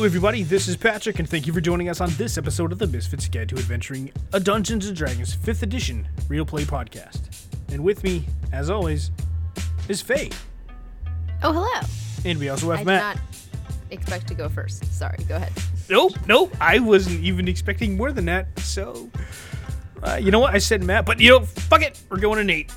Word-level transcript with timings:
Hello, 0.00 0.08
everybody. 0.08 0.42
This 0.44 0.66
is 0.66 0.78
Patrick, 0.78 1.18
and 1.18 1.28
thank 1.28 1.46
you 1.46 1.52
for 1.52 1.60
joining 1.60 1.90
us 1.90 2.00
on 2.00 2.08
this 2.12 2.38
episode 2.38 2.72
of 2.72 2.78
the 2.78 2.86
Misfits 2.86 3.28
Guide 3.28 3.50
to 3.50 3.56
Adventuring, 3.56 4.10
a 4.32 4.40
Dungeons 4.40 4.86
and 4.86 4.96
Dragons 4.96 5.36
5th 5.36 5.62
Edition 5.62 6.08
Real 6.26 6.46
Play 6.46 6.64
podcast. 6.64 7.20
And 7.70 7.84
with 7.84 8.02
me, 8.02 8.24
as 8.50 8.70
always, 8.70 9.10
is 9.90 10.00
Faye. 10.00 10.30
Oh, 11.42 11.52
hello. 11.52 11.86
And 12.24 12.38
we 12.38 12.48
also 12.48 12.70
have 12.70 12.76
I 12.76 12.78
did 12.78 12.86
Matt. 12.86 13.16
not 13.16 13.24
expect 13.90 14.26
to 14.28 14.34
go 14.34 14.48
first. 14.48 14.90
Sorry, 14.90 15.18
go 15.28 15.36
ahead. 15.36 15.52
Nope, 15.90 16.14
nope. 16.26 16.56
I 16.62 16.78
wasn't 16.78 17.20
even 17.22 17.46
expecting 17.46 17.98
more 17.98 18.10
than 18.10 18.24
that. 18.24 18.58
So, 18.60 19.10
uh, 20.02 20.14
you 20.14 20.30
know 20.30 20.40
what? 20.40 20.54
I 20.54 20.58
said 20.60 20.82
Matt, 20.82 21.04
but 21.04 21.20
you 21.20 21.28
know, 21.28 21.40
fuck 21.40 21.82
it. 21.82 22.00
We're 22.08 22.20
going 22.20 22.38
to 22.38 22.44
Nate. 22.44 22.72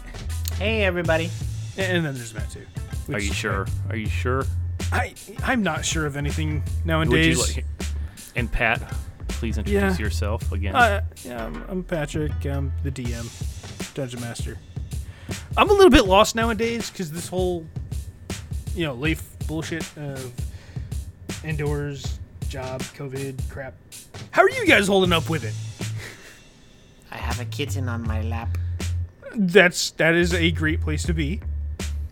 Hey, 0.58 0.84
everybody. 0.84 1.30
And 1.78 2.06
then 2.06 2.16
there's 2.16 2.34
Matt, 2.34 2.52
too. 2.52 2.66
Are 3.14 3.20
you 3.22 3.32
sure? 3.32 3.66
Are 3.90 3.96
you 3.96 4.10
sure? 4.10 4.46
I, 4.94 5.14
I'm 5.44 5.64
not 5.64 5.86
sure 5.86 6.06
of 6.06 6.16
anything 6.18 6.64
Would 6.64 6.86
nowadays. 6.86 7.56
you 7.58 7.64
like? 7.64 7.66
And 8.36 8.52
Pat, 8.52 8.82
please 9.28 9.58
introduce 9.58 10.00
Yeah. 10.00 10.04
yourself 10.06 10.52
again. 10.52 10.76
Uh, 10.76 11.02
yeah, 11.24 11.46
I'm, 11.46 11.64
I'm 11.68 11.84
Patrick. 11.84 12.32
I'm 12.46 12.72
the 12.84 12.92
DM, 12.92 13.94
Dungeon 13.94 14.22
Master. 14.22 14.58
I'm 15.58 15.70
a 15.70 15.74
little 15.74 15.90
bit 15.90 16.06
lost 16.06 16.36
nowadays 16.36 16.90
because 16.90 17.12
this 17.12 17.28
whole, 17.28 17.66
you 18.76 18.86
know, 18.86 18.94
life 18.94 19.24
bullshit 19.48 19.86
of 19.98 20.32
indoors, 21.44 22.20
job, 22.50 22.82
COVID, 22.82 23.50
crap. 23.50 23.74
How 24.32 24.42
are 24.44 24.50
you 24.50 24.66
guys 24.66 24.88
holding 24.88 25.12
up 25.14 25.30
with 25.30 25.44
it? 25.44 25.54
I 27.12 27.18
have 27.18 27.40
a 27.40 27.46
kitten 27.46 27.88
on 27.90 28.04
my 28.04 28.22
lap. 28.24 28.58
That's 29.36 29.92
that 29.92 30.14
is 30.14 30.34
a 30.34 30.52
great 30.52 30.82
place 30.82 31.04
to 31.04 31.14
be. 31.14 31.42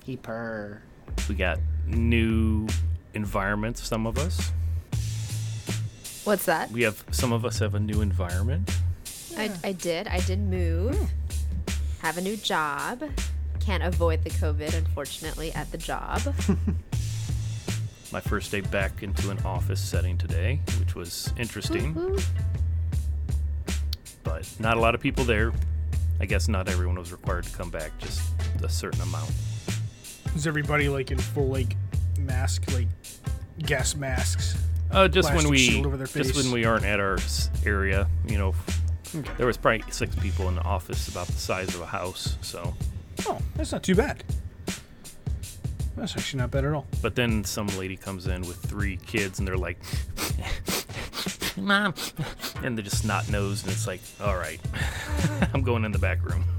He 0.03 0.17
purr. 0.17 0.81
we 1.29 1.35
got 1.35 1.59
new 1.91 2.67
environments. 3.13 3.85
Some 3.85 4.05
of 4.07 4.17
us. 4.17 4.51
What's 6.23 6.45
that? 6.45 6.71
We 6.71 6.83
have 6.83 7.03
some 7.11 7.31
of 7.33 7.45
us 7.45 7.59
have 7.59 7.75
a 7.75 7.79
new 7.79 8.01
environment. 8.01 8.69
I, 9.37 9.51
I 9.63 9.71
did. 9.71 10.07
I 10.07 10.19
did 10.19 10.39
move. 10.39 10.97
Have 12.01 12.17
a 12.17 12.21
new 12.21 12.37
job. 12.37 13.03
Can't 13.59 13.83
avoid 13.83 14.23
the 14.23 14.29
COVID, 14.31 14.75
unfortunately, 14.75 15.51
at 15.53 15.71
the 15.71 15.77
job. 15.77 16.21
My 18.11 18.19
first 18.19 18.51
day 18.51 18.61
back 18.61 19.03
into 19.03 19.29
an 19.29 19.39
office 19.45 19.79
setting 19.79 20.17
today, 20.17 20.59
which 20.79 20.95
was 20.95 21.31
interesting, 21.37 21.93
Woo-hoo. 21.93 22.19
but 24.23 24.51
not 24.59 24.77
a 24.77 24.79
lot 24.79 24.95
of 24.95 25.01
people 25.01 25.23
there. 25.23 25.53
I 26.19 26.25
guess 26.25 26.47
not 26.47 26.67
everyone 26.67 26.99
was 26.99 27.11
required 27.11 27.45
to 27.45 27.57
come 27.57 27.69
back, 27.69 27.97
just 27.99 28.21
a 28.63 28.69
certain 28.69 29.01
amount. 29.01 29.31
Is 30.35 30.47
everybody 30.47 30.89
like 30.89 31.11
in 31.11 31.17
full 31.17 31.47
like 31.49 31.75
mask, 32.19 32.71
like 32.73 32.87
gas 33.59 33.95
masks? 33.95 34.55
Uh, 34.91 35.07
just 35.07 35.33
when 35.33 35.47
we 35.49 35.81
just 36.13 36.35
when 36.35 36.51
we 36.51 36.65
aren't 36.65 36.85
at 36.85 36.99
our 36.99 37.17
area, 37.65 38.07
you 38.27 38.37
know, 38.37 38.53
there 39.37 39.45
was 39.47 39.57
probably 39.57 39.83
six 39.91 40.15
people 40.15 40.47
in 40.49 40.55
the 40.55 40.63
office, 40.63 41.07
about 41.07 41.27
the 41.27 41.33
size 41.33 41.73
of 41.75 41.81
a 41.81 41.85
house. 41.85 42.37
So, 42.41 42.73
Oh, 43.27 43.37
that's 43.55 43.71
not 43.71 43.83
too 43.83 43.95
bad. 43.95 44.23
That's 45.95 46.15
actually 46.17 46.39
not 46.39 46.51
bad 46.51 46.65
at 46.65 46.73
all. 46.73 46.87
but 47.01 47.15
then 47.15 47.43
some 47.43 47.67
lady 47.77 47.95
comes 47.97 48.25
in 48.27 48.41
with 48.41 48.57
three 48.57 48.97
kids, 49.05 49.39
and 49.39 49.47
they're 49.47 49.57
like, 49.57 49.77
"Mom," 51.57 51.93
and 52.63 52.77
they're 52.77 52.83
just 52.83 52.99
snot 52.99 53.29
nosed, 53.29 53.65
and 53.65 53.73
it's 53.73 53.87
like, 53.87 54.01
all 54.21 54.35
right, 54.37 54.59
I'm 55.53 55.61
going 55.61 55.85
in 55.85 55.91
the 55.91 55.99
back 55.99 56.23
room. 56.23 56.43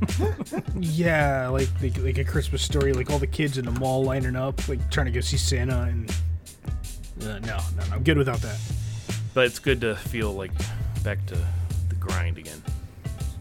Yeah, 0.81 1.49
like, 1.49 1.69
like 1.81 1.97
like 1.99 2.19
a 2.19 2.25
Christmas 2.25 2.63
story, 2.63 2.93
like 2.93 3.09
all 3.11 3.19
the 3.19 3.27
kids 3.27 3.57
in 3.59 3.65
the 3.65 3.71
mall 3.71 4.05
lining 4.05 4.37
up, 4.37 4.67
like 4.69 4.91
trying 4.91 5.07
to 5.07 5.13
go 5.13 5.21
see 5.21 5.37
Santa, 5.37 5.83
and 5.83 6.11
uh, 7.23 7.39
no, 7.39 7.39
no, 7.41 7.59
no, 7.89 7.95
I'm 7.95 8.03
good 8.03 8.19
without 8.19 8.41
that. 8.43 8.59
but 9.35 9.47
it's 9.47 9.59
good 9.59 9.81
to 9.83 9.95
feel 9.97 10.33
like 10.33 10.51
back 11.05 11.25
to 11.27 11.37
the 11.89 11.95
grind 12.01 12.37
again. 12.39 12.61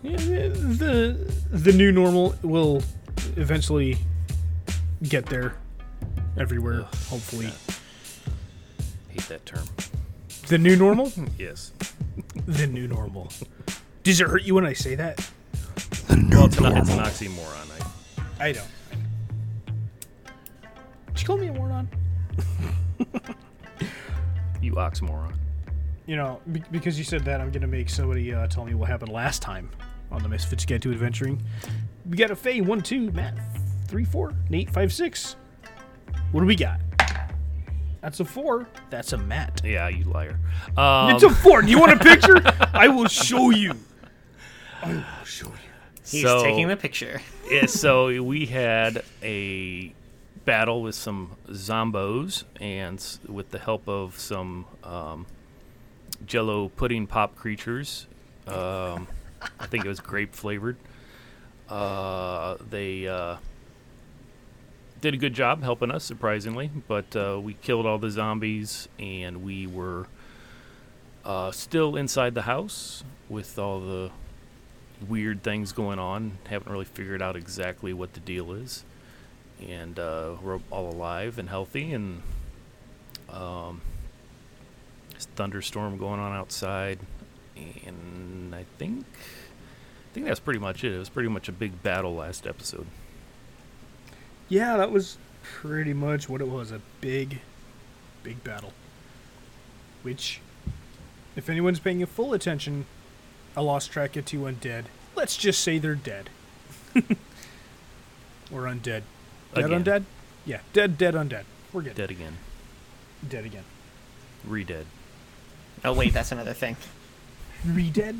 Yeah, 0.03 0.17
the 0.50 1.34
the 1.51 1.72
new 1.73 1.91
normal 1.91 2.35
will 2.44 2.84
eventually 3.35 3.97
get 5.03 5.25
there 5.25 5.56
everywhere. 6.38 6.81
Ugh, 6.81 6.95
hopefully, 7.09 7.50
Hate 9.09 9.28
that 9.29 9.45
term. 9.45 9.66
The 10.51 10.57
new 10.57 10.75
normal, 10.75 11.09
Yes. 11.38 11.72
the 12.45 12.67
new 12.67 12.85
normal. 12.85 13.31
Does 14.03 14.19
it 14.19 14.28
hurt 14.28 14.44
you 14.44 14.56
when 14.56 14.66
I 14.66 14.73
say 14.73 14.95
that? 14.95 15.17
Well, 16.09 16.44
it's, 16.47 16.59
not, 16.59 16.75
it's 16.75 16.89
an 16.89 17.00
oxymoron. 17.00 17.72
I, 18.38 18.50
I 18.50 18.51
don't. 18.51 18.67
Did 21.13 21.22
you 21.22 21.25
call 21.25 21.38
me 21.38 21.47
a 21.47 21.53
moron? 21.53 21.88
you 24.61 24.73
oxymoron. 24.73 25.35
You 26.06 26.17
know, 26.17 26.41
be- 26.51 26.61
because 26.69 26.97
you 26.97 27.06
said 27.06 27.23
that, 27.23 27.40
I'm 27.40 27.50
gonna 27.50 27.66
make 27.66 27.90
somebody 27.90 28.34
uh, 28.34 28.45
tell 28.47 28.66
me 28.66 28.73
what 28.73 28.90
happened 28.90 29.13
last 29.13 29.41
time 29.41 29.69
on 30.11 30.22
the 30.22 30.28
Misfits 30.28 30.66
Guide 30.66 30.81
to 30.81 30.91
Adventuring. 30.91 31.41
We 32.09 32.17
got 32.17 32.29
a 32.29 32.35
Faye 32.35 32.59
one 32.59 32.81
two, 32.81 33.09
Matt 33.11 33.38
three 33.88 34.03
four, 34.03 34.34
Nate 34.50 34.69
five 34.69 34.91
six. 34.91 35.38
What 36.34 36.41
do 36.41 36.45
we 36.45 36.57
got? 36.57 36.81
That's 38.01 38.19
a 38.19 38.25
four. 38.25 38.67
That's 38.89 39.13
a 39.13 39.17
Matt. 39.17 39.62
Yeah, 39.63 39.88
you 39.88 40.06
liar. 40.06 40.39
Um, 40.75 41.12
it's 41.12 41.23
a 41.23 41.29
four. 41.29 41.62
Do 41.62 41.69
you 41.69 41.79
want 41.79 41.94
a 41.94 42.00
picture? 42.03 42.41
I 42.73 42.88
will 42.88 43.07
show 43.07 43.51
you. 43.51 43.73
I 44.81 44.94
will 44.94 45.03
show 45.25 45.47
you. 45.47 45.53
He's 46.09 46.23
So- 46.23 46.44
taking 46.44 46.67
the 46.67 46.75
picture. 46.78 47.22
yeah, 47.50 47.67
so 47.67 48.22
we 48.23 48.47
had 48.47 49.03
a 49.22 49.94
battle 50.45 50.81
with 50.81 50.95
some 50.95 51.35
zombos, 51.50 52.44
and 52.59 53.03
with 53.28 53.51
the 53.51 53.59
help 53.59 53.88
of 53.88 54.17
some 54.17 54.66
um, 54.84 55.28
Jello 56.25 56.69
pudding 56.69 57.06
pop 57.06 57.35
creatures, 57.35 58.07
um, 58.47 59.07
I 59.59 59.67
think 59.67 59.85
it 59.85 59.88
was 59.88 60.00
grape 60.00 60.34
flavored. 60.34 60.78
Uh, 61.69 62.57
they 62.72 63.07
uh, 63.07 63.38
did 65.01 65.16
a 65.16 65.17
good 65.17 65.34
job 65.34 65.63
helping 65.63 65.91
us, 65.91 66.03
surprisingly. 66.03 66.69
But 66.88 67.16
uh, 67.16 67.39
we 67.44 67.56
killed 67.56 67.85
all 67.85 67.97
the 67.97 68.12
zombies, 68.12 68.88
and 69.00 69.44
we 69.44 69.67
were 69.67 70.07
uh, 71.25 71.51
still 71.51 71.95
inside 71.95 72.35
the 72.35 72.44
house 72.44 73.03
with 73.28 73.59
all 73.59 73.79
the 73.79 74.11
weird 75.07 75.44
things 75.44 75.72
going 75.72 76.00
on. 76.00 76.38
Haven't 76.47 76.72
really 76.72 76.85
figured 76.85 77.22
out 77.22 77.35
exactly 77.35 77.94
what 77.94 78.13
the 78.13 78.19
deal 78.19 78.53
is, 78.53 78.85
and 79.67 79.97
uh, 79.97 80.35
we're 80.41 80.59
all 80.69 80.90
alive 80.90 81.38
and 81.40 81.50
healthy. 81.50 81.94
And 81.94 82.22
um, 83.29 83.81
thunderstorm 85.35 85.97
going 85.97 86.19
on 86.19 86.31
outside, 86.34 87.00
and 87.56 88.53
I 88.53 88.66
think 88.78 89.06
I 89.09 90.13
think 90.13 90.25
that's 90.28 90.40
pretty 90.40 90.59
much 90.59 90.84
it. 90.84 90.94
It 90.94 91.00
was 91.00 91.09
pretty 91.09 91.29
much 91.29 91.47
a 91.50 91.53
big 91.53 91.81
battle 91.81 92.16
last 92.16 92.45
episode. 92.45 92.85
Yeah, 94.51 94.75
that 94.75 94.91
was 94.91 95.17
pretty 95.44 95.94
much 95.94 96.28
what 96.28 96.41
it 96.41 96.47
was. 96.50 96.73
A 96.73 96.81
big, 97.00 97.39
big 98.22 98.44
battle. 98.44 98.73
Which, 100.03 100.41
if 101.38 101.50
anyone's 101.50 101.79
paying 101.79 102.06
full 102.06 102.34
attention, 102.34 102.85
I 103.56 103.61
lost 103.61 103.94
track 103.94 104.17
of 104.17 104.25
two 104.25 104.40
undead. 104.41 104.85
Let's 105.16 105.38
just 105.38 105.61
say 105.61 105.78
they're 105.78 105.95
dead. 105.95 106.29
or 108.51 108.63
undead. 108.63 109.03
Dead 109.56 109.66
Again. 109.66 109.84
undead? 109.85 110.03
Yeah, 110.45 110.59
dead, 110.73 110.97
dead, 110.97 111.13
undead. 111.13 111.45
We're 111.72 111.84
good. 111.84 111.95
Dead 111.95 112.11
again, 112.11 112.35
Dead 113.28 113.45
again. 113.45 113.63
re-dead. 114.44 114.85
Oh, 115.85 115.94
wait, 115.94 116.11
that's 116.11 116.34
another 116.34 116.53
thing. 116.53 116.75
Re-dead? 117.66 118.17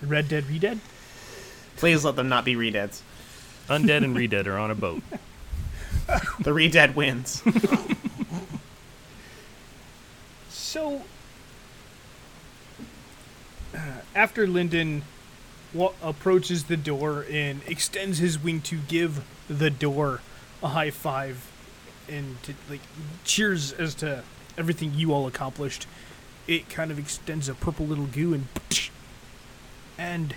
Red 0.00 0.28
Dead 0.28 0.46
Re-Dead? 0.48 0.80
Please 1.76 2.02
let 2.04 2.16
them 2.16 2.30
not 2.30 2.46
be 2.46 2.54
redeads. 2.54 3.02
Undead 3.68 4.04
and 4.04 4.16
re-dead 4.16 4.46
are 4.46 4.58
on 4.58 4.70
a 4.70 4.74
boat. 4.74 5.02
The 6.40 6.54
redead 6.54 6.96
wins. 6.96 7.42
So, 10.48 11.02
uh, 13.74 13.78
after 14.14 14.46
Lyndon 14.46 15.02
wa- 15.74 15.92
approaches 16.02 16.64
the 16.64 16.78
door 16.78 17.26
and 17.30 17.60
extends 17.66 18.18
his 18.18 18.38
wing 18.42 18.62
to 18.62 18.78
give 18.88 19.22
the 19.48 19.68
door 19.68 20.22
a 20.62 20.68
high 20.68 20.90
five 20.90 21.50
and 22.08 22.42
to 22.44 22.54
like 22.70 22.80
cheers 23.24 23.72
as 23.72 23.94
to 23.96 24.22
everything 24.56 24.94
you 24.94 25.12
all 25.12 25.26
accomplished, 25.26 25.86
it 26.46 26.70
kind 26.70 26.90
of 26.90 26.98
extends 26.98 27.50
a 27.50 27.54
purple 27.54 27.86
little 27.86 28.06
goo 28.06 28.32
and 28.32 28.46
and 29.98 30.34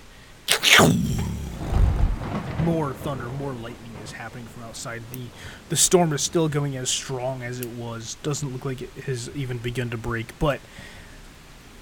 more 2.63 2.93
thunder, 2.93 3.25
more 3.25 3.53
lightning 3.53 3.91
is 4.03 4.11
happening 4.13 4.45
from 4.45 4.63
outside. 4.63 5.03
The 5.11 5.25
the 5.69 5.75
storm 5.75 6.13
is 6.13 6.21
still 6.21 6.49
going 6.49 6.75
as 6.77 6.89
strong 6.89 7.43
as 7.43 7.59
it 7.59 7.69
was. 7.69 8.15
Doesn't 8.23 8.51
look 8.51 8.65
like 8.65 8.81
it 8.81 8.91
has 9.05 9.29
even 9.35 9.57
begun 9.57 9.89
to 9.89 9.97
break, 9.97 10.37
but 10.39 10.59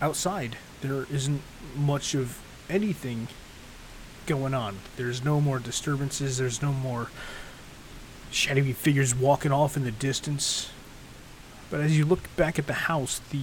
outside 0.02 0.58
there 0.82 1.06
isn't 1.12 1.42
much 1.76 2.16
of 2.16 2.40
anything 2.70 3.28
going 4.26 4.54
on. 4.54 4.78
There's 4.96 5.24
no 5.24 5.42
more 5.42 5.60
disturbances. 5.60 6.38
There's 6.38 6.62
no 6.62 6.72
more 6.72 7.10
shadowy 8.32 8.74
figures 8.74 9.16
walking 9.16 9.52
off 9.52 9.76
in 9.76 9.84
the 9.84 9.92
distance. 9.92 10.70
But 11.70 11.82
as 11.82 11.98
you 11.98 12.06
look 12.06 12.36
back 12.36 12.58
at 12.58 12.68
the 12.68 12.74
house, 12.74 13.22
the 13.32 13.42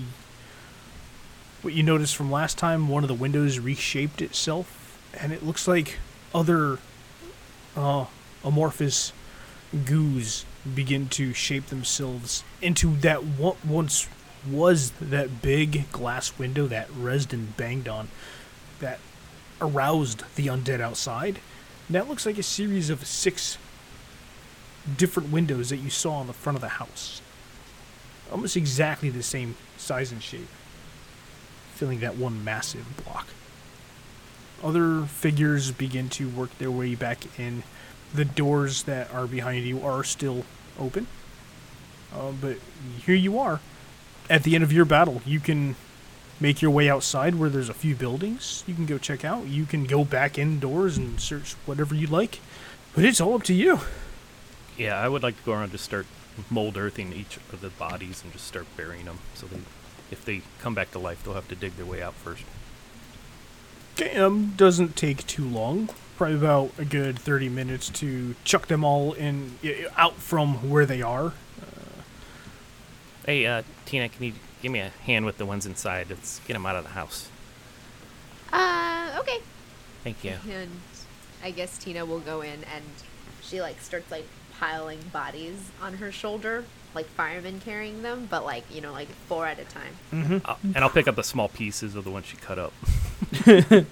what 1.63 1.75
you 1.75 1.83
noticed 1.83 2.15
from 2.15 2.31
last 2.31 2.59
time, 2.59 2.89
one 2.89 3.03
of 3.03 3.09
the 3.09 3.15
windows 3.15 3.59
reshaped 3.59 4.23
itself, 4.23 5.01
and 5.19 5.33
it 5.33 5.45
looks 5.45 5.67
like 5.67 5.99
other 6.35 6.79
uh, 7.77 8.07
amorphous 8.45 9.13
goos 9.85 10.45
begin 10.75 11.09
to 11.09 11.33
shape 11.33 11.67
themselves 11.67 12.43
into 12.61 12.97
that 12.97 13.23
what 13.23 13.65
once 13.65 14.09
was 14.49 14.91
that 15.01 15.43
big 15.43 15.91
glass 15.93 16.39
window 16.39 16.67
that 16.67 16.89
Resden 16.91 17.57
banged 17.57 17.89
on 17.89 18.09
that 18.81 18.99
aroused 19.61 20.23
the 20.37 20.47
undead 20.47 20.81
outside. 20.81 21.41
That 21.91 22.09
looks 22.09 22.27
like 22.27 22.39
a 22.39 22.43
series 22.43 22.91
of 22.91 23.07
six 23.07 23.59
different 24.97 25.33
windows 25.33 25.71
that 25.71 25.79
you 25.79 25.91
saw 25.91 26.15
on 26.15 26.27
the 26.27 26.33
front 26.33 26.57
of 26.57 26.63
the 26.63 26.69
house. 26.69 27.21
Almost 28.31 28.57
exactly 28.57 29.11
the 29.11 29.23
same 29.23 29.57
size 29.77 30.13
and 30.13 30.23
shape, 30.23 30.49
filling 31.75 32.01
that 32.01 32.17
one 32.17 32.43
massive 32.45 32.87
block. 33.05 33.29
Other 34.63 35.03
figures 35.03 35.71
begin 35.71 36.09
to 36.11 36.29
work 36.29 36.57
their 36.59 36.71
way 36.71 36.95
back 36.95 37.39
in. 37.39 37.63
The 38.15 38.25
doors 38.25 38.85
that 38.85 39.13
are 39.13 39.27
behind 39.27 39.65
you 39.65 39.83
are 39.83 40.03
still 40.05 40.45
open. 40.79 41.07
Uh, 42.15 42.33
but 42.33 42.59
here 43.05 43.15
you 43.15 43.39
are. 43.39 43.61
At 44.31 44.43
the 44.43 44.55
end 44.55 44.65
of 44.65 44.73
your 44.73 44.85
battle, 44.85 45.23
you 45.27 45.41
can 45.41 45.77
make 46.41 46.61
your 46.63 46.71
way 46.71 46.89
outside 46.89 47.35
where 47.35 47.49
there's 47.49 47.69
a 47.69 47.75
few 47.75 47.95
buildings 47.95 48.63
you 48.67 48.75
can 48.75 48.87
go 48.87 48.99
check 48.99 49.25
out. 49.25 49.47
You 49.47 49.65
can 49.65 49.85
go 49.85 50.05
back 50.05 50.39
indoors 50.39 50.97
and 50.97 51.21
search 51.21 51.55
whatever 51.65 51.95
you 51.95 52.07
like. 52.07 52.41
But 52.95 53.05
it's 53.05 53.21
all 53.21 53.35
up 53.35 53.43
to 53.45 53.55
you. 53.55 53.81
Yeah, 54.77 54.99
I 54.99 55.09
would 55.09 55.23
like 55.23 55.39
to 55.39 55.43
go 55.45 55.53
around 55.53 55.73
just 55.73 55.85
start 55.85 56.07
mold 56.51 56.77
earthing 56.77 57.13
each 57.13 57.39
of 57.53 57.61
the 57.61 57.71
bodies 57.71 58.23
and 58.23 58.33
just 58.33 58.47
start 58.47 58.67
burying 58.77 59.07
them. 59.07 59.19
So 59.35 59.47
they, 59.47 59.61
if 60.11 60.25
they 60.25 60.43
come 60.61 60.75
back 60.75 60.91
to 60.93 60.99
life, 60.99 61.23
they'll 61.23 61.35
have 61.35 61.49
to 61.49 61.57
dig 61.57 61.77
their 61.77 61.87
way 61.87 62.03
out 62.03 62.15
first. 62.15 62.45
Okay, 63.99 64.19
um, 64.19 64.53
doesn't 64.59 64.95
take 64.95 65.27
too 65.27 65.47
long. 65.47 65.89
Probably 66.19 66.37
about 66.37 66.71
a 66.77 66.85
good 66.85 67.19
30 67.19 67.49
minutes 67.49 67.89
to 67.91 68.35
chuck 68.45 68.67
them 68.67 68.85
all 68.85 69.15
in 69.15 69.59
out 69.97 70.17
from 70.17 70.69
where 70.69 70.85
they 70.85 71.01
are. 71.01 71.33
Hey, 73.25 73.47
uh, 73.47 73.63
Tina, 73.87 74.11
can 74.11 74.23
you 74.23 74.33
give 74.61 74.71
me 74.71 74.81
a 74.81 74.91
hand 75.05 75.25
with 75.25 75.39
the 75.39 75.47
ones 75.47 75.65
inside? 75.65 76.09
Let's 76.11 76.41
get 76.47 76.53
them 76.53 76.67
out 76.67 76.77
of 76.77 76.85
the 76.85 76.91
house. 76.91 77.31
Uh, 78.53 79.17
okay. 79.21 79.39
Thank 80.05 80.23
you. 80.23 80.35
And 80.51 80.71
I 81.43 81.51
guess 81.51 81.79
Tina 81.79 82.05
will 82.05 82.21
go 82.21 82.43
in 82.43 82.65
and 82.65 82.85
she 83.41 83.63
like 83.63 83.81
starts 83.81 84.11
like 84.11 84.27
piling 84.59 84.99
bodies 85.13 85.71
on 85.83 85.95
her 85.95 86.11
shoulder, 86.13 86.65
like 86.95 87.07
firemen 87.07 87.61
carrying 87.61 88.03
them, 88.03 88.27
but 88.31 88.45
like 88.45 88.65
you 88.75 88.81
know 88.81 88.93
like 88.93 89.09
four 89.29 89.47
at 89.47 89.59
a 89.59 89.65
time. 89.65 90.43
Uh, 90.45 90.55
and 90.63 90.79
I'll 90.79 90.91
pick 90.91 91.09
up 91.09 91.17
the 91.17 91.23
small 91.25 91.49
pieces 91.49 91.95
of 91.95 92.05
the 92.05 92.11
ones 92.11 92.27
she 92.27 92.37
cut 92.37 92.59
up. 92.59 92.73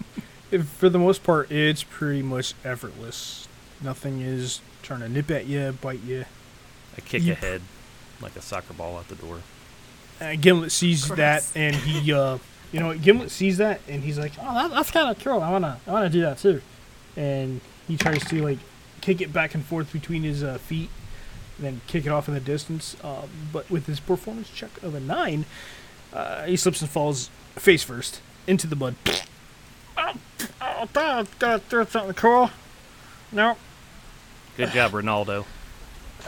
If- 0.50 0.69
For 0.69 0.88
the 0.88 0.99
most 0.99 1.25
part, 1.25 1.50
it's 1.50 1.82
pretty 1.82 2.22
much 2.22 2.55
effortless. 2.64 3.49
Nothing 3.82 4.20
is 4.20 4.61
trying 4.82 5.00
to 5.00 5.08
nip 5.08 5.31
at 5.31 5.46
you, 5.46 5.72
bite 5.81 6.00
you. 6.05 6.26
I 6.96 7.00
kick 7.00 7.22
You- 7.22 7.32
a 7.32 7.37
head 7.37 7.62
like 8.20 8.37
a 8.37 8.43
soccer 8.43 8.72
ball 8.75 8.96
out 8.96 9.08
the 9.08 9.16
door. 9.16 9.38
Uh, 10.20 10.37
Gimlet 10.40 10.70
sees 10.70 11.06
Gross. 11.06 11.16
that, 11.19 11.50
and 11.56 11.75
he, 11.75 12.12
uh, 12.12 12.38
you 12.72 12.78
know, 12.78 12.96
Gimlet 12.96 13.31
sees 13.32 13.56
that, 13.58 13.81
and 13.88 14.02
he's 14.05 14.16
like, 14.19 14.32
"Oh, 14.40 14.55
that, 14.55 14.70
that's 14.70 14.90
kind 14.93 15.11
of 15.11 15.22
cool. 15.25 15.43
I 15.43 15.50
wanna, 15.50 15.81
I 15.88 15.90
wanna 15.93 16.08
do 16.08 16.20
that 16.20 16.38
too." 16.38 16.62
And 17.16 17.61
he 17.88 17.96
tries 17.96 18.22
to 18.26 18.43
like 18.44 18.58
kick 19.04 19.20
it 19.20 19.32
back 19.32 19.54
and 19.54 19.64
forth 19.64 19.92
between 19.92 20.22
his 20.22 20.42
uh, 20.42 20.56
feet, 20.58 20.88
and 21.58 21.66
then 21.66 21.80
kick 21.86 22.06
it 22.06 22.08
off 22.08 22.26
in 22.26 22.34
the 22.34 22.40
distance. 22.40 22.96
Uh, 23.04 23.26
but 23.52 23.70
with 23.70 23.86
his 23.86 24.00
performance 24.00 24.48
check 24.50 24.82
of 24.82 24.94
a 24.94 25.00
nine, 25.00 25.44
uh, 26.12 26.44
he 26.44 26.56
slips 26.56 26.80
and 26.80 26.90
falls 26.90 27.28
face 27.56 27.82
first 27.82 28.20
into 28.46 28.66
the 28.66 28.76
mud. 28.76 28.94
Oh, 29.96 30.14
oh, 30.60 30.88
gotta 31.38 31.58
throw 31.58 31.84
something 31.84 32.14
cool. 32.14 32.50
No, 33.30 33.56
Good 34.56 34.70
job, 34.70 34.92
Ronaldo. 34.92 35.44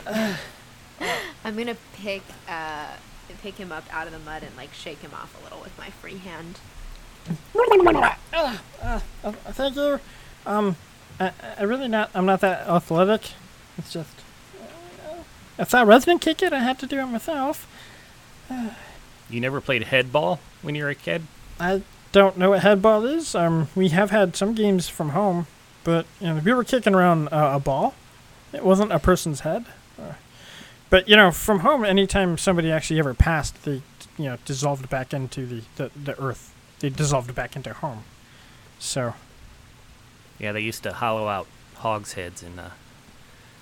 I'm 0.05 0.35
gonna 1.55 1.77
pick 1.93 2.21
uh 2.49 2.87
pick 3.41 3.55
him 3.55 3.71
up 3.71 3.85
out 3.93 4.07
of 4.07 4.13
the 4.13 4.19
mud 4.19 4.43
and 4.43 4.55
like 4.57 4.73
shake 4.73 4.99
him 4.99 5.11
off 5.13 5.35
a 5.39 5.43
little 5.43 5.61
with 5.61 5.77
my 5.77 5.89
free 5.89 6.17
hand. 6.17 6.59
Uh, 8.33 8.57
thank 9.51 9.75
you. 9.75 9.99
Um, 10.45 10.75
I, 11.19 11.31
I 11.57 11.63
really 11.63 11.87
not. 11.87 12.11
I'm 12.13 12.25
not 12.25 12.41
that 12.41 12.67
athletic. 12.67 13.31
It's 13.77 13.91
just 13.91 14.09
if 15.57 15.71
that 15.71 15.87
Resden 15.87 16.21
kick 16.21 16.41
it, 16.41 16.53
I 16.53 16.59
had 16.59 16.79
to 16.79 16.85
do 16.85 16.99
it 16.99 17.05
myself. 17.05 17.67
You 19.29 19.41
never 19.41 19.59
played 19.59 19.83
head 19.83 20.13
ball 20.13 20.39
when 20.61 20.73
you 20.73 20.85
were 20.85 20.89
a 20.89 20.95
kid? 20.95 21.23
I 21.59 21.81
don't 22.13 22.37
know 22.37 22.51
what 22.51 22.61
headball 22.61 23.05
is. 23.05 23.35
Um, 23.35 23.67
we 23.75 23.89
have 23.89 24.09
had 24.09 24.37
some 24.37 24.53
games 24.53 24.87
from 24.87 25.09
home, 25.09 25.47
but 25.83 26.05
you 26.21 26.27
know, 26.27 26.41
we 26.41 26.53
were 26.53 26.63
kicking 26.63 26.95
around 26.95 27.27
uh, 27.27 27.51
a 27.55 27.59
ball. 27.59 27.93
It 28.53 28.63
wasn't 28.63 28.93
a 28.93 28.99
person's 28.99 29.41
head. 29.41 29.65
But 30.89 31.09
you 31.09 31.15
know, 31.15 31.31
from 31.31 31.59
home, 31.59 31.83
anytime 31.83 32.37
somebody 32.37 32.71
actually 32.71 32.99
ever 32.99 33.13
passed, 33.13 33.63
they 33.63 33.81
you 34.17 34.25
know 34.25 34.37
dissolved 34.45 34.89
back 34.89 35.13
into 35.13 35.45
the, 35.45 35.61
the, 35.75 35.91
the 35.95 36.21
earth. 36.21 36.53
They 36.79 36.89
dissolved 36.89 37.33
back 37.35 37.55
into 37.55 37.73
home. 37.73 38.03
So 38.79 39.15
Yeah, 40.39 40.51
they 40.51 40.61
used 40.61 40.83
to 40.83 40.93
hollow 40.93 41.27
out 41.27 41.47
hogs' 41.75 42.13
heads 42.13 42.43
in 42.43 42.59
uh, 42.59 42.71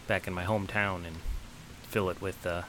back 0.08 0.28
in 0.28 0.34
my 0.34 0.44
hometown 0.44 1.06
and 1.06 1.18
fill 1.84 2.10
it 2.10 2.22
with 2.22 2.46
uh, 2.46 2.64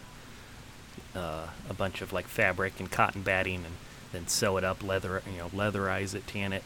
uh, 1.15 1.49
a 1.69 1.75
bunch 1.75 2.01
of 2.03 2.13
like 2.13 2.27
fabric 2.29 2.79
and 2.79 2.91
cotton 2.91 3.23
batting, 3.23 3.65
and 3.65 3.75
then 4.13 4.27
sew 4.29 4.57
it 4.57 4.65
up, 4.65 4.83
leather, 4.83 5.23
you 5.31 5.39
know, 5.39 5.49
leatherize 5.49 6.15
it, 6.15 6.27
tan 6.27 6.53
it, 6.53 6.63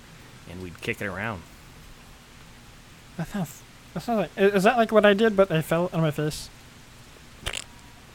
and 0.51 0.63
we'd 0.63 0.81
kick 0.81 1.01
it 1.01 1.07
around. 1.07 1.43
that 3.17 3.29
sounds. 3.29 3.63
That 3.95 4.01
sounds 4.03 4.19
like. 4.21 4.31
Is 4.55 4.63
that 4.65 4.77
like 4.77 4.93
what 4.93 5.05
I 5.07 5.15
did, 5.15 5.37
but 5.37 5.51
I 5.51 5.63
fell 5.63 5.91
on 5.93 6.01
my 6.01 6.11
face? 6.11 6.49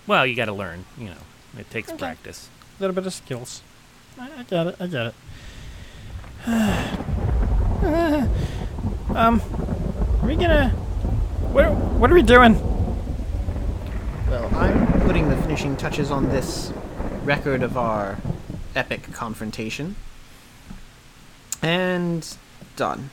Well, 0.08 0.26
you 0.26 0.36
got 0.36 0.46
to 0.46 0.54
learn, 0.54 0.86
you 0.98 1.06
know. 1.10 1.24
It 1.58 1.70
takes 1.72 1.90
Okay. 1.90 1.98
practice. 1.98 2.48
A 2.80 2.84
little 2.84 2.94
bit 2.94 3.06
of 3.08 3.14
skills. 3.14 3.62
I, 4.20 4.30
I 4.40 4.44
get 4.44 4.68
it. 4.68 4.76
I 4.80 4.88
get 4.88 5.06
it. 5.08 5.16
Um, 9.16 9.42
are 10.22 10.28
we 10.28 10.36
gonna? 10.36 10.70
What? 11.52 11.72
What 11.74 12.12
are 12.12 12.14
we 12.14 12.22
doing? 12.22 12.60
Well, 14.30 14.54
I'm 14.56 15.02
putting 15.02 15.30
the 15.30 15.38
finishing 15.38 15.78
touches 15.78 16.12
on 16.12 16.30
this 16.30 16.74
record 17.24 17.64
of 17.64 17.78
our 17.78 18.18
epic 18.76 19.12
confrontation. 19.14 19.96
And 21.62 22.38
done. 22.76 23.10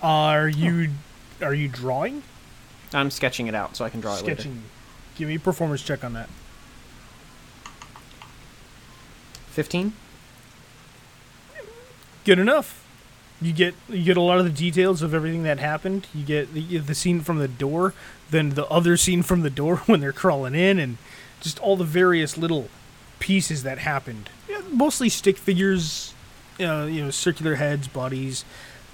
are 0.00 0.48
you, 0.48 0.90
are 1.42 1.52
you 1.52 1.68
drawing? 1.68 2.22
I'm 2.92 3.10
sketching 3.10 3.48
it 3.48 3.54
out 3.54 3.76
so 3.76 3.84
I 3.84 3.90
can 3.90 4.00
draw 4.00 4.14
it 4.14 4.22
later. 4.22 4.36
Sketching. 4.36 4.62
Give 5.16 5.28
me 5.28 5.34
a 5.34 5.40
performance 5.40 5.82
check 5.82 6.04
on 6.04 6.12
that. 6.14 6.28
15? 9.50 9.92
good 12.24 12.38
enough. 12.38 12.83
You 13.44 13.52
get 13.52 13.74
you 13.88 14.02
get 14.02 14.16
a 14.16 14.22
lot 14.22 14.38
of 14.38 14.44
the 14.44 14.50
details 14.50 15.02
of 15.02 15.12
everything 15.12 15.42
that 15.42 15.58
happened. 15.58 16.06
You 16.14 16.24
get 16.24 16.54
the, 16.54 16.78
the 16.78 16.94
scene 16.94 17.20
from 17.20 17.38
the 17.38 17.48
door, 17.48 17.92
then 18.30 18.50
the 18.50 18.66
other 18.68 18.96
scene 18.96 19.22
from 19.22 19.42
the 19.42 19.50
door 19.50 19.76
when 19.86 20.00
they're 20.00 20.12
crawling 20.12 20.54
in, 20.54 20.78
and 20.78 20.96
just 21.40 21.58
all 21.60 21.76
the 21.76 21.84
various 21.84 22.38
little 22.38 22.68
pieces 23.18 23.62
that 23.62 23.78
happened. 23.78 24.30
Yeah, 24.48 24.62
mostly 24.70 25.10
stick 25.10 25.36
figures, 25.36 26.14
uh, 26.58 26.88
you 26.90 27.04
know, 27.04 27.10
circular 27.10 27.56
heads, 27.56 27.86
bodies. 27.86 28.44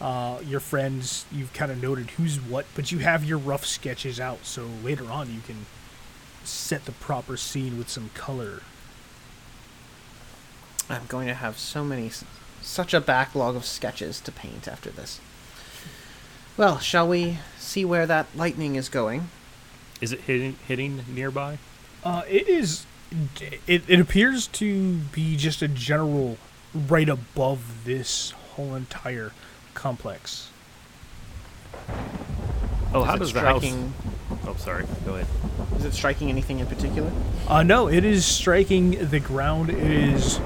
Uh, 0.01 0.41
your 0.47 0.61
friends, 0.61 1.27
you've 1.31 1.53
kind 1.53 1.71
of 1.71 1.81
noted 1.81 2.11
who's 2.11 2.41
what, 2.41 2.65
but 2.75 2.91
you 2.91 2.99
have 2.99 3.23
your 3.23 3.37
rough 3.37 3.67
sketches 3.67 4.19
out, 4.19 4.47
so 4.47 4.67
later 4.83 5.11
on 5.11 5.31
you 5.33 5.41
can 5.47 5.67
set 6.43 6.87
the 6.87 6.93
proper 6.93 7.37
scene 7.37 7.77
with 7.77 7.89
some 7.89 8.09
color. 8.15 8.63
I'm 10.89 11.07
going 11.07 11.29
to 11.29 11.35
have 11.35 11.59
so 11.59 11.85
many, 11.85 12.11
such 12.61 12.95
a 12.95 13.01
backlog 13.01 13.57
of 13.57 13.65
sketches 13.65 14.21
to 14.21 14.33
paint 14.33 14.69
after 14.69 14.91
this. 14.91 15.21
Well, 16.57 16.79
shall 16.79 17.09
we 17.09 17.39
see 17.59 17.85
where 17.85 18.07
that 18.07 18.27
lightning 18.35 18.77
is 18.77 18.89
going? 18.89 19.29
Is 20.01 20.13
it 20.13 20.21
hitting, 20.23 20.57
hitting 20.67 21.05
nearby? 21.09 21.59
Uh, 22.05 22.23
it 22.29 22.49
is. 22.49 22.87
It, 23.67 23.83
it 23.89 24.01
appears 24.01 24.47
to 24.49 24.95
be 25.13 25.37
just 25.37 25.63
a 25.63 25.69
general 25.69 26.39
right 26.75 27.09
above 27.09 27.85
this 27.85 28.31
whole 28.31 28.75
entire 28.75 29.33
complex. 29.75 30.51
Oh, 32.93 33.03
how 33.03 33.15
Is 33.15 33.17
it 33.17 33.19
does 33.21 33.33
the 33.33 33.41
house? 33.41 33.75
Oh, 34.47 34.55
sorry. 34.57 34.85
Go 35.05 35.15
ahead. 35.15 35.27
Is 35.77 35.85
it 35.85 35.95
striking 35.95 36.29
anything 36.29 36.61
in 36.61 36.67
particular? 36.67 37.11
Uh, 37.49 37.63
no, 37.63 37.89
it 37.89 38.05
is 38.05 38.25
striking 38.25 39.11
the 39.11 39.21
ground. 39.21 39.71
It 39.71 39.79
is 39.79 40.41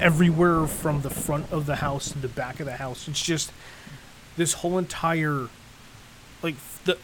everywhere 0.00 0.66
from 0.66 1.02
the 1.02 1.10
front 1.10 1.50
of 1.52 1.66
the 1.66 1.76
house 1.76 2.10
to 2.12 2.18
the 2.18 2.28
back 2.28 2.60
of 2.60 2.66
the 2.66 2.76
house. 2.76 3.08
It's 3.08 3.22
just 3.22 3.52
this 4.36 4.54
whole 4.54 4.78
entire, 4.78 5.48
like 6.42 6.56
the 6.84 6.98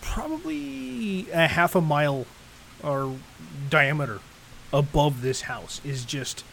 probably 0.00 1.30
a 1.30 1.46
half 1.48 1.74
a 1.74 1.80
mile 1.80 2.26
or 2.82 3.16
diameter 3.68 4.20
above 4.72 5.22
this 5.22 5.42
house 5.42 5.80
is 5.84 6.04
just 6.04 6.44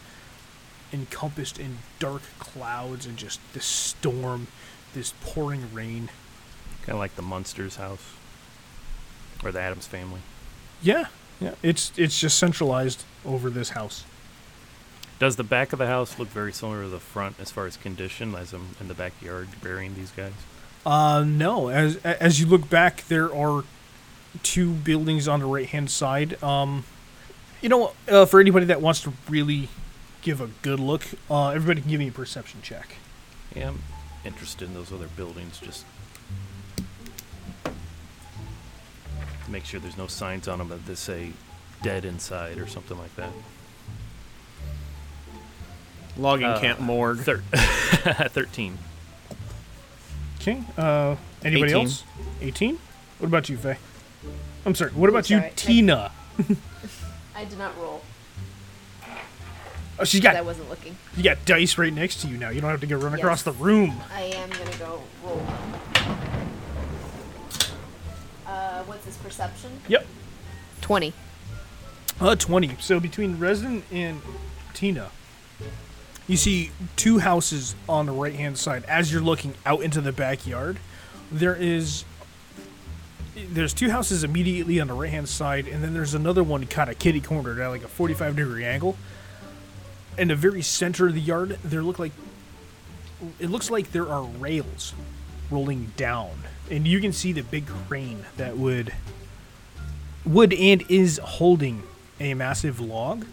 encompassed 0.92 1.58
in 1.58 1.78
dark 1.98 2.22
clouds 2.38 3.06
and 3.06 3.16
just 3.16 3.40
this 3.52 3.64
storm, 3.64 4.48
this 4.94 5.12
pouring 5.22 5.72
rain. 5.72 6.10
Kind 6.82 6.94
of 6.94 6.98
like 6.98 7.16
the 7.16 7.22
Munsters 7.22 7.76
house. 7.76 8.14
Or 9.44 9.52
the 9.52 9.60
Addams 9.60 9.86
family. 9.86 10.20
Yeah, 10.82 11.06
yeah. 11.40 11.54
It's 11.62 11.92
it's 11.96 12.18
just 12.18 12.38
centralized 12.38 13.04
over 13.24 13.50
this 13.50 13.70
house. 13.70 14.04
Does 15.18 15.36
the 15.36 15.44
back 15.44 15.72
of 15.72 15.78
the 15.78 15.86
house 15.86 16.18
look 16.18 16.28
very 16.28 16.52
similar 16.52 16.82
to 16.82 16.88
the 16.88 17.00
front 17.00 17.40
as 17.40 17.50
far 17.50 17.66
as 17.66 17.76
condition 17.76 18.34
as 18.34 18.52
I'm 18.52 18.76
in 18.80 18.88
the 18.88 18.94
backyard 18.94 19.48
burying 19.62 19.94
these 19.94 20.12
guys? 20.12 20.32
Uh, 20.86 21.24
no. 21.26 21.68
As 21.68 21.96
as 22.04 22.40
you 22.40 22.46
look 22.46 22.70
back, 22.70 23.06
there 23.08 23.34
are 23.34 23.64
two 24.42 24.72
buildings 24.72 25.26
on 25.26 25.40
the 25.40 25.46
right 25.46 25.66
hand 25.66 25.90
side. 25.90 26.40
Um, 26.42 26.84
you 27.60 27.68
know, 27.68 27.92
uh, 28.08 28.26
for 28.26 28.38
anybody 28.38 28.66
that 28.66 28.80
wants 28.80 29.00
to 29.02 29.12
really 29.28 29.68
give 30.22 30.40
a 30.40 30.48
good 30.62 30.78
look, 30.78 31.04
uh, 31.28 31.48
everybody 31.48 31.80
can 31.80 31.90
give 31.90 31.98
me 31.98 32.08
a 32.08 32.12
perception 32.12 32.60
check. 32.62 32.94
Yeah, 33.56 33.70
I'm 33.70 33.82
interested 34.24 34.68
in 34.68 34.74
those 34.74 34.92
other 34.92 35.08
buildings 35.08 35.58
just 35.58 35.84
make 39.48 39.64
sure 39.64 39.80
there's 39.80 39.96
no 39.96 40.06
signs 40.06 40.46
on 40.46 40.58
them 40.58 40.68
that 40.86 40.96
say 40.96 41.32
dead 41.82 42.04
inside 42.04 42.58
or 42.58 42.66
something 42.66 42.98
like 42.98 43.14
that. 43.16 43.30
Logging 46.18 46.46
Uh, 46.46 46.58
camp 46.60 46.80
morgue. 46.80 47.18
Thir- 47.20 47.42
13. 47.52 48.76
Okay. 50.40 50.62
Uh, 50.76 51.16
anybody 51.44 51.72
18. 51.72 51.82
else? 51.84 52.04
Eighteen. 52.40 52.78
What 53.18 53.26
about 53.28 53.48
you, 53.48 53.56
Faye? 53.56 53.76
I'm 54.64 54.74
sorry. 54.74 54.90
What 54.92 55.08
about 55.10 55.26
sorry, 55.26 55.40
you, 55.42 55.46
I- 55.46 55.52
Tina? 55.56 56.12
I 57.34 57.44
did 57.44 57.58
not 57.58 57.76
roll 57.78 58.02
Oh, 60.00 60.04
she's 60.04 60.20
got 60.20 60.36
I 60.36 60.42
wasn't 60.42 60.68
looking. 60.70 60.96
you 61.16 61.24
got 61.24 61.44
dice 61.44 61.76
right 61.76 61.92
next 61.92 62.20
to 62.22 62.28
you 62.28 62.36
now. 62.36 62.50
You 62.50 62.60
don't 62.60 62.70
have 62.70 62.80
to 62.82 62.86
go 62.86 62.96
run 62.96 63.14
across 63.14 63.42
the 63.42 63.50
room. 63.50 64.00
I 64.14 64.22
am 64.22 64.48
gonna 64.50 64.76
go 64.78 65.02
roll. 65.24 65.42
Uh, 68.46 68.82
what's 68.84 69.04
this 69.04 69.16
perception? 69.16 69.70
Yep. 69.88 70.06
Twenty. 70.80 71.12
Uh, 72.20 72.34
20. 72.36 72.76
So 72.80 72.98
between 73.00 73.36
Resden 73.38 73.82
and 73.92 74.20
Tina, 74.74 75.10
you 76.28 76.36
see 76.36 76.70
two 76.94 77.18
houses 77.18 77.74
on 77.88 78.06
the 78.06 78.12
right 78.12 78.34
hand 78.34 78.58
side. 78.58 78.84
As 78.84 79.10
you're 79.10 79.22
looking 79.22 79.54
out 79.66 79.82
into 79.82 80.00
the 80.00 80.12
backyard, 80.12 80.78
there 81.32 81.56
is. 81.56 82.04
There's 83.34 83.72
two 83.72 83.90
houses 83.90 84.24
immediately 84.24 84.80
on 84.80 84.88
the 84.88 84.94
right 84.94 85.10
hand 85.10 85.28
side, 85.28 85.66
and 85.66 85.82
then 85.82 85.94
there's 85.94 86.14
another 86.14 86.42
one 86.42 86.66
kind 86.66 86.90
of 86.90 86.98
kitty 86.98 87.20
cornered 87.20 87.60
at 87.60 87.68
like 87.68 87.84
a 87.84 87.88
45 87.88 88.36
degree 88.36 88.64
angle. 88.64 88.96
In 90.18 90.28
the 90.28 90.36
very 90.36 90.60
center 90.60 91.06
of 91.06 91.14
the 91.14 91.20
yard, 91.20 91.58
there 91.64 91.82
look 91.82 91.98
like. 91.98 92.12
It 93.40 93.48
looks 93.48 93.70
like 93.70 93.92
there 93.92 94.08
are 94.08 94.22
rails 94.22 94.94
rolling 95.50 95.92
down, 95.96 96.30
and 96.70 96.86
you 96.86 97.00
can 97.00 97.12
see 97.12 97.32
the 97.32 97.42
big 97.42 97.66
crane 97.66 98.26
that 98.36 98.56
would 98.56 98.92
would 100.26 100.52
and 100.52 100.84
is 100.90 101.18
holding 101.18 101.82
a 102.20 102.34
massive 102.34 102.80
log. 102.80 103.24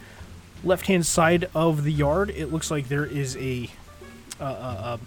Left 0.63 0.87
hand 0.87 1.05
side 1.05 1.49
of 1.53 1.83
the 1.83 1.91
yard, 1.91 2.29
it 2.31 2.51
looks 2.51 2.71
like 2.71 2.87
there 2.87 3.05
is 3.05 3.37
a. 3.37 3.69
Uh, 4.39 4.43
uh, 4.43 4.47
uh, 4.47 4.97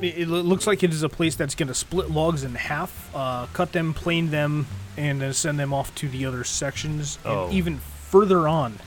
it, 0.00 0.18
it 0.18 0.28
looks 0.28 0.66
like 0.66 0.82
it 0.82 0.92
is 0.92 1.02
a 1.02 1.08
place 1.08 1.36
that's 1.36 1.54
going 1.54 1.68
to 1.68 1.74
split 1.74 2.10
logs 2.10 2.42
in 2.42 2.54
half, 2.54 3.10
uh, 3.14 3.46
cut 3.52 3.72
them, 3.72 3.94
plane 3.94 4.30
them, 4.30 4.66
and 4.96 5.20
then 5.20 5.32
send 5.32 5.58
them 5.58 5.72
off 5.72 5.94
to 5.96 6.08
the 6.08 6.26
other 6.26 6.42
sections. 6.42 7.18
Oh. 7.24 7.44
And 7.44 7.54
even 7.54 7.78
further 7.78 8.48
on, 8.48 8.78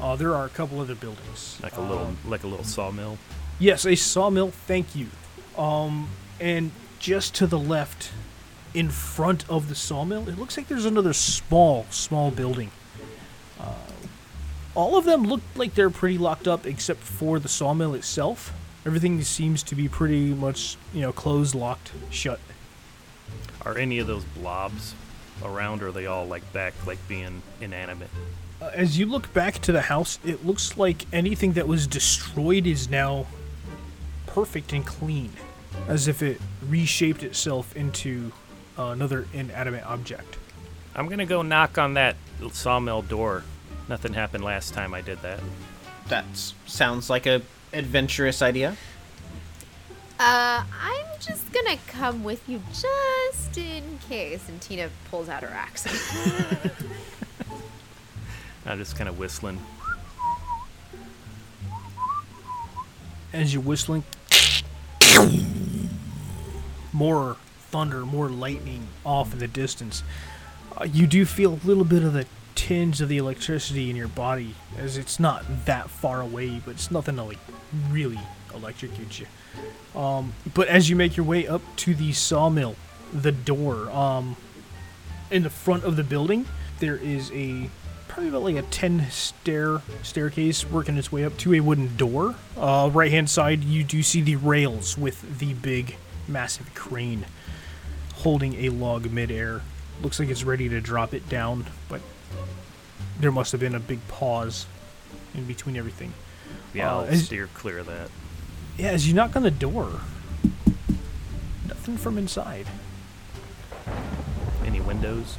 uh, 0.00 0.16
there 0.16 0.34
are 0.34 0.44
a 0.44 0.48
couple 0.48 0.80
other 0.80 0.94
buildings. 0.94 1.58
Like 1.62 1.76
a 1.76 1.80
little 1.80 2.14
like 2.26 2.42
a 2.42 2.46
little 2.46 2.64
sawmill. 2.64 3.18
Yes, 3.58 3.86
a 3.86 3.94
sawmill. 3.94 4.50
Thank 4.50 4.94
you. 4.96 5.08
Um, 5.56 6.08
and 6.40 6.72
just 6.98 7.34
to 7.36 7.46
the 7.46 7.58
left, 7.58 8.10
in 8.74 8.90
front 8.90 9.48
of 9.48 9.68
the 9.68 9.74
sawmill, 9.74 10.28
it 10.28 10.38
looks 10.38 10.56
like 10.56 10.68
there's 10.68 10.84
another 10.84 11.12
small, 11.12 11.86
small 11.90 12.30
building. 12.30 12.70
Uh, 13.58 13.72
all 14.76 14.96
of 14.96 15.06
them 15.06 15.24
look 15.24 15.40
like 15.56 15.74
they're 15.74 15.90
pretty 15.90 16.18
locked 16.18 16.46
up, 16.46 16.66
except 16.66 17.00
for 17.00 17.40
the 17.40 17.48
sawmill 17.48 17.94
itself. 17.94 18.52
Everything 18.84 19.20
seems 19.22 19.62
to 19.64 19.74
be 19.74 19.88
pretty 19.88 20.26
much, 20.34 20.76
you 20.94 21.00
know, 21.00 21.12
closed, 21.12 21.54
locked, 21.54 21.92
shut. 22.10 22.38
Are 23.62 23.76
any 23.76 23.98
of 23.98 24.06
those 24.06 24.24
blobs 24.24 24.94
around 25.42 25.82
or 25.82 25.88
are 25.88 25.92
they 25.92 26.06
all 26.06 26.26
like 26.26 26.52
back 26.52 26.74
like 26.86 26.98
being 27.08 27.42
inanimate? 27.60 28.10
Uh, 28.60 28.70
as 28.74 28.98
you 28.98 29.06
look 29.06 29.32
back 29.32 29.58
to 29.62 29.72
the 29.72 29.80
house, 29.80 30.18
it 30.24 30.46
looks 30.46 30.76
like 30.76 31.06
anything 31.12 31.54
that 31.54 31.66
was 31.66 31.86
destroyed 31.86 32.66
is 32.66 32.88
now 32.88 33.26
perfect 34.26 34.72
and 34.72 34.86
clean, 34.86 35.32
as 35.88 36.06
if 36.06 36.22
it 36.22 36.40
reshaped 36.68 37.22
itself 37.22 37.74
into 37.74 38.30
uh, 38.78 38.84
another 38.84 39.26
inanimate 39.32 39.84
object. 39.84 40.36
I'm 40.94 41.08
gonna 41.08 41.26
go 41.26 41.42
knock 41.42 41.78
on 41.78 41.94
that 41.94 42.16
sawmill 42.52 43.02
door. 43.02 43.42
Nothing 43.88 44.14
happened 44.14 44.44
last 44.44 44.74
time 44.74 44.94
I 44.94 45.00
did 45.00 45.22
that. 45.22 45.40
That 46.08 46.24
sounds 46.66 47.08
like 47.08 47.26
a 47.26 47.42
adventurous 47.72 48.42
idea. 48.42 48.76
Uh, 50.18 50.64
I'm 50.80 51.06
just 51.20 51.52
gonna 51.52 51.76
come 51.86 52.24
with 52.24 52.48
you 52.48 52.62
just 52.72 53.58
in 53.58 53.98
case. 54.08 54.48
And 54.48 54.60
Tina 54.60 54.88
pulls 55.10 55.28
out 55.28 55.42
her 55.42 55.48
axe. 55.48 55.86
I'm 58.66 58.78
just 58.78 58.96
kind 58.96 59.08
of 59.08 59.18
whistling. 59.18 59.60
As 63.32 63.52
you're 63.52 63.62
whistling, 63.62 64.02
more 66.92 67.36
thunder, 67.70 68.06
more 68.06 68.28
lightning 68.28 68.88
off 69.04 69.32
in 69.32 69.38
the 69.38 69.48
distance. 69.48 70.02
Uh, 70.76 70.84
you 70.84 71.06
do 71.06 71.24
feel 71.26 71.52
a 71.52 71.66
little 71.66 71.84
bit 71.84 72.02
of 72.02 72.12
the 72.14 72.26
tinge 72.56 73.00
of 73.00 73.08
the 73.08 73.18
electricity 73.18 73.88
in 73.88 73.94
your 73.94 74.08
body, 74.08 74.56
as 74.76 74.98
it's 74.98 75.20
not 75.20 75.44
that 75.66 75.88
far 75.88 76.20
away, 76.20 76.60
but 76.64 76.72
it's 76.72 76.90
nothing 76.90 77.14
to 77.16 77.22
like 77.22 77.38
really 77.90 78.18
electrocute 78.52 79.20
you. 79.20 80.00
Um, 80.00 80.32
but 80.54 80.66
as 80.66 80.90
you 80.90 80.96
make 80.96 81.16
your 81.16 81.26
way 81.26 81.46
up 81.46 81.62
to 81.76 81.94
the 81.94 82.12
sawmill, 82.12 82.74
the 83.12 83.32
door, 83.32 83.88
um, 83.90 84.36
in 85.30 85.42
the 85.42 85.50
front 85.50 85.84
of 85.84 85.96
the 85.96 86.04
building, 86.04 86.46
there 86.80 86.96
is 86.96 87.30
a 87.32 87.70
probably 88.08 88.28
about 88.30 88.42
like 88.42 88.56
a 88.56 88.62
10 88.62 89.10
stair 89.10 89.82
staircase 90.02 90.64
working 90.64 90.96
its 90.96 91.12
way 91.12 91.24
up 91.24 91.36
to 91.38 91.54
a 91.54 91.60
wooden 91.60 91.96
door. 91.96 92.34
Uh, 92.56 92.90
right 92.92 93.10
hand 93.10 93.28
side, 93.28 93.62
you 93.62 93.84
do 93.84 94.02
see 94.02 94.22
the 94.22 94.36
rails 94.36 94.96
with 94.96 95.38
the 95.38 95.52
big, 95.54 95.96
massive 96.26 96.74
crane 96.74 97.26
holding 98.14 98.54
a 98.54 98.70
log 98.70 99.10
midair. 99.10 99.60
Looks 100.02 100.18
like 100.18 100.28
it's 100.28 100.44
ready 100.44 100.68
to 100.68 100.80
drop 100.80 101.14
it 101.14 101.28
down, 101.28 101.66
but 101.88 102.00
there 103.20 103.32
must 103.32 103.52
have 103.52 103.60
been 103.60 103.74
a 103.74 103.80
big 103.80 104.06
pause 104.08 104.66
in 105.34 105.44
between 105.44 105.76
everything. 105.76 106.12
Yeah, 106.74 106.90
Uh, 106.92 106.94
I'll 107.00 107.04
as- 107.06 107.24
steer 107.26 107.48
clear 107.54 107.78
of 107.78 107.86
that. 107.86 108.10
Yeah, 108.78 108.88
as 108.88 109.08
you 109.08 109.14
knock 109.14 109.34
on 109.36 109.42
the 109.42 109.50
door, 109.50 110.00
nothing 111.66 111.96
from 111.96 112.18
inside. 112.18 112.66
Any 114.64 114.80
windows? 114.80 115.38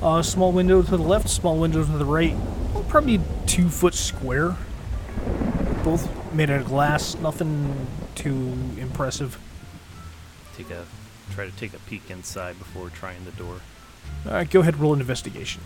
Uh, 0.00 0.22
small 0.22 0.52
window 0.52 0.82
to 0.82 0.90
the 0.90 0.98
left, 1.02 1.28
small 1.28 1.56
window 1.58 1.84
to 1.84 1.90
the 1.92 2.04
right. 2.04 2.36
Probably 2.88 3.20
two 3.46 3.68
foot 3.68 3.94
square. 3.94 4.56
Both 5.84 6.08
made 6.32 6.50
out 6.50 6.60
of 6.60 6.66
glass. 6.66 7.16
Nothing 7.16 7.86
too 8.14 8.52
impressive. 8.78 9.38
Take 10.56 10.70
a 10.70 10.84
try 11.32 11.46
to 11.46 11.50
take 11.52 11.72
a 11.74 11.78
peek 11.80 12.10
inside 12.10 12.58
before 12.58 12.90
trying 12.90 13.24
the 13.24 13.30
door. 13.32 13.56
All 14.26 14.32
right, 14.32 14.48
go 14.48 14.60
ahead. 14.60 14.78
Roll 14.78 14.94
an 14.94 15.00
investigation. 15.00 15.62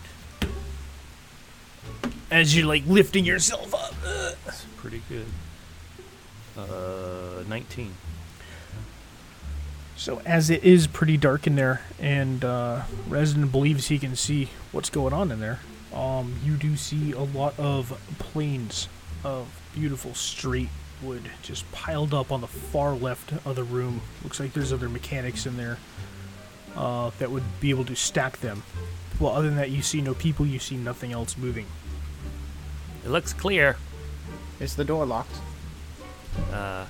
As 2.29 2.55
you're 2.55 2.65
like 2.65 2.85
lifting 2.85 3.25
yourself 3.25 3.73
up. 3.73 3.93
That's 4.45 4.65
pretty 4.77 5.01
good. 5.09 5.25
Uh, 6.57 7.43
19. 7.47 7.93
So 9.95 10.21
as 10.25 10.49
it 10.49 10.63
is 10.63 10.87
pretty 10.87 11.17
dark 11.17 11.47
in 11.47 11.55
there, 11.55 11.81
and 11.99 12.43
uh, 12.45 12.83
Resden 13.09 13.51
believes 13.51 13.87
he 13.87 13.97
can 13.97 14.15
see 14.15 14.49
what's 14.71 14.89
going 14.89 15.13
on 15.13 15.31
in 15.31 15.39
there, 15.39 15.59
um, 15.93 16.35
you 16.43 16.55
do 16.55 16.75
see 16.75 17.11
a 17.13 17.21
lot 17.21 17.59
of 17.59 17.99
planes 18.19 18.87
of 19.23 19.47
beautiful 19.73 20.13
straight 20.13 20.69
wood 21.01 21.29
just 21.41 21.69
piled 21.71 22.13
up 22.13 22.31
on 22.31 22.41
the 22.41 22.47
far 22.47 22.93
left 22.93 23.33
of 23.45 23.55
the 23.55 23.63
room. 23.63 24.01
Looks 24.23 24.39
like 24.39 24.53
there's 24.53 24.73
other 24.73 24.89
mechanics 24.89 25.45
in 25.45 25.57
there 25.57 25.77
uh, 26.75 27.11
that 27.19 27.31
would 27.31 27.43
be 27.59 27.69
able 27.69 27.85
to 27.85 27.95
stack 27.95 28.39
them. 28.39 28.63
Well, 29.19 29.33
other 29.33 29.47
than 29.47 29.57
that, 29.57 29.71
you 29.71 29.81
see 29.81 30.01
no 30.01 30.13
people. 30.13 30.45
You 30.45 30.59
see 30.59 30.77
nothing 30.77 31.11
else 31.11 31.37
moving. 31.37 31.65
It 33.05 33.09
looks 33.09 33.33
clear. 33.33 33.77
Is 34.59 34.75
the 34.75 34.83
door 34.85 35.05
locked? 35.05 35.35
Uh, 36.51 36.85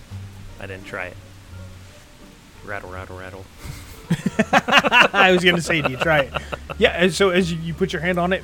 I 0.60 0.68
didn't 0.68 0.86
try 0.86 1.08
it. 1.08 1.18
Rattle, 2.66 2.90
rattle, 2.92 3.18
rattle. 3.18 3.46
I 5.14 5.32
was 5.32 5.44
gonna 5.44 5.62
say, 5.62 5.82
do 5.82 5.92
you 5.92 5.98
try 5.98 6.20
it? 6.22 6.34
Yeah, 6.78 6.92
and 6.92 7.14
so 7.14 7.30
as 7.30 7.52
you, 7.52 7.58
you 7.60 7.74
put 7.74 7.92
your 7.94 8.02
hand 8.02 8.18
on 8.18 8.34
it, 8.34 8.44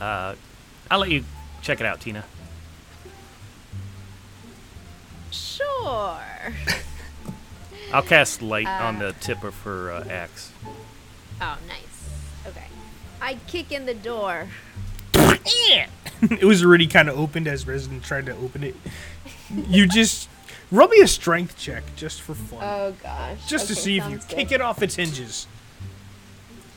Uh, 0.00 0.34
I'll 0.90 0.98
let 1.00 1.10
you 1.10 1.24
check 1.62 1.78
it 1.80 1.86
out, 1.86 2.00
Tina. 2.00 2.24
Sure. 5.30 6.18
I'll 7.92 8.02
cast 8.02 8.42
light 8.42 8.66
on 8.66 8.98
the 8.98 9.12
tip 9.20 9.42
of 9.44 9.58
her 9.62 9.90
uh, 9.90 10.04
axe. 10.08 10.52
Oh, 11.40 11.58
nice. 11.66 12.10
Okay. 12.46 12.66
I 13.20 13.34
kick 13.46 13.72
in 13.72 13.86
the 13.86 13.94
door. 13.94 14.48
it 15.14 16.44
was 16.44 16.64
already 16.64 16.86
kind 16.86 17.08
of 17.08 17.18
opened 17.18 17.46
as 17.48 17.64
Resden 17.64 18.02
tried 18.02 18.26
to 18.26 18.36
open 18.36 18.62
it. 18.62 18.74
You 19.68 19.86
just 19.86 20.28
roll 20.70 20.88
me 20.88 21.00
a 21.00 21.08
strength 21.08 21.58
check 21.58 21.82
just 21.96 22.20
for 22.20 22.34
fun, 22.34 22.60
Oh 22.62 22.94
gosh. 23.02 23.46
just 23.48 23.66
to 23.68 23.74
see 23.74 23.98
if 23.98 24.04
you 24.04 24.18
sounds 24.18 24.24
kick 24.26 24.52
it 24.52 24.60
off 24.60 24.82
its 24.82 24.96
hinges. 24.96 25.46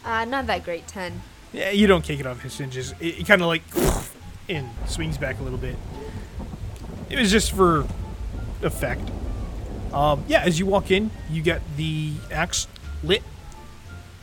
Uh, 0.03 0.25
not 0.25 0.47
that 0.47 0.63
great. 0.63 0.87
Ten. 0.87 1.21
Yeah, 1.53 1.69
you 1.69 1.87
don't 1.87 2.03
kick 2.03 2.19
it 2.19 2.25
off 2.25 2.43
its 2.43 2.57
hinges. 2.57 2.93
It, 2.99 3.19
it 3.19 3.27
kind 3.27 3.41
of 3.41 3.47
like 3.47 3.63
and 4.49 4.69
swings 4.87 5.17
back 5.17 5.39
a 5.39 5.43
little 5.43 5.59
bit. 5.59 5.75
It 7.09 7.19
was 7.19 7.31
just 7.31 7.51
for 7.51 7.87
effect. 8.61 9.09
Um, 9.93 10.23
yeah, 10.27 10.41
as 10.41 10.57
you 10.57 10.65
walk 10.65 10.89
in, 10.89 11.11
you 11.29 11.41
get 11.43 11.61
the 11.77 12.13
axe 12.31 12.67
lit, 13.03 13.21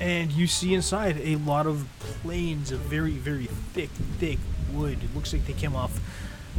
and 0.00 0.32
you 0.32 0.46
see 0.46 0.74
inside 0.74 1.18
a 1.22 1.36
lot 1.36 1.66
of 1.66 1.86
planes 2.00 2.72
of 2.72 2.80
very, 2.80 3.12
very 3.12 3.46
thick, 3.46 3.90
thick 4.18 4.38
wood. 4.72 4.98
It 5.02 5.14
looks 5.14 5.32
like 5.32 5.46
they 5.46 5.52
came 5.52 5.76
off 5.76 6.00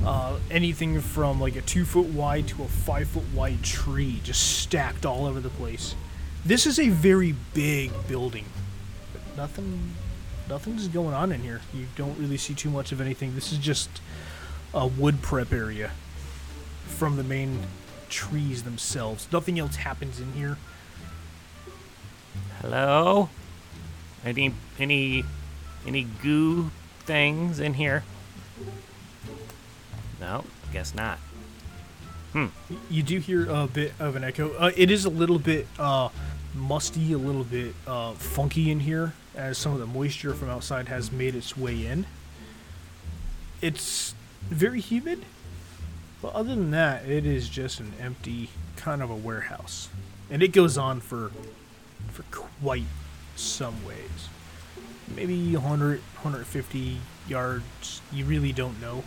uh, 0.05 0.39
anything 0.49 1.01
from 1.01 1.41
like 1.41 1.57
a 1.57 1.61
two 1.61 1.83
foot 1.83 2.07
wide 2.07 2.47
to 2.49 2.63
a 2.63 2.67
five 2.67 3.09
foot 3.09 3.25
wide 3.33 3.63
tree, 3.63 4.21
just 4.23 4.59
stacked 4.59 5.05
all 5.05 5.25
over 5.25 5.41
the 5.41 5.49
place. 5.49 5.93
This 6.45 6.65
is 6.65 6.79
a 6.79 6.89
very 6.89 7.35
big 7.53 7.91
building, 8.07 8.45
but 9.11 9.21
nothing, 9.35 9.93
nothing's 10.47 10.87
going 10.87 11.13
on 11.13 11.31
in 11.33 11.41
here. 11.41 11.61
You 11.73 11.85
don't 11.95 12.17
really 12.17 12.37
see 12.37 12.53
too 12.53 12.69
much 12.69 12.91
of 12.91 13.01
anything. 13.01 13.35
This 13.35 13.51
is 13.51 13.59
just 13.59 13.89
a 14.73 14.87
wood 14.87 15.21
prep 15.21 15.51
area 15.51 15.91
from 16.87 17.17
the 17.17 17.23
main 17.23 17.59
trees 18.11 18.63
themselves. 18.63 19.27
Nothing 19.31 19.57
else 19.57 19.77
happens 19.77 20.19
in 20.19 20.33
here. 20.33 20.57
Hello? 22.61 23.29
Any 24.23 24.53
any 24.77 25.23
any 25.87 26.03
goo 26.21 26.69
things 26.99 27.59
in 27.59 27.73
here? 27.73 28.03
No, 30.19 30.43
guess 30.71 30.93
not. 30.93 31.17
Hmm. 32.33 32.47
You 32.89 33.01
do 33.01 33.17
hear 33.17 33.49
a 33.49 33.65
bit 33.65 33.93
of 33.99 34.15
an 34.15 34.23
echo. 34.23 34.53
Uh, 34.53 34.71
it 34.77 34.91
is 34.91 35.05
a 35.05 35.09
little 35.09 35.39
bit 35.39 35.67
uh, 35.79 36.09
musty, 36.53 37.13
a 37.13 37.17
little 37.17 37.43
bit 37.43 37.73
uh, 37.87 38.13
funky 38.13 38.69
in 38.69 38.81
here, 38.81 39.13
as 39.35 39.57
some 39.57 39.73
of 39.73 39.79
the 39.79 39.87
moisture 39.87 40.33
from 40.33 40.49
outside 40.49 40.87
has 40.87 41.11
made 41.11 41.35
its 41.35 41.57
way 41.57 41.85
in. 41.85 42.05
It's 43.61 44.13
very 44.43 44.79
humid, 44.79 45.25
but 46.21 46.33
other 46.33 46.49
than 46.55 46.71
that, 46.71 47.05
it 47.07 47.25
is 47.25 47.49
just 47.49 47.79
an 47.79 47.93
empty 47.99 48.49
kind 48.75 49.01
of 49.01 49.09
a 49.09 49.15
warehouse, 49.15 49.89
and 50.29 50.43
it 50.43 50.51
goes 50.51 50.77
on 50.77 50.99
for 50.99 51.31
for 52.11 52.23
quite 52.31 52.85
some 53.35 53.85
ways. 53.85 54.29
Maybe 55.15 55.53
100, 55.53 55.99
150 55.99 56.97
yards. 57.27 58.01
You 58.11 58.25
really 58.25 58.53
don't 58.53 58.79
know. 58.79 59.03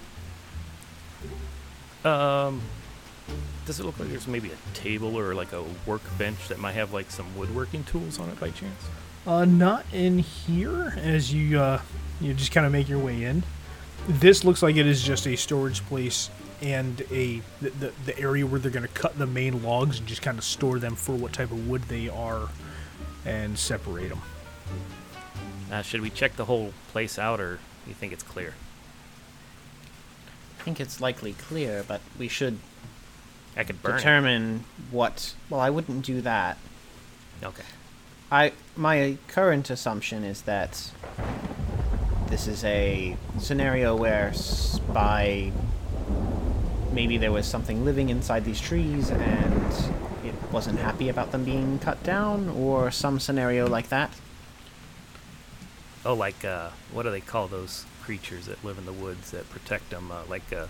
Um, 2.09 2.61
does 3.65 3.81
it 3.81 3.87
look 3.87 3.99
like 3.99 4.11
there's 4.11 4.27
maybe 4.27 4.51
a 4.51 4.77
table 4.77 5.19
or 5.19 5.35
like 5.35 5.53
a 5.53 5.65
workbench 5.87 6.49
that 6.49 6.59
might 6.59 6.73
have 6.73 6.93
like 6.93 7.11
some 7.11 7.37
woodworking 7.37 7.85
tools 7.85 8.19
on 8.19 8.29
it 8.29 8.39
by 8.39 8.51
chance? 8.51 8.85
Uh, 9.27 9.45
not 9.47 9.87
in 9.93 10.19
here. 10.19 10.95
As 10.99 11.33
you 11.33 11.59
uh, 11.59 11.81
you 12.21 12.35
just 12.35 12.53
kind 12.53 12.67
of 12.67 12.73
make 12.73 12.89
your 12.89 12.99
way 12.99 13.25
in. 13.25 13.45
This 14.07 14.45
looks 14.45 14.63
like 14.63 14.77
it 14.77 14.87
is 14.87 15.03
just 15.03 15.27
a 15.27 15.37
storage 15.37 15.85
place 15.87 16.29
and 16.63 17.01
a 17.11 17.41
the, 17.61 17.71
the, 17.71 17.93
the 18.07 18.19
area 18.19 18.47
where 18.47 18.59
they're 18.61 18.71
going 18.71 18.87
to 18.87 18.93
cut 18.93 19.19
the 19.19 19.27
main 19.27 19.63
logs 19.63 19.99
and 19.99 20.07
just 20.09 20.23
kind 20.23 20.39
of 20.39 20.45
store 20.45 20.79
them 20.79 20.95
for 20.97 21.15
what 21.15 21.33
type 21.33 21.51
of 21.51 21.69
wood 21.69 21.83
they 21.85 22.09
are, 22.09 22.49
and 23.25 23.59
separate 23.59 24.09
them. 24.09 24.21
Uh, 25.73 25.83
should 25.83 26.01
we 26.01 26.11
check 26.11 26.37
the 26.37 26.45
whole 26.45 26.73
place 26.93 27.19
out, 27.19 27.41
or 27.41 27.59
you 27.87 27.95
think 27.95 28.13
it's 28.13 28.23
clear? 28.23 28.55
I 30.61 30.63
think 30.63 30.81
it's 30.81 31.01
likely 31.01 31.33
clear, 31.35 31.85
but 31.87 32.01
we 32.19 32.29
should 32.29 32.59
I 33.57 33.65
could 33.65 33.83
burn 33.83 33.97
determine 33.97 34.65
what. 34.91 35.35
Well, 35.51 35.61
I 35.61 35.71
wouldn't 35.71 36.05
do 36.05 36.21
that. 36.23 36.57
Okay. 37.43 37.65
I 38.33 38.53
my 38.77 39.19
current 39.29 39.69
assumption 39.71 40.25
is 40.25 40.43
that 40.43 40.91
this 42.29 42.47
is 42.49 42.65
a 42.65 43.17
scenario 43.39 43.95
where 43.95 44.29
s- 44.29 44.79
by 44.79 45.53
maybe 46.95 47.19
there 47.19 47.33
was 47.33 47.47
something 47.47 47.85
living 47.85 48.09
inside 48.09 48.45
these 48.45 48.61
trees 48.61 49.11
and 49.11 49.73
it 50.25 50.35
wasn't 50.53 50.79
happy 50.79 51.09
about 51.09 51.33
them 51.33 51.45
being 51.45 51.79
cut 51.81 52.03
down, 52.03 52.49
or 52.49 52.91
some 52.91 53.19
scenario 53.21 53.67
like 53.67 53.89
that. 53.89 54.13
Oh, 56.07 56.15
like 56.15 56.45
uh, 56.45 56.71
what 56.93 57.03
do 57.03 57.11
they 57.11 57.21
call 57.21 57.49
those 57.49 57.85
creatures 58.03 58.47
that 58.47 58.65
live 58.65 58.79
in 58.79 58.87
the 58.87 58.93
woods 58.93 59.33
that 59.33 59.49
protect 59.51 59.91
them? 59.91 60.11
Uh, 60.11 60.23
like 60.29 60.53
uh, 60.53 60.67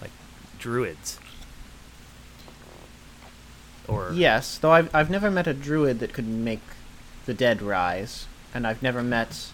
like 0.00 0.10
druids. 0.58 1.18
Or 3.86 4.12
Yes, 4.12 4.58
though 4.58 4.72
I've 4.72 4.94
I've 4.94 5.10
never 5.10 5.30
met 5.30 5.46
a 5.46 5.54
druid 5.54 5.98
that 6.00 6.12
could 6.12 6.28
make 6.28 6.62
the 7.26 7.34
dead 7.34 7.60
rise, 7.62 8.26
and 8.54 8.66
I've 8.66 8.82
never 8.82 9.02
met 9.02 9.50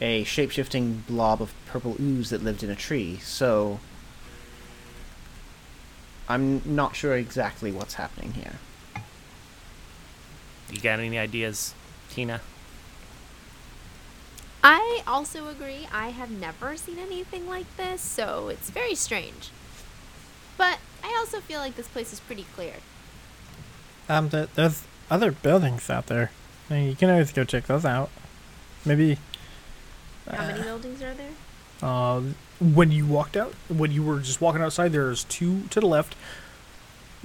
a 0.00 0.24
shape-shifting 0.24 1.04
blob 1.06 1.42
of 1.42 1.52
purple 1.66 1.96
ooze 2.00 2.30
that 2.30 2.42
lived 2.42 2.62
in 2.62 2.70
a 2.70 2.76
tree. 2.76 3.18
So 3.18 3.80
I'm 6.30 6.62
not 6.64 6.94
sure 6.94 7.16
exactly 7.16 7.72
what's 7.72 7.94
happening 7.94 8.34
here. 8.34 8.60
you 10.70 10.80
got 10.80 11.00
any 11.00 11.18
ideas, 11.18 11.74
Tina? 12.08 12.40
I 14.62 15.02
also 15.08 15.48
agree. 15.48 15.88
I 15.92 16.10
have 16.10 16.30
never 16.30 16.76
seen 16.76 17.00
anything 17.00 17.48
like 17.48 17.66
this, 17.76 18.00
so 18.00 18.46
it's 18.46 18.70
very 18.70 18.94
strange. 18.94 19.50
But 20.56 20.78
I 21.02 21.16
also 21.18 21.40
feel 21.40 21.58
like 21.58 21.74
this 21.74 21.88
place 21.88 22.12
is 22.12 22.20
pretty 22.20 22.46
clear. 22.54 22.74
Um, 24.08 24.28
there, 24.28 24.46
there's 24.54 24.84
other 25.10 25.32
buildings 25.32 25.90
out 25.90 26.06
there. 26.06 26.30
I 26.70 26.74
mean, 26.74 26.88
you 26.90 26.94
can 26.94 27.10
always 27.10 27.32
go 27.32 27.42
check 27.42 27.66
those 27.66 27.84
out. 27.84 28.08
Maybe. 28.84 29.18
How 30.30 30.46
many 30.46 30.62
buildings 30.62 31.02
are 31.02 31.14
there? 31.14 31.32
Uh, 31.82 32.22
when 32.60 32.92
you 32.92 33.06
walked 33.06 33.36
out, 33.36 33.54
when 33.68 33.90
you 33.90 34.02
were 34.02 34.20
just 34.20 34.40
walking 34.40 34.62
outside, 34.62 34.92
there's 34.92 35.24
two 35.24 35.62
to 35.70 35.80
the 35.80 35.86
left, 35.86 36.14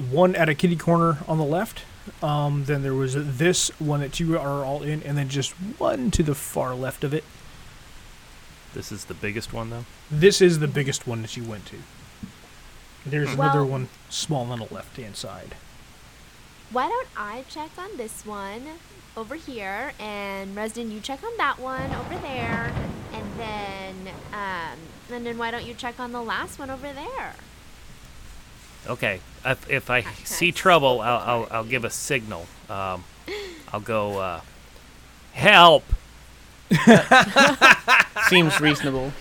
one 0.10 0.36
at 0.36 0.50
a 0.50 0.56
kitty 0.56 0.76
corner 0.76 1.20
on 1.28 1.38
the 1.38 1.44
left. 1.44 1.84
Um, 2.24 2.66
then 2.66 2.84
there 2.84 2.94
was 2.94 3.38
this 3.38 3.70
one 3.80 4.00
that 4.00 4.20
you 4.20 4.38
are 4.38 4.64
all 4.64 4.84
in, 4.84 5.04
and 5.04 5.18
then 5.18 5.28
just 5.28 5.52
one 5.78 6.12
to 6.12 6.24
the 6.24 6.36
far 6.36 6.76
left 6.76 7.04
of 7.04 7.14
it. 7.14 7.24
This 8.74 8.92
is 8.92 9.06
the 9.06 9.14
biggest 9.14 9.54
one, 9.54 9.70
though. 9.70 9.86
This 10.12 10.42
is 10.42 10.60
the 10.60 10.68
biggest 10.68 11.08
one 11.08 11.22
that 11.22 11.36
you 11.36 11.44
went 11.44 11.66
to. 11.68 11.78
There's 13.06 13.34
another 13.34 13.64
one 13.64 13.90
small 14.10 14.52
on 14.52 14.60
the 14.60 14.74
left 14.74 14.98
hand 14.98 15.16
side. 15.16 15.56
Why 16.72 16.88
don't 16.88 17.08
I 17.16 17.44
check 17.50 17.72
on 17.78 17.98
this 17.98 18.26
one 18.26 18.64
over 19.16 19.36
here, 19.36 19.94
and 20.00 20.56
Resden, 20.56 20.92
you 20.92 21.00
check 21.00 21.24
on 21.24 21.38
that 21.38 21.60
one 21.60 21.92
over 21.92 22.16
there, 22.22 22.74
and 22.76 22.95
then, 23.38 23.96
um, 24.34 24.78
and 25.12 25.26
then 25.26 25.38
why 25.38 25.52
don't 25.52 25.66
you 25.66 25.74
check 25.74 26.00
on 26.00 26.12
the 26.12 26.22
last 26.22 26.60
one 26.60 26.70
over 26.70 26.92
there? 26.94 27.36
Okay. 28.88 29.20
If, 29.46 29.70
if 29.70 29.90
I 29.90 30.00
Okay. 30.00 30.10
see 30.24 30.52
trouble, 30.52 31.02
I'll, 31.02 31.18
I'll 31.20 31.48
I'll 31.52 31.64
give 31.64 31.84
a 31.86 31.90
signal. 31.90 32.48
Um, 32.70 33.04
I'll 33.72 33.80
go. 33.80 34.18
Uh, 34.20 34.42
help! 35.34 35.84
Seems 38.30 38.60
reasonable. 38.62 39.12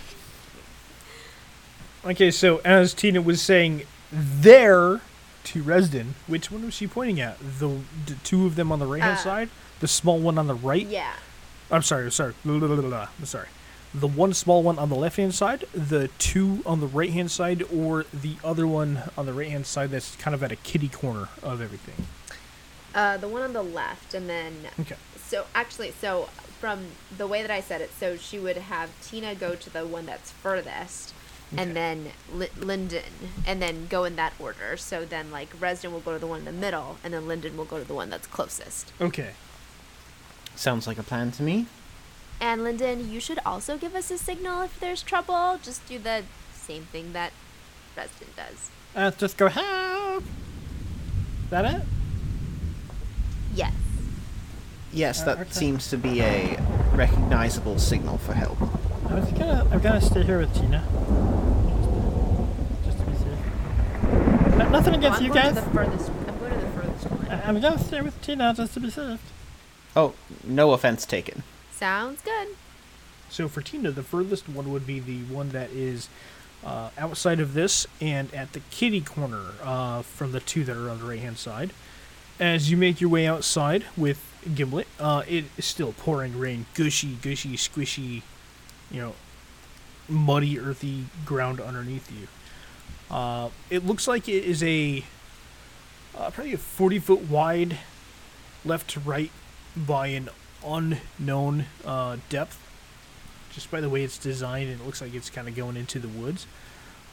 Okay, 2.05 2.31
so 2.31 2.59
as 2.64 2.94
Tina 2.94 3.20
was 3.22 3.40
saying, 3.42 3.83
there 4.12 5.00
to 5.44 5.62
Resden, 5.62 6.12
which 6.27 6.50
one 6.50 6.64
was 6.64 6.74
she 6.74 6.87
pointing 6.87 7.20
at? 7.20 7.38
The, 7.40 7.81
the 8.07 8.14
two 8.22 8.46
of 8.46 8.57
them 8.57 8.70
on 8.70 8.79
the 8.79 8.87
right 8.87 9.03
hand 9.03 9.18
Uh, 9.18 9.22
side, 9.22 9.48
the 9.81 9.88
small 9.88 10.18
one 10.18 10.38
on 10.38 10.46
the 10.46 10.55
right. 10.55 10.87
Yeah. 10.87 11.14
I'm 11.70 11.83
sorry, 11.83 12.11
sorry, 12.12 12.35
blah, 12.44 12.59
blah, 12.59 12.68
blah, 12.68 12.77
blah, 12.77 12.88
blah. 12.88 13.09
I'm 13.18 13.24
sorry. 13.27 13.48
The 13.94 14.09
one 14.09 14.35
small 14.35 14.62
one 14.64 14.78
on 14.78 14.88
the 14.88 14.96
left 14.96 15.16
hand 15.18 15.35
side, 15.35 15.64
the 15.72 16.09
two 16.18 16.62
on 16.66 16.80
the 16.80 16.87
right 16.88 17.11
hand 17.11 17.30
side, 17.30 17.62
or 17.72 18.07
the 18.12 18.37
other 18.42 18.66
one 18.66 19.02
on 19.16 19.24
the 19.26 19.33
right 19.33 19.48
hand 19.48 19.66
side 19.66 19.90
that's 19.90 20.16
kind 20.16 20.35
of 20.35 20.42
at 20.42 20.50
a 20.50 20.57
kitty 20.57 20.88
corner 20.88 21.28
of 21.44 21.61
everything. 21.61 22.07
Uh, 22.92 23.16
the 23.16 23.28
one 23.28 23.42
on 23.42 23.52
the 23.52 23.62
left, 23.62 24.12
and 24.14 24.28
then 24.28 24.52
Okay. 24.80 24.96
so 25.24 25.46
actually, 25.54 25.92
so 26.00 26.28
from 26.61 26.87
the 27.16 27.26
way 27.28 27.42
that 27.42 27.50
I 27.52 27.61
said 27.61 27.80
it, 27.80 27.90
so 27.98 28.16
she 28.16 28.38
would 28.38 28.57
have 28.57 28.90
Tina 29.02 29.35
go 29.35 29.54
to 29.54 29.70
the 29.70 29.87
one 29.87 30.07
that's 30.07 30.30
furthest, 30.33 31.12
Okay. 31.52 31.62
and 31.62 31.76
then 31.76 32.11
Li- 32.33 32.48
Lyndon, 32.59 33.02
and 33.46 33.62
then 33.62 33.87
go 33.88 34.02
in 34.04 34.16
that 34.16 34.33
order. 34.40 34.76
So 34.76 35.04
then, 35.04 35.30
like 35.30 35.57
Resden 35.61 35.92
will 35.92 36.00
go 36.00 36.14
to 36.14 36.18
the 36.18 36.26
one 36.26 36.40
in 36.40 36.44
the 36.46 36.52
middle, 36.52 36.96
and 37.04 37.14
then 37.14 37.28
Lyndon 37.28 37.57
will 37.57 37.64
go 37.64 37.78
to 37.78 37.85
the 37.85 37.94
one 37.94 38.11
that's 38.11 38.26
closest. 38.26 38.92
Okay. 39.00 39.35
Sounds 40.57 40.87
like 40.88 40.98
a 40.98 41.02
plan 41.04 41.30
to 41.33 41.42
me. 41.44 41.66
And 42.40 42.62
Lyndon, 42.64 43.10
you 43.10 43.20
should 43.20 43.38
also 43.46 43.76
give 43.78 43.94
us 43.94 44.10
a 44.10 44.18
signal 44.18 44.62
if 44.62 44.78
there's 44.80 45.02
trouble. 45.02 45.58
Just 45.62 45.86
do 45.88 45.98
the 45.98 46.22
same 46.52 46.84
thing 46.84 47.12
that 47.12 47.32
Resden 47.96 48.34
does. 48.36 48.70
Uh, 48.94 49.10
just 49.12 49.36
go 49.36 49.48
help. 49.48 50.22
Is 50.24 51.50
that 51.50 51.64
it? 51.64 51.82
Yes. 53.54 53.72
Yes, 54.92 55.22
Uh, 55.22 55.24
that 55.26 55.38
okay. 55.40 55.50
seems 55.50 55.88
to 55.90 55.96
be 55.96 56.20
a 56.20 56.60
recognizable 56.92 57.78
signal 57.78 58.18
for 58.18 58.34
help. 58.34 58.58
I 59.08 59.14
was 59.14 59.30
gonna. 59.32 59.66
I'm 59.70 59.80
gonna 59.80 60.00
stay 60.00 60.22
here 60.22 60.38
with 60.38 60.54
Tina. 60.54 60.82
Just 62.84 62.98
to 62.98 63.04
be 63.04 63.12
safe. 63.16 64.56
No- 64.58 64.68
nothing 64.70 64.94
against 64.94 65.18
I'm 65.20 65.26
you 65.26 65.32
going 65.32 65.54
guys. 65.54 65.54
To 65.54 65.60
the 65.60 65.70
furthest, 65.70 66.10
I'm 66.10 66.38
going 66.38 66.52
to 66.52 66.58
the 66.60 66.66
furthest 66.72 67.10
one. 67.10 67.28
I- 67.30 67.42
I'm 67.48 67.60
gonna 67.60 67.78
stay 67.78 68.00
with 68.00 68.20
Tina 68.22 68.54
just 68.54 68.74
to 68.74 68.80
be 68.80 68.90
safe. 68.90 69.20
Oh, 69.96 70.14
no 70.44 70.72
offense 70.72 71.04
taken. 71.06 71.42
Sounds 71.76 72.22
good. 72.22 72.48
So 73.28 73.48
for 73.48 73.60
Tina, 73.60 73.90
the 73.90 74.02
furthest 74.02 74.48
one 74.48 74.72
would 74.72 74.87
be 74.87 75.00
the 75.00 75.22
one 75.24 75.50
that 75.50 75.70
is 75.70 76.08
uh, 76.64 76.90
outside 76.96 77.40
of 77.40 77.54
this 77.54 77.87
and 78.00 78.32
at 78.32 78.52
the 78.52 78.60
kitty 78.70 79.00
corner 79.00 79.42
uh, 79.62 80.02
from 80.02 80.32
the 80.32 80.40
two 80.40 80.64
that 80.64 80.76
are 80.76 80.88
on 80.88 80.98
the 80.98 81.04
right 81.04 81.18
hand 81.18 81.37
side. 81.37 81.72
As 82.38 82.70
you 82.70 82.76
make 82.76 83.00
your 83.00 83.10
way 83.10 83.26
outside 83.26 83.84
with 83.96 84.24
Gimlet, 84.54 84.87
uh, 85.00 85.22
it 85.28 85.44
is 85.56 85.64
still 85.64 85.92
pouring 85.92 86.38
rain, 86.38 86.66
gushy, 86.74 87.16
gushy, 87.22 87.56
squishy, 87.56 88.22
you 88.90 89.00
know, 89.00 89.14
muddy, 90.08 90.58
earthy 90.58 91.06
ground 91.24 91.60
underneath 91.60 92.10
you. 92.12 92.28
Uh, 93.10 93.50
it 93.70 93.84
looks 93.84 94.06
like 94.06 94.28
it 94.28 94.44
is 94.44 94.62
a 94.62 95.04
uh, 96.16 96.30
probably 96.30 96.52
a 96.52 96.58
40 96.58 96.98
foot 97.00 97.22
wide 97.28 97.78
left 98.64 98.90
to 98.90 99.00
right 99.00 99.30
by 99.76 100.08
an 100.08 100.28
unknown 100.66 101.66
uh, 101.85 102.16
depth 102.29 102.59
just 103.53 103.70
by 103.70 103.81
the 103.81 103.88
way 103.88 104.03
it's 104.03 104.18
designed 104.18 104.68
and 104.70 104.81
it 104.81 104.85
looks 104.87 105.00
like 105.00 105.14
it's 105.14 105.31
kind 105.31 105.46
of 105.48 105.55
going 105.55 105.77
into 105.77 105.98
the 105.98 106.09
woods 106.09 106.46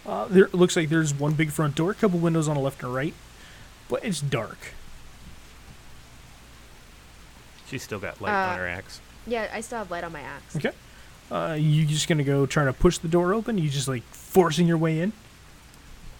uh, 0.06 0.26
there 0.26 0.46
it 0.46 0.54
looks 0.56 0.76
like 0.76 0.90
there's 0.90 1.14
one 1.14 1.34
big 1.34 1.52
front 1.52 1.76
door 1.76 1.92
a 1.92 1.94
couple 1.94 2.18
windows 2.20 2.48
on 2.48 2.56
the 2.56 2.62
left 2.62 2.82
and 2.82 2.94
right 2.94 3.14
but 3.90 4.04
it's 4.04 4.22
dark 4.22 4.58
She's 7.68 7.84
still 7.84 8.00
got 8.00 8.20
light 8.20 8.34
Uh, 8.34 8.52
on 8.52 8.58
her 8.60 8.68
axe. 8.68 9.00
Yeah, 9.26 9.50
I 9.54 9.62
still 9.62 9.78
have 9.78 9.90
light 9.92 10.04
on 10.04 10.12
my 10.12 10.22
axe. 10.22 10.56
okay 10.56 10.72
uh, 11.32 11.56
you 11.58 11.86
just 11.86 12.08
gonna 12.10 12.24
go 12.24 12.46
trying 12.46 12.66
to 12.66 12.74
push 12.74 12.98
the 12.98 13.08
door 13.08 13.34
open 13.34 13.58
you 13.58 13.70
just 13.70 13.88
like 13.88 14.04
forcing 14.12 14.68
your 14.68 14.78
way 14.78 15.00
in 15.00 15.14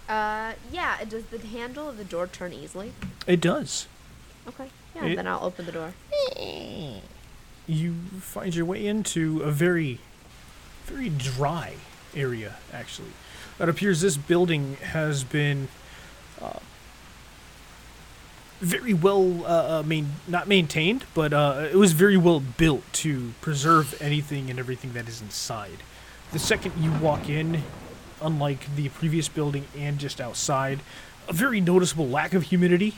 Uh, 0.08 0.54
yeah. 0.72 1.04
Does 1.06 1.24
the 1.26 1.40
handle 1.40 1.88
of 1.90 1.98
the 1.98 2.04
door 2.06 2.28
turn 2.28 2.54
easily? 2.54 2.92
it 3.28 3.42
does 3.42 3.88
Okay. 4.48 4.70
Yeah. 4.96 5.06
It- 5.06 5.16
then 5.16 5.28
I'll 5.28 5.44
open 5.44 5.66
the 5.66 5.72
door. 5.72 5.94
you 7.68 7.94
find 8.20 8.56
your 8.56 8.66
way 8.66 8.86
into 8.86 9.42
a 9.42 9.52
very 9.52 10.00
very 10.86 11.10
dry 11.10 11.76
area 12.16 12.56
actually. 12.74 13.12
It 13.60 13.70
appears 13.70 14.02
this 14.02 14.18
building 14.18 14.78
has 14.78 15.24
been 15.24 15.68
uh, 16.42 16.60
very 18.60 18.94
well 18.94 19.46
uh, 19.46 19.80
uh, 19.80 19.84
main, 19.86 20.14
not 20.28 20.48
maintained 20.48 21.06
but 21.14 21.34
uh, 21.34 21.68
it 21.72 21.76
was 21.78 21.94
very 21.94 22.18
well 22.18 22.40
built 22.40 22.84
to 22.94 23.34
preserve 23.42 24.00
anything 24.02 24.50
and 24.50 24.60
everything 24.60 24.94
that 24.94 25.08
is 25.08 25.22
inside. 25.22 25.84
The 26.32 26.40
second 26.40 26.74
you 26.80 26.92
walk 26.92 27.30
in 27.30 27.64
unlike 28.22 28.76
the 28.76 28.90
previous 28.90 29.28
building 29.28 29.66
and 29.78 29.98
just 30.00 30.22
outside 30.22 30.80
a 31.28 31.34
very 31.34 31.62
noticeable 31.62 32.08
lack 32.08 32.34
of 32.34 32.44
humidity 32.44 32.96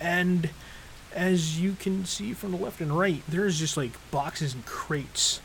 and 0.00 0.50
as 1.16 1.58
you 1.60 1.72
can 1.80 2.04
see 2.04 2.32
from 2.34 2.52
the 2.52 2.58
left 2.58 2.80
and 2.80 2.96
right, 2.96 3.22
there's 3.26 3.58
just 3.58 3.76
like 3.76 3.92
boxes 4.10 4.54
and 4.54 4.64
crates 4.66 5.40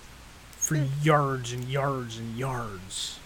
for 0.52 0.76
yards 1.02 1.52
and 1.54 1.64
yards 1.64 2.18
and 2.18 2.38
yards. 2.38 3.18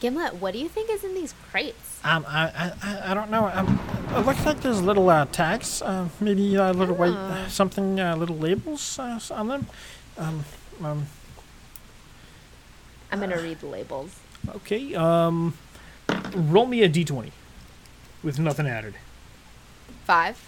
Gimlet, 0.00 0.36
what 0.36 0.54
do 0.54 0.58
you 0.58 0.68
think 0.68 0.88
is 0.90 1.04
in 1.04 1.14
these 1.14 1.34
crates? 1.50 2.00
Um, 2.02 2.24
I, 2.26 2.72
I, 2.82 3.10
I- 3.10 3.14
don't 3.14 3.30
know. 3.30 3.50
Um, 3.52 3.78
it 4.16 4.24
looks 4.24 4.44
like 4.46 4.62
there's 4.62 4.80
little 4.80 5.10
uh, 5.10 5.26
tags, 5.26 5.82
uh, 5.82 6.08
maybe 6.20 6.56
uh, 6.56 6.72
little 6.72 6.94
white 6.94 7.12
Oh. 7.14 7.46
something, 7.48 8.00
uh, 8.00 8.16
little 8.16 8.38
labels 8.38 8.98
uh, 8.98 9.20
on 9.30 9.48
them. 9.48 9.66
Um, 10.16 10.44
um, 10.82 11.06
I'm 13.12 13.20
gonna 13.20 13.36
read 13.42 13.60
the 13.60 13.66
labels. 13.66 14.18
Okay, 14.48 14.94
um, 14.94 15.52
roll 16.34 16.64
me 16.66 16.82
a 16.82 16.88
d20 16.88 17.30
with 18.22 18.38
nothing 18.38 18.66
added, 18.66 18.94
Five. 20.06 20.38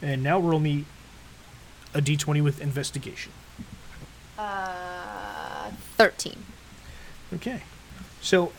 and 0.00 0.22
now 0.22 0.38
roll 0.38 0.60
me 0.60 0.86
a 1.94 2.00
d20 2.00 2.42
with 2.42 2.60
investigation. 2.60 3.32
Uh, 4.38 5.70
thirteen. 5.96 6.44
Okay. 7.34 7.62
So 8.20 8.52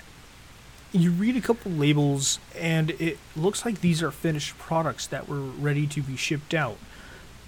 you 0.91 1.11
read 1.11 1.35
a 1.35 1.41
couple 1.41 1.71
labels, 1.71 2.39
and 2.57 2.91
it 2.91 3.17
looks 3.35 3.65
like 3.65 3.81
these 3.81 4.03
are 4.03 4.11
finished 4.11 4.57
products 4.57 5.07
that 5.07 5.27
were 5.27 5.39
ready 5.39 5.87
to 5.87 6.01
be 6.01 6.15
shipped 6.15 6.53
out. 6.53 6.77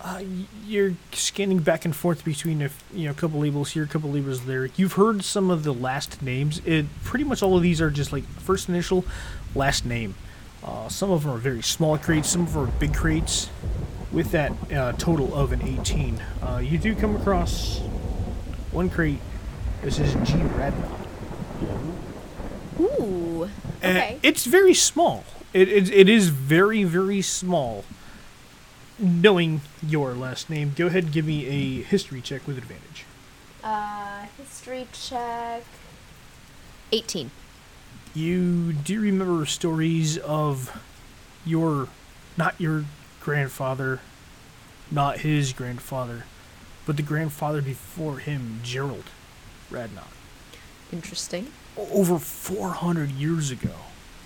Uh, 0.02 0.22
you're 0.66 0.94
scanning 1.14 1.60
back 1.60 1.86
and 1.86 1.96
forth 1.96 2.26
between 2.26 2.62
a 2.62 2.70
you 2.94 3.06
know 3.06 3.12
a 3.12 3.14
couple 3.14 3.40
labels 3.40 3.72
here, 3.72 3.84
a 3.84 3.88
couple 3.88 4.12
labels 4.12 4.46
there. 4.46 4.66
You've 4.76 4.94
heard 4.94 5.24
some 5.24 5.50
of 5.50 5.64
the 5.64 5.74
last 5.74 6.22
names. 6.22 6.62
It 6.66 6.86
pretty 7.04 7.24
much 7.24 7.42
all 7.42 7.56
of 7.56 7.64
these 7.64 7.80
are 7.82 7.90
just 7.90 8.12
like 8.12 8.24
first 8.24 8.68
initial, 8.68 9.06
last 9.54 9.86
name. 9.86 10.16
Uh, 10.64 10.90
some 10.90 11.12
of 11.12 11.24
them 11.24 11.32
are 11.32 11.38
very 11.38 11.62
small 11.62 11.98
crates, 11.98 12.30
some 12.30 12.42
of 12.42 12.54
them 12.54 12.64
are 12.64 12.72
big 12.80 12.94
crates. 12.94 13.50
With 14.16 14.32
that 14.32 14.54
uh, 14.72 14.94
total 14.94 15.36
of 15.36 15.52
an 15.52 15.62
18, 15.62 16.22
uh, 16.42 16.62
you 16.64 16.78
do 16.78 16.96
come 16.96 17.18
across 17.18 17.80
one 18.72 18.90
crate. 18.90 19.20
This 19.82 20.00
is 20.00 20.14
G 20.28 20.36
Radna. 20.42 20.90
Ooh. 22.80 23.44
Uh, 23.44 23.88
Okay. 23.88 24.18
it's 24.24 24.46
very 24.46 24.74
small. 24.74 25.26
It, 25.54 25.68
it, 25.68 25.92
it 25.92 26.10
is 26.10 26.30
very, 26.30 26.86
very 26.86 27.22
small. 27.22 27.84
Knowing 28.98 29.60
your 29.86 30.14
last 30.14 30.50
name, 30.50 30.72
go 30.76 30.88
ahead 30.88 31.04
and 31.04 31.14
give 31.14 31.26
me 31.26 31.46
a 31.46 31.84
history 31.84 32.22
check 32.22 32.48
with 32.48 32.58
advantage. 32.58 33.04
Uh, 33.62 34.26
history 34.38 34.88
check. 34.94 35.64
Eighteen. 36.94 37.32
You 38.14 38.72
do 38.72 39.02
remember 39.02 39.46
stories 39.46 40.18
of 40.20 40.82
your, 41.46 41.90
not 42.38 42.56
your 42.62 42.86
grandfather, 43.26 44.00
not 44.92 45.22
his 45.22 45.52
grandfather, 45.52 46.26
but 46.86 46.96
the 46.96 47.02
grandfather 47.02 47.60
before 47.60 48.20
him, 48.20 48.60
Gerald 48.64 49.06
Radnock. 49.72 50.14
Interesting. 50.94 51.52
over 51.76 52.20
400 52.20 53.10
years 53.10 53.50
ago. 53.50 53.74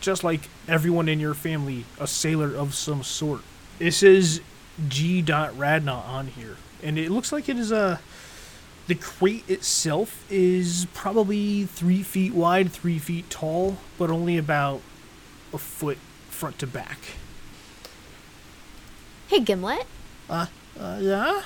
Just 0.02 0.26
like 0.26 0.42
everyone 0.68 1.08
in 1.08 1.20
your 1.20 1.34
family, 1.34 1.86
a 1.98 2.08
sailor 2.08 2.54
of 2.54 2.76
some 2.76 3.02
sort. 3.02 3.42
It 3.80 3.92
says 3.92 4.42
G. 4.90 5.22
Radna 5.22 5.94
on 5.94 6.28
here. 6.28 6.58
And 6.84 7.00
it 7.00 7.10
looks 7.10 7.32
like 7.32 7.48
it 7.48 7.58
is 7.58 7.72
a. 7.72 8.02
The 8.88 8.96
crate 8.96 9.50
itself 9.50 10.26
is 10.30 10.88
probably 10.94 11.66
three 11.66 12.04
feet 12.04 12.34
wide, 12.34 12.72
three 12.72 13.00
feet 13.00 13.30
tall, 13.30 13.78
but 13.98 14.10
only 14.10 14.38
about 14.38 14.82
a 15.54 15.58
foot 15.58 16.00
front 16.30 16.60
to 16.60 16.68
back. 16.68 16.98
Hey, 19.30 19.42
Gimlet. 19.42 19.86
uh, 20.28 20.48
yeah? 21.00 21.44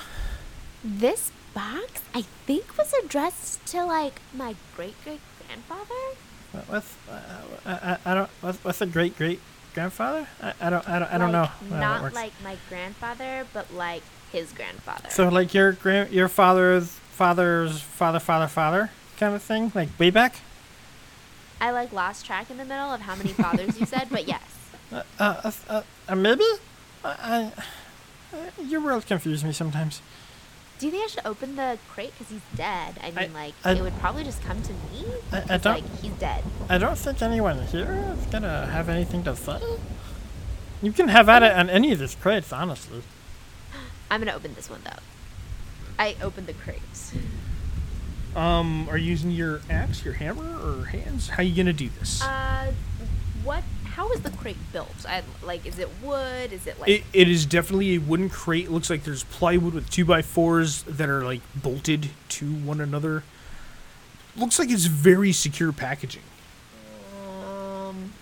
This 0.82 1.30
box, 1.52 2.00
I 2.14 2.22
think, 2.46 2.78
was 2.78 2.94
addressed 3.04 3.66
to 3.66 3.84
like 3.84 4.22
my 4.32 4.54
great 4.74 4.94
great 5.04 5.20
grandfather. 5.46 6.16
What- 6.52 6.68
What's, 6.70 6.94
uh, 7.10 7.20
I, 7.66 7.72
I, 7.72 7.98
I 8.06 8.14
don't, 8.14 8.30
what's, 8.40 8.64
what's 8.64 8.80
a 8.80 8.86
great 8.86 9.18
great 9.18 9.38
grandfather? 9.74 10.26
I, 10.42 10.54
I 10.62 10.70
don't, 10.70 10.88
I 10.88 10.98
don't, 10.98 11.12
I 11.12 11.18
don't 11.18 11.30
know. 11.30 11.42
Like, 11.42 11.68
that 11.68 11.78
Not 11.78 12.14
like 12.14 12.32
my 12.42 12.56
grandfather, 12.70 13.46
but 13.52 13.70
like 13.74 14.02
his 14.32 14.50
grandfather. 14.52 15.10
So 15.10 15.28
like 15.28 15.52
your 15.52 15.72
grand, 15.72 16.10
your 16.10 16.28
father's 16.28 16.88
father's 16.88 17.82
father, 17.82 18.18
father, 18.18 18.46
father 18.46 18.90
kind 19.18 19.34
of 19.34 19.42
thing, 19.42 19.72
like 19.74 19.90
way 19.98 20.08
back. 20.08 20.36
I 21.60 21.70
like 21.70 21.92
lost 21.92 22.24
track 22.24 22.50
in 22.50 22.56
the 22.56 22.64
middle 22.64 22.94
of 22.94 23.02
how 23.02 23.14
many 23.14 23.34
fathers 23.34 23.78
you 23.78 23.84
said, 23.84 24.08
but 24.10 24.26
yes. 24.34 24.42
Uh, 24.90 25.02
uh, 25.18 25.52
uh, 25.68 25.82
uh 26.08 26.14
maybe. 26.14 26.44
I, 27.04 27.52
I, 28.32 28.36
uh, 28.36 28.62
your 28.66 28.80
world 28.80 29.06
confuses 29.06 29.44
me 29.44 29.52
sometimes. 29.52 30.00
Do 30.78 30.86
you 30.86 30.92
think 30.92 31.04
I 31.04 31.06
should 31.08 31.26
open 31.26 31.56
the 31.56 31.78
crate 31.88 32.12
because 32.18 32.32
he's 32.32 32.42
dead? 32.56 32.96
I 33.02 33.10
mean, 33.12 33.32
like 33.32 33.54
I- 33.64 33.72
it 33.72 33.82
would 33.82 33.96
probably 34.00 34.24
just 34.24 34.42
come 34.42 34.60
to 34.62 34.72
me. 34.72 35.04
I- 35.32 35.36
I 35.36 35.40
'cause, 35.42 35.60
don't- 35.62 35.74
Like 35.74 36.00
he's 36.00 36.12
dead. 36.14 36.42
I 36.68 36.78
don't 36.78 36.98
think 36.98 37.22
anyone 37.22 37.64
here 37.68 38.16
is 38.18 38.26
gonna 38.26 38.66
have 38.66 38.88
anything 38.88 39.22
to 39.24 39.36
say. 39.36 39.60
You 40.82 40.92
can 40.92 41.08
have 41.08 41.28
at 41.28 41.42
it 41.42 41.52
on 41.52 41.70
any 41.70 41.92
of 41.92 42.00
these 42.00 42.14
crates, 42.16 42.52
honestly. 42.52 43.02
I'm 44.10 44.20
gonna 44.20 44.34
open 44.36 44.54
this 44.54 44.68
one 44.68 44.80
though. 44.84 45.00
I 45.98 46.16
opened 46.22 46.48
the 46.48 46.54
crates. 46.54 47.12
Um, 48.34 48.88
are 48.88 48.98
you 48.98 49.10
using 49.10 49.30
your 49.30 49.60
axe, 49.70 50.04
your 50.04 50.14
hammer, 50.14 50.58
or 50.60 50.86
hands? 50.86 51.28
How 51.28 51.36
are 51.38 51.42
you 51.44 51.54
gonna 51.54 51.72
do 51.72 51.88
this? 52.00 52.20
Uh, 52.20 52.72
what? 53.44 53.62
How 53.94 54.10
is 54.10 54.20
the 54.22 54.30
crate 54.30 54.56
built? 54.72 55.06
I, 55.08 55.22
like, 55.44 55.64
is 55.66 55.78
it 55.78 55.88
wood? 56.02 56.52
Is 56.52 56.66
it 56.66 56.80
like? 56.80 56.88
It, 56.88 57.04
it 57.12 57.28
is 57.28 57.46
definitely 57.46 57.94
a 57.94 57.98
wooden 57.98 58.28
crate. 58.28 58.66
It 58.66 58.70
looks 58.72 58.90
like 58.90 59.04
there's 59.04 59.22
plywood 59.24 59.72
with 59.72 59.88
two 59.88 60.04
by 60.04 60.20
fours 60.20 60.82
that 60.82 61.08
are 61.08 61.22
like 61.22 61.40
bolted 61.54 62.10
to 62.30 62.52
one 62.52 62.80
another. 62.80 63.22
Looks 64.36 64.58
like 64.58 64.68
it's 64.68 64.86
very 64.86 65.30
secure 65.30 65.72
packaging. 65.72 66.22
Um. 67.22 68.12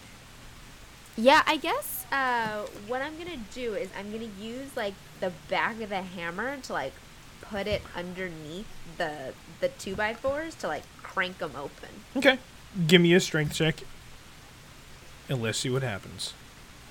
Yeah, 1.16 1.42
I 1.46 1.56
guess 1.56 2.04
uh, 2.12 2.66
what 2.86 3.00
I'm 3.00 3.16
gonna 3.16 3.40
do 3.54 3.74
is 3.74 3.88
I'm 3.98 4.12
gonna 4.12 4.30
use 4.38 4.76
like 4.76 4.94
the 5.20 5.32
back 5.48 5.80
of 5.80 5.88
the 5.88 6.02
hammer 6.02 6.58
to 6.58 6.72
like 6.74 6.92
put 7.40 7.66
it 7.66 7.80
underneath 7.96 8.66
the 8.98 9.32
the 9.60 9.68
two 9.68 9.94
by 9.94 10.12
fours 10.12 10.54
to 10.56 10.68
like 10.68 10.82
crank 11.02 11.38
them 11.38 11.52
open. 11.56 11.88
Okay. 12.16 12.38
Give 12.86 13.00
me 13.00 13.14
a 13.14 13.20
strength 13.20 13.54
check. 13.54 13.82
And 15.32 15.40
let's 15.40 15.56
see 15.56 15.70
what 15.70 15.82
happens. 15.82 16.34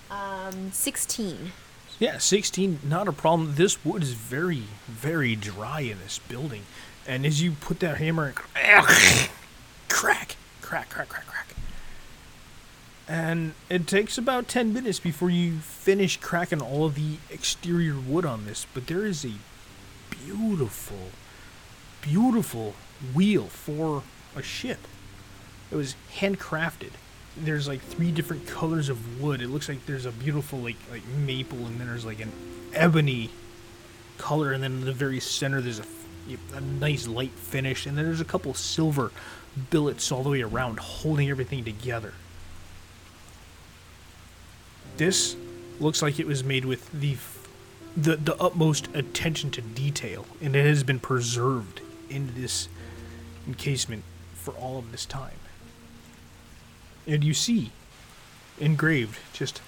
Um, 0.10 0.72
sixteen. 0.72 1.52
Yeah, 2.00 2.18
16, 2.18 2.80
not 2.84 3.08
a 3.08 3.12
problem. 3.12 3.54
This 3.54 3.86
wood 3.86 4.02
is 4.02 4.14
very, 4.14 4.64
very 4.88 5.36
dry 5.36 5.82
in 5.82 6.00
this 6.00 6.18
building. 6.18 6.64
And 7.06 7.28
as 7.28 7.44
you 7.44 7.52
put 7.52 7.80
that 7.82 7.98
hammer 7.98 8.30
in, 8.30 8.34
crack, 9.90 10.36
crack, 10.64 10.90
crack, 10.90 10.90
crack, 10.90 11.28
crack. 11.28 11.54
And 13.08 13.54
it 13.70 13.86
takes 13.86 14.18
about 14.18 14.48
10 14.48 14.74
minutes 14.74 15.00
before 15.00 15.30
you 15.30 15.60
finish 15.60 16.18
cracking 16.18 16.60
all 16.60 16.86
of 16.86 16.96
the 16.96 17.18
exterior 17.30 18.00
wood 18.00 18.26
on 18.26 18.48
this. 18.48 18.66
But 18.74 18.88
there 18.88 19.06
is 19.06 19.24
a 19.24 19.34
beautiful, 20.10 21.12
beautiful 22.02 22.74
wheel 23.14 23.44
for 23.44 24.02
a 24.36 24.42
ship. 24.42 24.80
It 25.70 25.76
was 25.76 25.96
handcrafted. 26.16 26.94
There's 27.38 27.68
like 27.68 27.82
three 27.82 28.12
different 28.12 28.46
colors 28.46 28.90
of 28.90 29.22
wood. 29.22 29.42
It 29.42 29.48
looks 29.48 29.70
like 29.70 29.86
there's 29.86 30.06
a 30.06 30.12
beautiful 30.12 30.60
like 30.60 30.76
like 30.92 31.06
maple, 31.08 31.60
and 31.60 31.80
then 31.80 31.88
there's 31.88 32.06
like 32.06 32.20
an 32.20 32.32
ebony 32.74 33.30
color, 34.18 34.52
and 34.52 34.62
then 34.62 34.74
in 34.74 34.86
the 34.86 34.94
very 34.94 35.20
center 35.20 35.62
there's 35.62 35.80
a, 35.80 35.86
a 36.56 36.62
nice 36.62 37.08
light 37.08 37.32
finish, 37.32 37.86
and 37.86 37.98
then 37.98 38.06
there's 38.06 38.22
a 38.22 38.26
couple 38.26 38.54
silver 38.54 39.12
billets 39.70 40.12
all 40.12 40.24
the 40.24 40.30
way 40.30 40.42
around, 40.42 40.80
holding 40.80 41.30
everything 41.30 41.64
together. 41.64 42.14
This 44.98 45.36
looks 45.80 46.02
like 46.02 46.20
it 46.20 46.28
was 46.28 46.44
made 46.44 46.66
with 46.66 46.92
the 46.92 47.18
the 47.96 48.18
the 48.18 48.36
utmost 48.38 48.88
attention 48.94 49.52
to 49.52 49.62
detail, 49.62 50.26
and 50.42 50.56
it 50.56 50.66
has 50.66 50.84
been 50.84 51.00
preserved 51.00 51.82
in 52.10 52.34
this 52.36 52.68
encasement 53.48 54.04
for 54.34 54.52
all 54.56 54.78
of 54.78 54.92
this 54.92 55.06
time. 55.06 55.32
And 57.12 57.26
you 57.26 57.34
see 57.34 57.74
engraved 58.58 59.20
just 59.34 59.62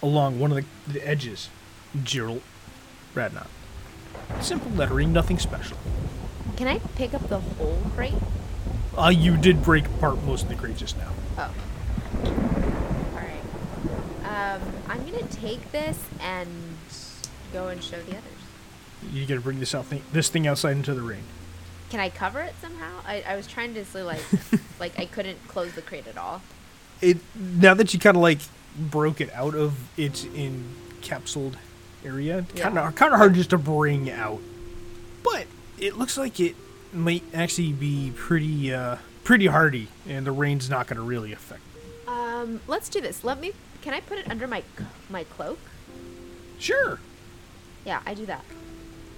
along 0.00 0.38
one 0.38 0.52
of 0.52 0.56
the, 0.56 0.92
the 0.92 1.04
edges 1.04 1.48
Gerald 2.04 2.42
Radnot. 3.12 3.48
Simple 4.40 4.70
lettering, 4.70 5.12
nothing 5.12 5.40
special. 5.40 5.76
Can 6.56 6.68
I 6.68 6.78
pick 6.94 7.12
up 7.12 7.28
the 7.28 7.40
whole 7.40 7.82
crate? 7.96 8.14
Uh, 8.96 9.08
you 9.08 9.36
did 9.36 9.64
break 9.64 9.86
apart 9.86 10.22
most 10.22 10.44
of 10.44 10.48
the 10.48 10.54
crate 10.54 10.76
just 10.76 10.96
now. 10.96 11.10
Oh. 11.38 11.52
All 12.24 13.20
right. 13.20 14.54
Um, 14.54 14.62
I'm 14.88 15.04
gonna 15.04 15.26
take 15.26 15.72
this 15.72 15.98
and 16.20 16.48
go 17.52 17.66
and 17.66 17.82
show 17.82 18.00
the 18.02 18.12
others. 18.12 19.12
You 19.12 19.26
gotta 19.26 19.40
bring 19.40 19.58
this 19.58 19.74
out 19.74 19.86
thing, 19.86 20.02
this 20.12 20.28
thing 20.28 20.46
outside 20.46 20.76
into 20.76 20.94
the 20.94 21.02
rain. 21.02 21.24
Can 21.94 22.00
I 22.00 22.08
cover 22.08 22.40
it 22.40 22.56
somehow? 22.60 22.90
I, 23.06 23.22
I 23.24 23.36
was 23.36 23.46
trying 23.46 23.74
to 23.74 23.84
say 23.84 24.02
like 24.02 24.20
like 24.80 24.98
I 24.98 25.04
couldn't 25.06 25.38
close 25.46 25.72
the 25.74 25.80
crate 25.80 26.08
at 26.08 26.18
all. 26.18 26.42
It 27.00 27.18
now 27.36 27.72
that 27.74 27.94
you 27.94 28.00
kind 28.00 28.16
of 28.16 28.20
like 28.24 28.40
broke 28.76 29.20
it 29.20 29.32
out 29.32 29.54
of 29.54 29.78
its 29.96 30.24
encapsulated 30.24 31.54
area, 32.04 32.44
kind 32.56 32.74
Yeah. 32.74 32.88
of 32.88 32.96
kind 32.96 33.12
of 33.12 33.18
hard 33.18 33.34
just 33.34 33.50
to 33.50 33.58
bring 33.58 34.10
out. 34.10 34.40
But 35.22 35.46
it 35.78 35.96
looks 35.96 36.18
like 36.18 36.40
it 36.40 36.56
might 36.92 37.22
actually 37.32 37.72
be 37.72 38.12
pretty 38.16 38.74
uh, 38.74 38.96
pretty 39.22 39.46
hardy, 39.46 39.86
and 40.08 40.26
the 40.26 40.32
rain's 40.32 40.68
not 40.68 40.88
gonna 40.88 41.00
really 41.00 41.32
affect. 41.32 41.62
it. 41.76 42.08
Um, 42.08 42.60
let's 42.66 42.88
do 42.88 43.00
this. 43.00 43.22
Let 43.22 43.38
me. 43.38 43.52
Can 43.82 43.94
I 43.94 44.00
put 44.00 44.18
it 44.18 44.28
under 44.28 44.48
my 44.48 44.64
my 45.08 45.22
cloak? 45.22 45.60
Sure. 46.58 46.98
Yeah, 47.86 48.00
I 48.04 48.14
do 48.14 48.26
that. 48.26 48.44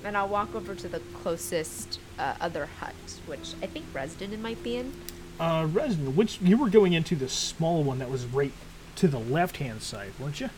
And 0.04 0.14
I'll 0.14 0.28
walk 0.28 0.54
over 0.54 0.74
to 0.74 0.88
the 0.88 1.00
closest 1.14 2.00
uh, 2.18 2.34
other 2.40 2.66
hut, 2.80 2.94
which 3.26 3.54
I 3.62 3.66
think 3.66 3.92
Resden 3.92 4.38
might 4.40 4.62
be 4.62 4.76
in. 4.76 4.92
Uh, 5.38 5.66
Resden, 5.66 6.14
which 6.14 6.40
you 6.40 6.56
were 6.56 6.70
going 6.70 6.92
into 6.92 7.14
the 7.14 7.28
small 7.28 7.82
one 7.82 7.98
that 7.98 8.10
was 8.10 8.24
right 8.26 8.52
to 8.96 9.08
the 9.08 9.18
left 9.18 9.58
hand 9.58 9.82
side, 9.82 10.12
weren't 10.18 10.40
you? 10.40 10.50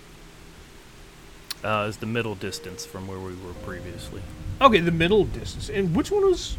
Uh, 1.64 1.86
is 1.88 1.96
the 1.96 2.06
middle 2.06 2.36
distance 2.36 2.86
from 2.86 3.08
where 3.08 3.18
we 3.18 3.34
were 3.34 3.54
previously. 3.64 4.22
Okay, 4.60 4.78
the 4.80 4.92
middle 4.92 5.24
distance. 5.24 5.68
And 5.68 5.94
which 5.94 6.10
one 6.10 6.24
was 6.24 6.56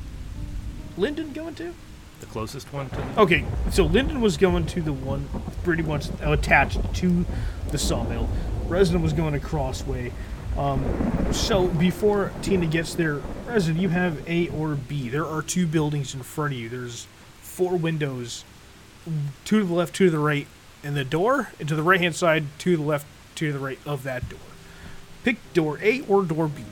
Lyndon 0.97 1.31
going 1.31 1.55
to? 1.55 1.73
The 2.19 2.25
closest 2.25 2.73
one 2.73 2.89
to. 2.89 3.03
Okay, 3.17 3.45
so 3.71 3.85
Lyndon 3.85 4.19
was 4.19 4.35
going 4.35 4.65
to 4.67 4.81
the 4.81 4.91
one 4.91 5.29
pretty 5.63 5.83
much 5.83 6.07
attached 6.21 6.93
to 6.95 7.25
the 7.71 7.77
sawmill. 7.77 8.29
Resden 8.67 9.01
was 9.01 9.13
going 9.13 9.33
across 9.33 9.85
way. 9.85 10.11
Um, 10.59 10.83
so 11.31 11.67
before 11.67 12.33
Tina 12.41 12.65
gets 12.65 12.93
there, 12.93 13.21
Resden, 13.47 13.79
you 13.79 13.87
have 13.87 14.27
A 14.29 14.49
or 14.49 14.75
B. 14.75 15.07
There 15.07 15.25
are 15.25 15.41
two 15.41 15.65
buildings 15.65 16.13
in 16.13 16.21
front 16.21 16.53
of 16.53 16.59
you. 16.59 16.67
There's 16.67 17.07
four 17.41 17.77
windows, 17.77 18.43
two 19.45 19.61
to 19.61 19.65
the 19.65 19.73
left, 19.73 19.95
two 19.95 20.05
to 20.05 20.11
the 20.11 20.19
right, 20.19 20.47
and 20.83 20.97
the 20.97 21.05
door. 21.05 21.49
And 21.61 21.69
to 21.69 21.75
the 21.75 21.81
right 21.81 22.01
hand 22.01 22.13
side, 22.13 22.43
two 22.57 22.71
to 22.71 22.77
the 22.77 22.83
left, 22.83 23.07
two 23.35 23.47
to 23.47 23.53
the 23.53 23.59
right 23.59 23.79
of 23.85 24.03
that 24.03 24.27
door. 24.27 24.39
Pick 25.23 25.37
door 25.53 25.79
A 25.81 26.01
or 26.01 26.23
door 26.23 26.49
B. 26.49 26.63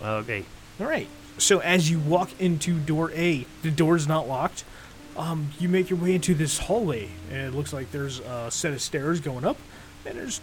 Okay. 0.00 0.44
All 0.78 0.86
right. 0.86 1.08
So 1.38 1.58
as 1.58 1.90
you 1.90 1.98
walk 1.98 2.40
into 2.40 2.78
door 2.78 3.10
A, 3.12 3.46
the 3.62 3.72
door 3.72 3.96
is 3.96 4.06
not 4.06 4.28
locked. 4.28 4.62
Um, 5.16 5.50
you 5.58 5.68
make 5.68 5.90
your 5.90 5.98
way 5.98 6.14
into 6.14 6.34
this 6.34 6.58
hallway, 6.58 7.10
and 7.32 7.40
it 7.40 7.54
looks 7.54 7.72
like 7.72 7.90
there's 7.90 8.20
a 8.20 8.48
set 8.50 8.72
of 8.72 8.80
stairs 8.80 9.18
going 9.18 9.44
up, 9.44 9.56
and 10.04 10.16
there's 10.18 10.40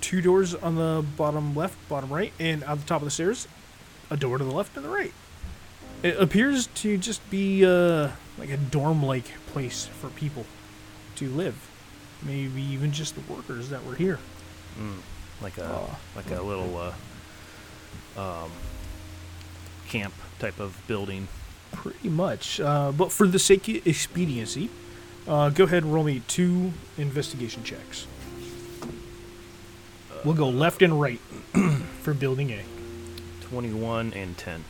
two 0.00 0.20
doors 0.20 0.54
on 0.54 0.76
the 0.76 1.04
bottom 1.16 1.54
left, 1.54 1.76
bottom 1.88 2.12
right, 2.12 2.32
and 2.38 2.62
on 2.64 2.78
the 2.78 2.84
top 2.84 3.00
of 3.00 3.04
the 3.06 3.10
stairs, 3.10 3.48
a 4.10 4.16
door 4.16 4.38
to 4.38 4.44
the 4.44 4.50
left 4.54 4.76
and 4.76 4.84
the 4.84 4.88
right. 4.90 5.12
It 6.02 6.16
appears 6.20 6.68
to 6.76 6.96
just 6.96 7.28
be 7.30 7.64
uh, 7.66 8.10
like 8.38 8.50
a 8.50 8.56
dorm-like 8.56 9.26
place 9.48 9.86
for 9.86 10.08
people 10.10 10.46
to 11.16 11.28
live. 11.28 11.68
Maybe 12.22 12.62
even 12.62 12.92
just 12.92 13.14
the 13.14 13.32
workers 13.32 13.68
that 13.70 13.84
were 13.84 13.94
here. 13.94 14.18
Mm, 14.80 14.98
like 15.42 15.58
a 15.58 15.64
Oh. 15.68 15.96
like 16.16 16.30
a 16.30 16.40
little 16.42 16.76
uh, 18.16 18.20
um, 18.44 18.50
camp 19.88 20.14
type 20.38 20.60
of 20.60 20.80
building. 20.86 21.28
Pretty 21.72 22.08
much. 22.08 22.60
Uh, 22.60 22.92
but 22.92 23.12
for 23.12 23.26
the 23.26 23.38
sake 23.38 23.68
of 23.68 23.86
expediency, 23.86 24.70
uh, 25.26 25.50
go 25.50 25.64
ahead 25.64 25.82
and 25.82 25.92
roll 25.92 26.04
me 26.04 26.22
two 26.28 26.72
investigation 26.96 27.62
checks. 27.64 28.06
We'll 30.24 30.34
go 30.34 30.48
left 30.48 30.82
and 30.82 31.00
right 31.00 31.20
for 32.02 32.14
building 32.14 32.50
A. 32.50 32.62
Twenty-one 33.42 34.12
and 34.14 34.36
ten. 34.36 34.64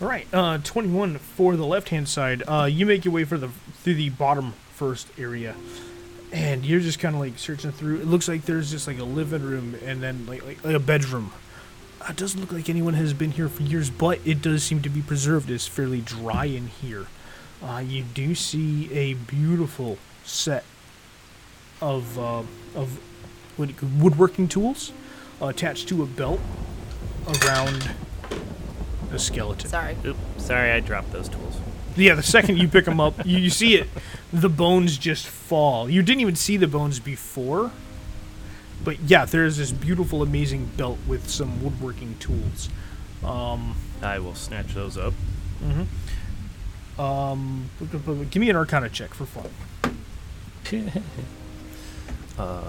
All 0.00 0.08
right, 0.08 0.26
uh, 0.32 0.56
21 0.58 1.18
for 1.18 1.56
the 1.56 1.66
left-hand 1.66 2.08
side. 2.08 2.42
Uh, 2.48 2.64
you 2.64 2.86
make 2.86 3.04
your 3.04 3.12
way 3.12 3.24
for 3.24 3.36
the 3.36 3.48
through 3.82 3.94
the 3.94 4.08
bottom 4.10 4.52
first 4.74 5.08
area, 5.18 5.54
and 6.32 6.64
you're 6.64 6.80
just 6.80 6.98
kind 7.00 7.14
of 7.14 7.20
like 7.20 7.38
searching 7.38 7.70
through. 7.72 7.96
It 8.00 8.06
looks 8.06 8.26
like 8.28 8.42
there's 8.46 8.70
just 8.70 8.86
like 8.86 8.98
a 8.98 9.04
living 9.04 9.42
room 9.42 9.76
and 9.84 10.02
then 10.02 10.24
like 10.26 10.44
like, 10.46 10.64
like 10.64 10.74
a 10.74 10.78
bedroom. 10.80 11.32
Uh, 12.00 12.06
it 12.10 12.16
doesn't 12.16 12.40
look 12.40 12.52
like 12.52 12.68
anyone 12.70 12.94
has 12.94 13.12
been 13.12 13.32
here 13.32 13.48
for 13.48 13.62
years, 13.62 13.90
but 13.90 14.20
it 14.24 14.40
does 14.40 14.62
seem 14.62 14.80
to 14.82 14.88
be 14.88 15.02
preserved. 15.02 15.50
It's 15.50 15.66
fairly 15.66 16.00
dry 16.00 16.46
in 16.46 16.68
here. 16.68 17.06
Uh, 17.62 17.82
you 17.86 18.02
do 18.02 18.34
see 18.34 18.90
a 18.94 19.14
beautiful 19.14 19.98
set 20.24 20.64
of 21.82 22.18
uh, 22.18 22.38
of 22.38 22.46
what 22.74 22.86
do 22.86 22.90
you- 22.92 23.09
woodworking 23.58 24.48
tools 24.48 24.92
uh, 25.40 25.46
attached 25.46 25.88
to 25.88 26.02
a 26.02 26.06
belt 26.06 26.40
around 27.44 27.90
the 29.10 29.18
skeleton. 29.18 29.68
Sorry. 29.68 29.96
Oop, 30.04 30.16
sorry, 30.38 30.70
I 30.70 30.80
dropped 30.80 31.12
those 31.12 31.28
tools. 31.28 31.56
Yeah, 31.96 32.14
the 32.14 32.22
second 32.22 32.58
you 32.58 32.68
pick 32.68 32.84
them 32.84 33.00
up, 33.00 33.14
you, 33.26 33.38
you 33.38 33.50
see 33.50 33.74
it, 33.74 33.88
the 34.32 34.48
bones 34.48 34.96
just 34.96 35.26
fall. 35.26 35.90
You 35.90 36.02
didn't 36.02 36.20
even 36.20 36.36
see 36.36 36.56
the 36.56 36.68
bones 36.68 37.00
before. 37.00 37.72
But 38.82 38.98
yeah, 39.00 39.26
there's 39.26 39.58
this 39.58 39.72
beautiful, 39.72 40.22
amazing 40.22 40.70
belt 40.76 40.98
with 41.06 41.28
some 41.28 41.62
woodworking 41.62 42.16
tools. 42.18 42.70
Um, 43.22 43.76
I 44.00 44.18
will 44.18 44.34
snatch 44.34 44.72
those 44.74 44.96
up. 44.96 45.12
um, 46.98 47.68
give 48.30 48.40
me 48.40 48.48
an 48.48 48.56
Arcana 48.56 48.88
check 48.88 49.12
for 49.14 49.26
fun. 49.26 49.50
Uh, 52.38 52.62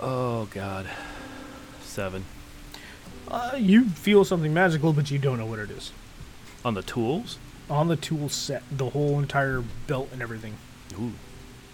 Oh 0.00 0.46
God, 0.46 0.86
seven 1.82 2.24
Uh, 3.26 3.52
you 3.58 3.84
feel 3.90 4.24
something 4.24 4.54
magical, 4.54 4.92
but 4.92 5.10
you 5.10 5.18
don't 5.18 5.38
know 5.38 5.46
what 5.46 5.58
it 5.58 5.70
is. 5.70 5.92
on 6.64 6.74
the 6.74 6.82
tools. 6.82 7.38
On 7.70 7.88
the 7.88 7.96
tool 7.96 8.28
set, 8.30 8.62
the 8.70 8.90
whole 8.90 9.18
entire 9.18 9.62
belt 9.86 10.08
and 10.12 10.22
everything. 10.22 10.54
Ooh. 10.98 11.12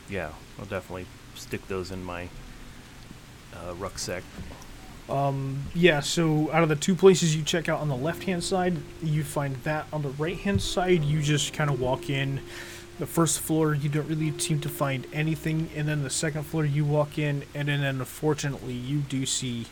Yeah, 0.09 0.31
I'll 0.59 0.65
definitely 0.67 1.07
stick 1.37 1.67
those 1.69 1.91
in 1.93 2.03
my 2.03 2.29
uh, 3.55 3.75
rucksack. 3.75 4.25
Um, 5.09 5.65
yeah, 5.75 6.01
so 6.01 6.51
out 6.51 6.63
of 6.63 6.69
the 6.69 6.77
two 6.77 6.95
places 6.95 7.37
you 7.37 7.43
check 7.45 7.69
out 7.69 7.81
on 7.81 7.89
the 7.89 7.97
left 7.97 8.25
hand 8.25 8.43
side, 8.43 8.77
you 9.03 9.23
find 9.23 9.55
that. 9.65 9.87
On 9.93 10.03
the 10.03 10.09
right 10.11 10.39
hand 10.39 10.61
side, 10.63 11.05
you 11.05 11.23
just 11.23 11.53
kind 11.53 11.71
of 11.71 11.79
walk 11.81 12.11
in. 12.11 12.41
The 12.99 13.07
first 13.07 13.41
floor, 13.41 13.75
you 13.75 13.89
don't 13.89 14.07
really 14.09 14.37
seem 14.39 14.61
to 14.61 14.69
find 14.69 15.07
anything. 15.13 15.69
And 15.75 15.89
then 15.89 16.03
the 16.03 16.11
second 16.11 16.45
floor, 16.45 16.65
you 16.65 16.85
walk 16.85 17.19
in, 17.19 17.45
and 17.55 17.69
then 17.69 17.83
unfortunately, 17.83 18.75
you 18.75 18.99
do 18.99 19.27
see 19.27 19.67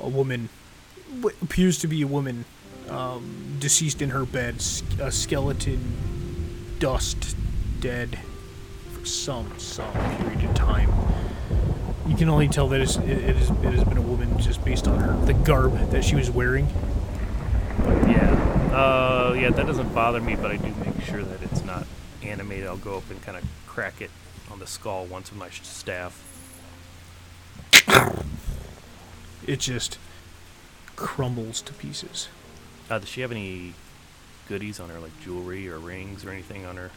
a 0.00 0.08
woman, 0.08 0.48
what 1.20 1.34
appears 1.42 1.78
to 1.80 1.86
be 1.86 2.00
a 2.02 2.06
woman, 2.06 2.44
um, 2.88 3.56
deceased 3.58 4.00
in 4.00 4.10
her 4.10 4.24
bed, 4.24 4.56
a 5.00 5.12
skeleton, 5.12 6.76
dust, 6.78 7.36
dead 7.80 8.18
for 8.92 9.04
some, 9.04 9.52
some 9.58 9.92
period 10.18 10.44
of 10.44 10.54
time. 10.54 10.90
You 12.06 12.16
can 12.16 12.28
only 12.28 12.48
tell 12.48 12.68
that 12.68 12.80
it, 12.80 12.96
it, 12.98 13.36
has 13.36 13.84
been 13.84 13.98
a 13.98 14.02
woman 14.02 14.38
just 14.38 14.64
based 14.64 14.88
on 14.88 14.98
her 14.98 15.14
the 15.26 15.34
garb 15.34 15.90
that 15.90 16.04
she 16.04 16.16
was 16.16 16.30
wearing. 16.30 16.66
Yeah. 18.08 18.30
Uh, 18.72 19.34
yeah, 19.38 19.50
that 19.50 19.66
doesn't 19.66 19.94
bother 19.94 20.20
me, 20.20 20.34
but 20.34 20.50
I 20.50 20.56
do 20.56 20.74
make 20.84 21.00
sure 21.04 21.22
that 21.22 21.42
it's 21.42 21.62
not 21.64 21.86
animated. 22.24 22.66
I'll 22.66 22.76
go 22.76 22.96
up 22.96 23.10
and 23.10 23.20
kind 23.22 23.36
of 23.36 23.44
crack 23.66 24.00
it 24.00 24.10
on 24.50 24.58
the 24.58 24.66
skull 24.66 25.06
once 25.06 25.30
with 25.30 25.38
my 25.38 25.50
staff. 25.50 26.28
It 29.46 29.58
just 29.60 29.98
crumbles 30.94 31.60
to 31.62 31.72
pieces. 31.72 32.28
Uh, 32.88 32.98
does 32.98 33.08
she 33.08 33.22
have 33.22 33.32
any 33.32 33.74
goodies 34.48 34.78
on 34.78 34.88
her, 34.90 35.00
like 35.00 35.18
jewelry 35.20 35.68
or 35.68 35.78
rings 35.78 36.24
or 36.24 36.30
anything 36.30 36.64
on 36.64 36.76
her? 36.76 36.90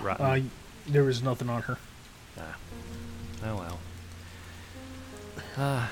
Rotten. 0.00 0.26
Uh, 0.26 0.40
there 0.86 1.04
was 1.04 1.22
nothing 1.22 1.48
on 1.48 1.62
her. 1.62 1.78
Ah. 2.38 2.56
Oh 3.44 3.56
well. 3.56 3.78
Ah. 5.56 5.90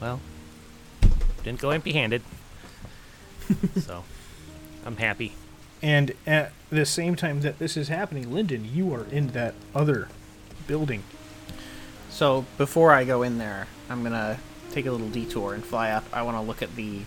well, 0.00 0.20
didn't 1.42 1.60
go 1.60 1.70
empty-handed, 1.70 2.22
so 3.80 4.04
I'm 4.84 4.96
happy. 4.96 5.32
And 5.82 6.12
at 6.26 6.52
the 6.70 6.86
same 6.86 7.14
time 7.16 7.40
that 7.42 7.58
this 7.58 7.76
is 7.76 7.88
happening, 7.88 8.32
Lyndon, 8.32 8.68
you 8.72 8.92
are 8.94 9.04
in 9.04 9.28
that 9.28 9.54
other 9.74 10.08
building. 10.66 11.02
So 12.10 12.46
before 12.56 12.92
I 12.92 13.04
go 13.04 13.22
in 13.22 13.38
there, 13.38 13.66
I'm 13.90 14.02
gonna 14.02 14.38
take 14.70 14.86
a 14.86 14.92
little 14.92 15.08
detour 15.08 15.54
and 15.54 15.64
fly 15.64 15.90
up. 15.90 16.04
I 16.12 16.22
want 16.22 16.36
to 16.36 16.40
look 16.40 16.62
at 16.62 16.74
the 16.76 17.02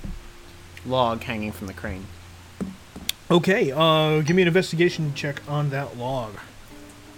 log 0.86 1.24
hanging 1.24 1.52
from 1.52 1.68
the 1.68 1.74
crane. 1.74 2.06
Okay, 3.30 3.72
uh, 3.72 4.22
give 4.22 4.36
me 4.36 4.42
an 4.42 4.48
investigation 4.48 5.14
check 5.14 5.42
on 5.50 5.70
that 5.72 5.98
log. 5.98 6.34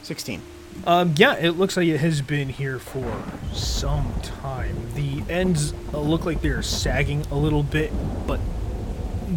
Sixteen. 0.01 0.41
Um, 0.87 1.13
yeah, 1.17 1.35
it 1.35 1.51
looks 1.51 1.75
like 1.77 1.87
it 1.87 1.97
has 1.97 2.21
been 2.21 2.49
here 2.49 2.79
for 2.79 3.23
some 3.53 4.13
time. 4.21 4.93
The 4.95 5.23
ends 5.29 5.73
uh, 5.93 5.99
look 5.99 6.25
like 6.25 6.41
they're 6.41 6.63
sagging 6.63 7.25
a 7.31 7.35
little 7.35 7.63
bit, 7.63 7.91
but 8.25 8.39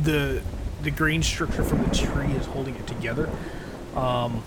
the 0.02 0.42
the 0.82 0.90
grain 0.90 1.22
structure 1.22 1.62
from 1.62 1.84
the 1.84 1.94
tree 1.94 2.32
is 2.32 2.46
holding 2.46 2.74
it 2.74 2.86
together. 2.86 3.30
Um, 3.94 4.42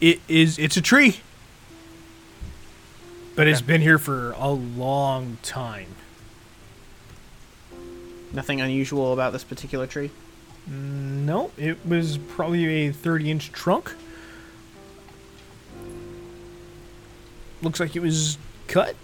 it 0.00 0.20
is 0.28 0.58
it's 0.58 0.76
a 0.76 0.80
tree, 0.80 1.20
but 3.34 3.46
it's 3.46 3.60
been 3.60 3.80
here 3.80 3.98
for 3.98 4.32
a 4.32 4.50
long 4.50 5.38
time. 5.42 5.94
Nothing 8.32 8.60
unusual 8.60 9.12
about 9.12 9.32
this 9.32 9.44
particular 9.44 9.86
tree. 9.86 10.10
No, 10.66 11.50
it 11.58 11.84
was 11.84 12.18
probably 12.18 12.86
a 12.86 12.92
30 12.92 13.30
inch 13.30 13.52
trunk. 13.52 13.94
Looks 17.62 17.78
like 17.78 17.94
it 17.94 18.00
was 18.00 18.38
cut 18.68 18.96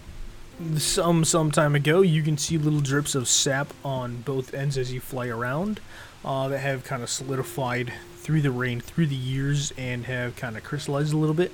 some 0.77 1.25
some 1.25 1.51
time 1.51 1.75
ago. 1.75 2.01
You 2.01 2.23
can 2.23 2.37
see 2.37 2.59
little 2.59 2.81
drips 2.81 3.15
of 3.15 3.29
sap 3.29 3.73
on 3.85 4.23
both 4.23 4.55
ends 4.55 4.77
as 4.77 4.93
you 4.93 5.01
fly 5.01 5.29
around 5.29 5.81
uh, 6.25 6.49
that 6.49 6.59
have 6.59 6.85
kind 6.85 7.03
of 7.03 7.11
solidified 7.11 7.93
through 8.17 8.43
the 8.43 8.51
rain, 8.51 8.81
through 8.81 9.07
the 9.07 9.15
years, 9.15 9.73
and 9.79 10.07
have 10.07 10.37
kind 10.37 10.57
of 10.57 10.65
crystallized 10.65 11.13
a 11.13 11.17
little 11.17 11.35
bit. 11.35 11.53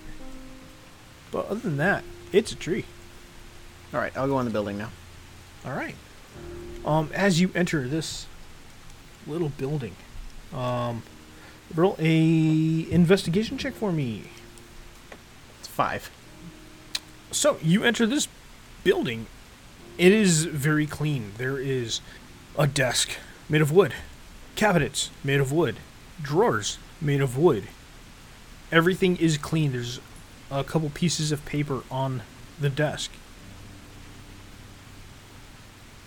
But 1.30 1.46
other 1.46 1.60
than 1.60 1.76
that, 1.76 2.04
it's 2.32 2.52
a 2.52 2.56
tree. 2.56 2.84
All 3.92 4.00
right, 4.00 4.16
I'll 4.16 4.26
go 4.26 4.36
on 4.36 4.44
the 4.44 4.50
building 4.50 4.78
now. 4.78 4.90
All 5.64 5.72
right. 5.72 5.94
Um, 6.84 7.10
as 7.14 7.40
you 7.40 7.50
enter 7.54 7.88
this 7.88 8.26
little 9.26 9.48
building, 9.50 9.96
um, 10.52 11.02
roll 11.74 11.96
a 11.98 12.90
investigation 12.90 13.56
check 13.56 13.74
for 13.74 13.92
me. 13.92 14.24
It's 15.60 15.68
five. 15.68 16.10
So 17.30 17.58
you 17.62 17.84
enter 17.84 18.06
this 18.06 18.28
building. 18.84 19.26
It 19.98 20.12
is 20.12 20.44
very 20.44 20.86
clean. 20.86 21.32
There 21.38 21.58
is 21.58 22.00
a 22.58 22.66
desk 22.66 23.10
made 23.48 23.60
of 23.62 23.72
wood, 23.72 23.94
cabinets 24.56 25.10
made 25.24 25.40
of 25.40 25.50
wood, 25.50 25.76
drawers 26.22 26.78
made 27.00 27.20
of 27.20 27.36
wood. 27.36 27.64
Everything 28.70 29.16
is 29.16 29.38
clean. 29.38 29.72
There's 29.72 30.00
a 30.50 30.64
couple 30.64 30.90
pieces 30.90 31.32
of 31.32 31.44
paper 31.44 31.82
on 31.90 32.22
the 32.60 32.70
desk. 32.70 33.10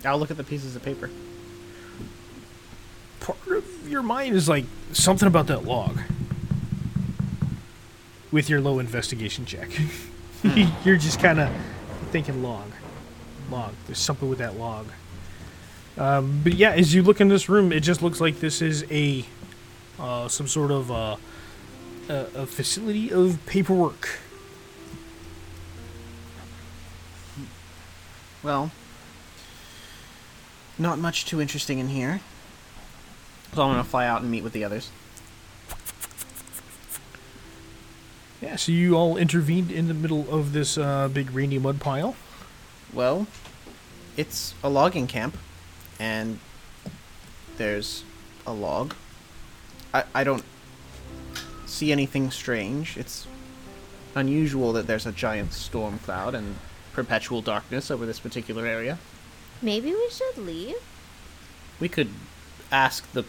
I'll 0.06 0.18
look 0.20 0.32
at 0.32 0.38
the 0.38 0.44
pieces 0.44 0.76
of 0.76 0.84
paper. 0.84 1.10
part 3.20 3.38
of 3.48 3.90
your 3.90 4.04
mind 4.04 4.36
is 4.36 4.48
like 4.48 4.66
something 4.94 5.28
about 5.28 5.48
that 5.48 5.66
log 5.66 6.00
with 8.32 8.50
your 8.50 8.62
low 8.62 8.80
investigation 8.80 9.46
check. 9.46 9.70
Hmm. 10.44 10.66
You're 10.86 10.98
just 10.98 11.20
kind 11.20 11.40
of 11.40 11.50
thinking 12.12 12.44
log, 12.44 12.72
log. 13.52 13.74
There's 13.86 14.00
something 14.00 14.30
with 14.30 14.40
that 14.40 14.58
log. 14.58 14.88
Um, 15.98 16.42
but 16.44 16.54
yeah, 16.54 16.72
as 16.72 16.94
you 16.94 17.02
look 17.04 17.20
in 17.20 17.28
this 17.28 17.50
room, 17.50 17.72
it 17.72 17.80
just 17.82 18.02
looks 18.02 18.22
like 18.22 18.40
this 18.40 18.62
is 18.62 18.86
a 18.92 19.26
uh, 20.00 20.28
some 20.28 20.48
sort 20.48 20.72
of 20.72 20.92
uh, 20.92 21.16
a, 22.10 22.16
a 22.36 22.46
facility 22.46 23.12
of 23.12 23.44
paperwork. 23.46 24.20
Well, 28.44 28.72
not 30.78 31.00
much 31.00 31.26
too 31.26 31.42
interesting 31.42 31.80
in 31.80 31.90
here. 31.90 32.22
So 33.54 33.64
I'm 33.64 33.72
gonna 33.72 33.84
fly 33.84 34.06
out 34.06 34.22
and 34.22 34.30
meet 34.30 34.44
with 34.44 34.54
the 34.54 34.64
others. 34.64 34.92
Yeah, 38.42 38.56
so 38.56 38.72
you 38.72 38.96
all 38.96 39.18
intervened 39.18 39.72
in 39.72 39.88
the 39.88 39.94
middle 39.96 40.30
of 40.30 40.54
this 40.54 40.78
uh, 40.78 41.08
big 41.08 41.32
rainy 41.32 41.58
mud 41.58 41.80
pile. 41.80 42.16
Well, 42.94 43.28
it's 44.16 44.54
a 44.64 44.70
logging 44.70 45.08
camp, 45.08 45.38
and 46.00 46.40
there's 47.58 48.04
a 48.46 48.54
log. 48.54 48.94
I, 49.94 50.04
I 50.14 50.24
don't 50.24 50.44
see 51.66 51.92
anything 51.92 52.30
strange. 52.30 52.96
It's 52.96 53.28
unusual 54.16 54.72
that 54.74 54.88
there's 54.88 55.06
a 55.06 55.12
giant 55.12 55.54
storm 55.54 56.00
cloud 56.00 56.36
and 56.36 56.56
perpetual 56.94 57.42
darkness 57.42 57.90
over 57.90 58.06
this 58.06 58.20
particular 58.20 58.66
area. 58.66 59.00
Maybe 59.62 59.90
we 59.92 60.10
should 60.12 60.38
leave? 60.38 60.76
We 61.80 61.90
could 61.90 62.10
ask 62.72 63.12
the 63.14 63.26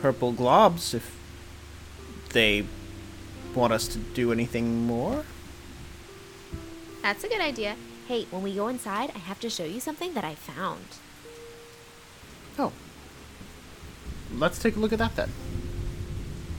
purple 0.00 0.32
globs 0.32 0.94
if 0.94 1.16
they 2.30 2.64
want 3.54 3.72
us 3.72 3.88
to 3.88 3.98
do 3.98 4.32
anything 4.32 4.86
more. 4.86 5.24
That's 7.02 7.24
a 7.24 7.28
good 7.28 7.40
idea. 7.40 7.76
Hey, 8.08 8.26
when 8.30 8.42
we 8.42 8.54
go 8.54 8.68
inside, 8.68 9.10
I 9.14 9.18
have 9.18 9.40
to 9.40 9.50
show 9.50 9.64
you 9.64 9.80
something 9.80 10.14
that 10.14 10.24
I 10.24 10.34
found. 10.34 10.84
Oh. 12.58 12.72
Let's 14.34 14.58
take 14.58 14.76
a 14.76 14.78
look 14.78 14.92
at 14.92 14.98
that 14.98 15.16
then. 15.16 15.30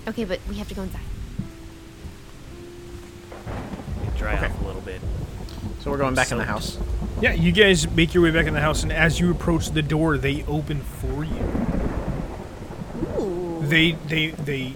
Okay, 0.07 0.25
but 0.25 0.39
we 0.49 0.55
have 0.55 0.67
to 0.69 0.75
go 0.75 0.83
inside. 0.83 1.01
Dry 4.17 4.35
Okay. 4.35 4.45
off 4.45 4.61
a 4.61 4.65
little 4.65 4.81
bit. 4.81 5.01
So 5.79 5.91
we're 5.91 5.97
going 5.97 6.15
back 6.15 6.31
in 6.31 6.37
the 6.37 6.45
house. 6.45 6.77
Yeah, 7.21 7.33
you 7.33 7.51
guys 7.51 7.89
make 7.91 8.13
your 8.13 8.23
way 8.23 8.31
back 8.31 8.47
in 8.47 8.53
the 8.53 8.61
house, 8.61 8.83
and 8.83 8.91
as 8.91 9.19
you 9.19 9.31
approach 9.31 9.69
the 9.71 9.81
door, 9.81 10.17
they 10.17 10.43
open 10.43 10.81
for 10.81 11.23
you. 11.23 11.43
Ooh. 13.19 13.61
They 13.65 13.91
they 14.07 14.31
they 14.31 14.73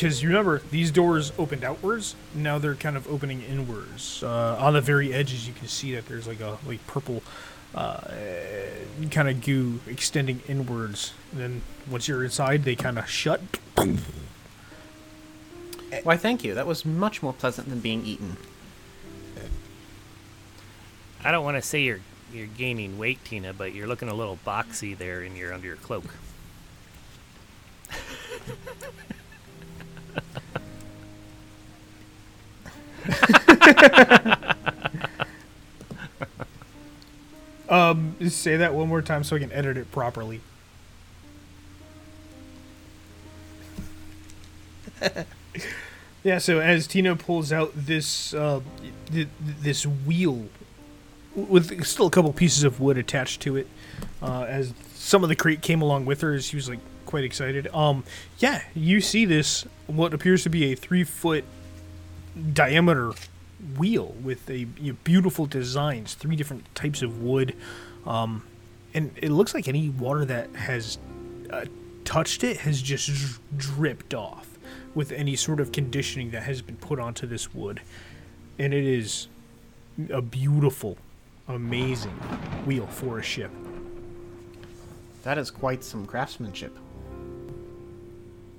because 0.00 0.22
you 0.22 0.30
remember 0.30 0.62
these 0.70 0.90
doors 0.90 1.30
opened 1.38 1.62
outwards. 1.62 2.16
Now 2.34 2.58
they're 2.58 2.74
kind 2.74 2.96
of 2.96 3.06
opening 3.06 3.42
inwards. 3.42 4.22
Uh, 4.22 4.56
on 4.58 4.72
the 4.72 4.80
very 4.80 5.12
edges, 5.12 5.46
you 5.46 5.52
can 5.52 5.68
see 5.68 5.94
that 5.94 6.06
there's 6.06 6.26
like 6.26 6.40
a 6.40 6.56
like 6.66 6.86
purple 6.86 7.22
uh, 7.74 8.00
kind 9.10 9.28
of 9.28 9.44
goo 9.44 9.80
extending 9.86 10.40
inwards. 10.48 11.12
And 11.32 11.40
then 11.40 11.60
once 11.88 12.08
you're 12.08 12.24
inside, 12.24 12.64
they 12.64 12.76
kind 12.76 12.98
of 12.98 13.10
shut. 13.10 13.42
Why, 16.02 16.16
thank 16.16 16.44
you. 16.44 16.54
That 16.54 16.66
was 16.66 16.86
much 16.86 17.22
more 17.22 17.34
pleasant 17.34 17.68
than 17.68 17.80
being 17.80 18.06
eaten. 18.06 18.38
I 21.22 21.30
don't 21.30 21.44
want 21.44 21.58
to 21.58 21.62
say 21.62 21.82
you're 21.82 22.00
you're 22.32 22.46
gaining 22.46 22.96
weight, 22.98 23.22
Tina, 23.22 23.52
but 23.52 23.74
you're 23.74 23.86
looking 23.86 24.08
a 24.08 24.14
little 24.14 24.38
boxy 24.46 24.96
there 24.96 25.22
in 25.22 25.36
your 25.36 25.52
under 25.52 25.66
your 25.66 25.76
cloak. 25.76 26.04
Um, 37.70 38.16
say 38.28 38.56
that 38.56 38.74
one 38.74 38.88
more 38.88 39.00
time 39.00 39.22
so 39.22 39.36
I 39.36 39.38
can 39.38 39.52
edit 39.52 39.76
it 39.76 39.92
properly. 39.92 40.40
yeah. 46.24 46.38
So 46.38 46.58
as 46.58 46.88
Tina 46.88 47.14
pulls 47.14 47.52
out 47.52 47.70
this 47.76 48.34
uh, 48.34 48.60
th- 49.12 49.28
th- 49.44 49.56
this 49.60 49.86
wheel 49.86 50.48
with 51.36 51.86
still 51.86 52.08
a 52.08 52.10
couple 52.10 52.32
pieces 52.32 52.64
of 52.64 52.80
wood 52.80 52.98
attached 52.98 53.40
to 53.42 53.54
it, 53.56 53.68
uh, 54.20 54.46
as 54.48 54.74
some 54.94 55.22
of 55.22 55.28
the 55.28 55.36
crate 55.36 55.62
came 55.62 55.80
along 55.80 56.06
with 56.06 56.22
her, 56.22 56.34
as 56.34 56.46
she 56.46 56.56
was 56.56 56.68
like 56.68 56.80
quite 57.06 57.22
excited. 57.22 57.68
Um, 57.68 58.02
yeah, 58.40 58.62
you 58.74 59.00
see 59.00 59.24
this 59.24 59.64
what 59.86 60.12
appears 60.12 60.42
to 60.42 60.50
be 60.50 60.72
a 60.72 60.74
three 60.74 61.04
foot 61.04 61.44
diameter 62.52 63.12
wheel 63.76 64.14
with 64.22 64.48
a 64.50 64.58
you 64.80 64.92
know, 64.92 64.96
beautiful 65.04 65.46
designs, 65.46 66.14
three 66.14 66.36
different 66.36 66.72
types 66.74 67.02
of 67.02 67.22
wood, 67.22 67.54
um, 68.06 68.42
and 68.94 69.12
it 69.16 69.30
looks 69.30 69.54
like 69.54 69.68
any 69.68 69.88
water 69.90 70.24
that 70.24 70.54
has 70.54 70.98
uh, 71.50 71.64
touched 72.04 72.42
it 72.42 72.58
has 72.58 72.82
just 72.82 73.40
dripped 73.56 74.14
off 74.14 74.58
with 74.94 75.12
any 75.12 75.36
sort 75.36 75.60
of 75.60 75.72
conditioning 75.72 76.30
that 76.30 76.42
has 76.42 76.62
been 76.62 76.76
put 76.76 76.98
onto 76.98 77.26
this 77.26 77.54
wood, 77.54 77.80
and 78.58 78.74
it 78.74 78.84
is 78.84 79.28
a 80.10 80.22
beautiful, 80.22 80.96
amazing 81.48 82.10
wheel 82.66 82.86
for 82.86 83.18
a 83.18 83.22
ship. 83.22 83.50
That 85.22 85.38
is 85.38 85.50
quite 85.50 85.84
some 85.84 86.06
craftsmanship. 86.06 86.76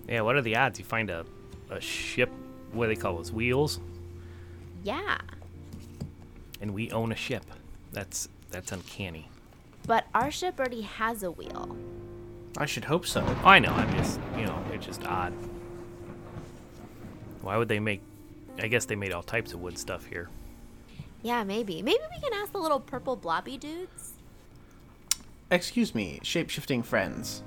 Yeah, 0.07 0.21
what 0.21 0.35
are 0.35 0.41
the 0.41 0.55
odds 0.55 0.77
you 0.77 0.85
find 0.85 1.09
a, 1.09 1.25
a 1.69 1.81
ship, 1.81 2.29
what 2.71 2.87
do 2.87 2.95
they 2.95 3.01
call 3.01 3.15
those, 3.15 3.31
wheels? 3.31 3.79
Yeah. 4.83 5.19
And 6.59 6.73
we 6.73 6.91
own 6.91 7.11
a 7.11 7.15
ship. 7.15 7.45
That's 7.91 8.29
that's 8.49 8.71
uncanny. 8.71 9.29
But 9.87 10.05
our 10.13 10.31
ship 10.31 10.59
already 10.59 10.81
has 10.81 11.23
a 11.23 11.31
wheel. 11.31 11.75
I 12.57 12.65
should 12.65 12.85
hope 12.85 13.05
so. 13.05 13.23
Oh, 13.25 13.47
I 13.47 13.59
know, 13.59 13.71
I'm 13.71 13.91
just, 13.97 14.19
you 14.37 14.45
know, 14.45 14.61
it's 14.71 14.85
just 14.85 15.05
odd. 15.05 15.33
Why 17.41 17.57
would 17.57 17.69
they 17.69 17.79
make, 17.79 18.01
I 18.59 18.67
guess 18.67 18.85
they 18.85 18.95
made 18.95 19.13
all 19.13 19.23
types 19.23 19.53
of 19.53 19.61
wood 19.61 19.77
stuff 19.77 20.05
here. 20.05 20.29
Yeah, 21.23 21.43
maybe. 21.43 21.81
Maybe 21.81 21.99
we 22.13 22.21
can 22.21 22.33
ask 22.33 22.51
the 22.51 22.59
little 22.59 22.79
purple 22.79 23.15
blobby 23.15 23.57
dudes. 23.57 24.13
Excuse 25.49 25.95
me, 25.95 26.19
shapeshifting 26.23 26.83
friends. 26.83 27.41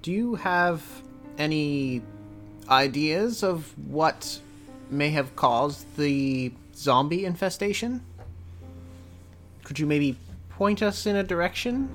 Do 0.00 0.12
you 0.12 0.36
have 0.36 0.82
any 1.38 2.02
ideas 2.68 3.42
of 3.42 3.76
what 3.88 4.40
may 4.92 5.10
have 5.10 5.34
caused 5.36 5.96
the 5.96 6.52
zombie 6.74 7.24
infestation? 7.24 8.02
Could 9.64 9.78
you 9.78 9.86
maybe 9.86 10.16
point 10.50 10.82
us 10.82 11.06
in 11.06 11.16
a 11.16 11.22
direction? 11.22 11.88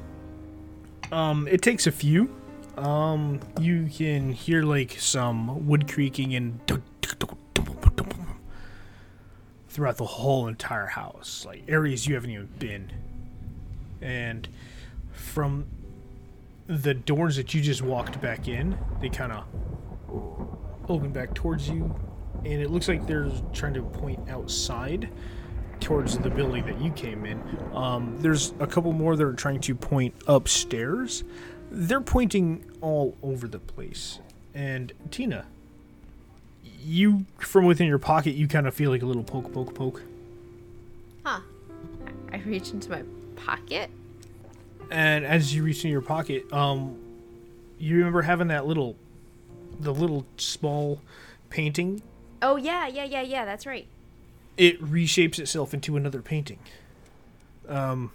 Um, 1.11 1.47
it 1.47 1.61
takes 1.61 1.87
a 1.87 1.91
few. 1.91 2.33
Um, 2.77 3.39
you 3.59 3.87
can 3.87 4.31
hear 4.31 4.63
like 4.63 4.97
some 4.99 5.67
wood 5.67 5.91
creaking 5.91 6.35
and 6.35 6.59
throughout 9.69 9.97
the 9.97 10.05
whole 10.05 10.47
entire 10.47 10.87
house, 10.87 11.45
like 11.45 11.63
areas 11.67 12.07
you 12.07 12.15
haven't 12.15 12.31
even 12.31 12.49
been. 12.59 12.91
And 14.01 14.47
from 15.11 15.65
the 16.67 16.93
doors 16.93 17.35
that 17.37 17.53
you 17.53 17.61
just 17.61 17.81
walked 17.81 18.19
back 18.21 18.47
in, 18.47 18.77
they 19.01 19.09
kind 19.09 19.31
of 19.31 19.45
open 20.89 21.11
back 21.11 21.33
towards 21.33 21.69
you, 21.69 21.93
and 22.45 22.61
it 22.61 22.69
looks 22.69 22.87
like 22.87 23.05
they're 23.07 23.31
trying 23.53 23.73
to 23.73 23.81
point 23.81 24.29
outside 24.29 25.09
towards 25.79 26.17
the 26.17 26.29
building 26.29 26.65
that 26.65 26.79
you 26.81 26.91
came 26.91 27.25
in. 27.25 27.41
Um, 27.73 28.17
there's 28.19 28.53
a 28.59 28.67
couple 28.67 28.91
more 28.93 29.15
that 29.15 29.23
are 29.23 29.33
trying 29.33 29.59
to 29.61 29.75
point 29.75 30.13
upstairs. 30.27 31.23
They're 31.69 32.01
pointing 32.01 32.65
all 32.81 33.15
over 33.21 33.47
the 33.47 33.59
place. 33.59 34.19
And 34.53 34.93
Tina, 35.11 35.45
you 36.81 37.25
from 37.37 37.65
within 37.65 37.87
your 37.87 37.99
pocket, 37.99 38.35
you 38.35 38.47
kind 38.47 38.67
of 38.67 38.73
feel 38.73 38.89
like 38.89 39.01
a 39.01 39.05
little 39.05 39.23
poke, 39.23 39.51
poke, 39.53 39.75
poke. 39.75 40.01
Huh. 41.23 41.41
I 42.31 42.37
reach 42.37 42.71
into 42.71 42.89
my 42.89 43.03
pocket. 43.35 43.89
And 44.89 45.25
as 45.25 45.53
you 45.53 45.63
reach 45.63 45.83
in 45.83 45.91
your 45.91 46.01
pocket, 46.01 46.51
um, 46.53 46.97
you 47.77 47.97
remember 47.97 48.21
having 48.21 48.47
that 48.47 48.65
little, 48.65 48.95
the 49.79 49.93
little 49.93 50.25
small 50.37 51.01
painting. 51.49 52.01
Oh, 52.41 52.55
yeah, 52.55 52.87
yeah, 52.87 53.03
yeah, 53.03 53.21
yeah, 53.21 53.45
that's 53.45 53.65
right. 53.65 53.87
It 54.57 54.81
reshapes 54.81 55.39
itself 55.39 55.73
into 55.73 55.97
another 55.97 56.21
painting. 56.21 56.59
Um, 57.67 58.11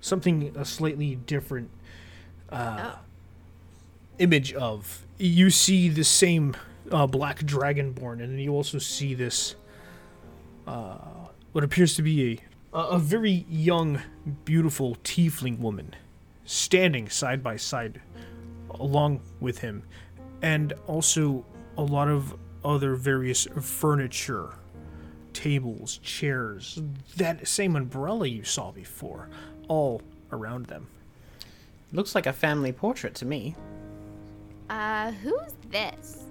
something 0.00 0.52
a 0.56 0.64
slightly 0.64 1.14
different 1.14 1.70
uh, 2.50 2.92
Oh. 2.94 2.98
image 4.18 4.52
of. 4.54 5.04
You 5.18 5.50
see 5.50 5.88
the 5.88 6.04
same 6.04 6.56
uh, 6.90 7.06
black 7.06 7.40
dragonborn, 7.40 8.14
and 8.22 8.32
then 8.32 8.38
you 8.38 8.52
also 8.52 8.78
see 8.78 9.14
this, 9.14 9.54
uh, 10.66 10.96
what 11.52 11.62
appears 11.64 11.94
to 11.96 12.02
be 12.02 12.32
a, 12.72 12.78
a 12.78 12.80
a 12.92 12.98
very 12.98 13.46
young, 13.48 14.00
beautiful 14.44 14.96
tiefling 15.04 15.58
woman, 15.58 15.94
standing 16.44 17.08
side 17.08 17.42
by 17.42 17.56
side, 17.56 18.00
along 18.70 19.20
with 19.40 19.58
him, 19.58 19.82
and 20.42 20.72
also 20.86 21.44
a 21.76 21.82
lot 21.82 22.08
of 22.08 22.34
other 22.64 22.94
various 22.94 23.46
furniture, 23.60 24.50
tables, 25.32 25.98
chairs, 25.98 26.80
that 27.16 27.46
same 27.46 27.76
umbrella 27.76 28.26
you 28.26 28.44
saw 28.44 28.70
before, 28.72 29.28
all 29.68 30.02
around 30.32 30.66
them. 30.66 30.86
Looks 31.92 32.14
like 32.14 32.26
a 32.26 32.32
family 32.32 32.72
portrait 32.72 33.14
to 33.16 33.24
me, 33.24 33.56
Uh, 34.68 35.10
who's 35.12 35.54
this? 35.70 36.24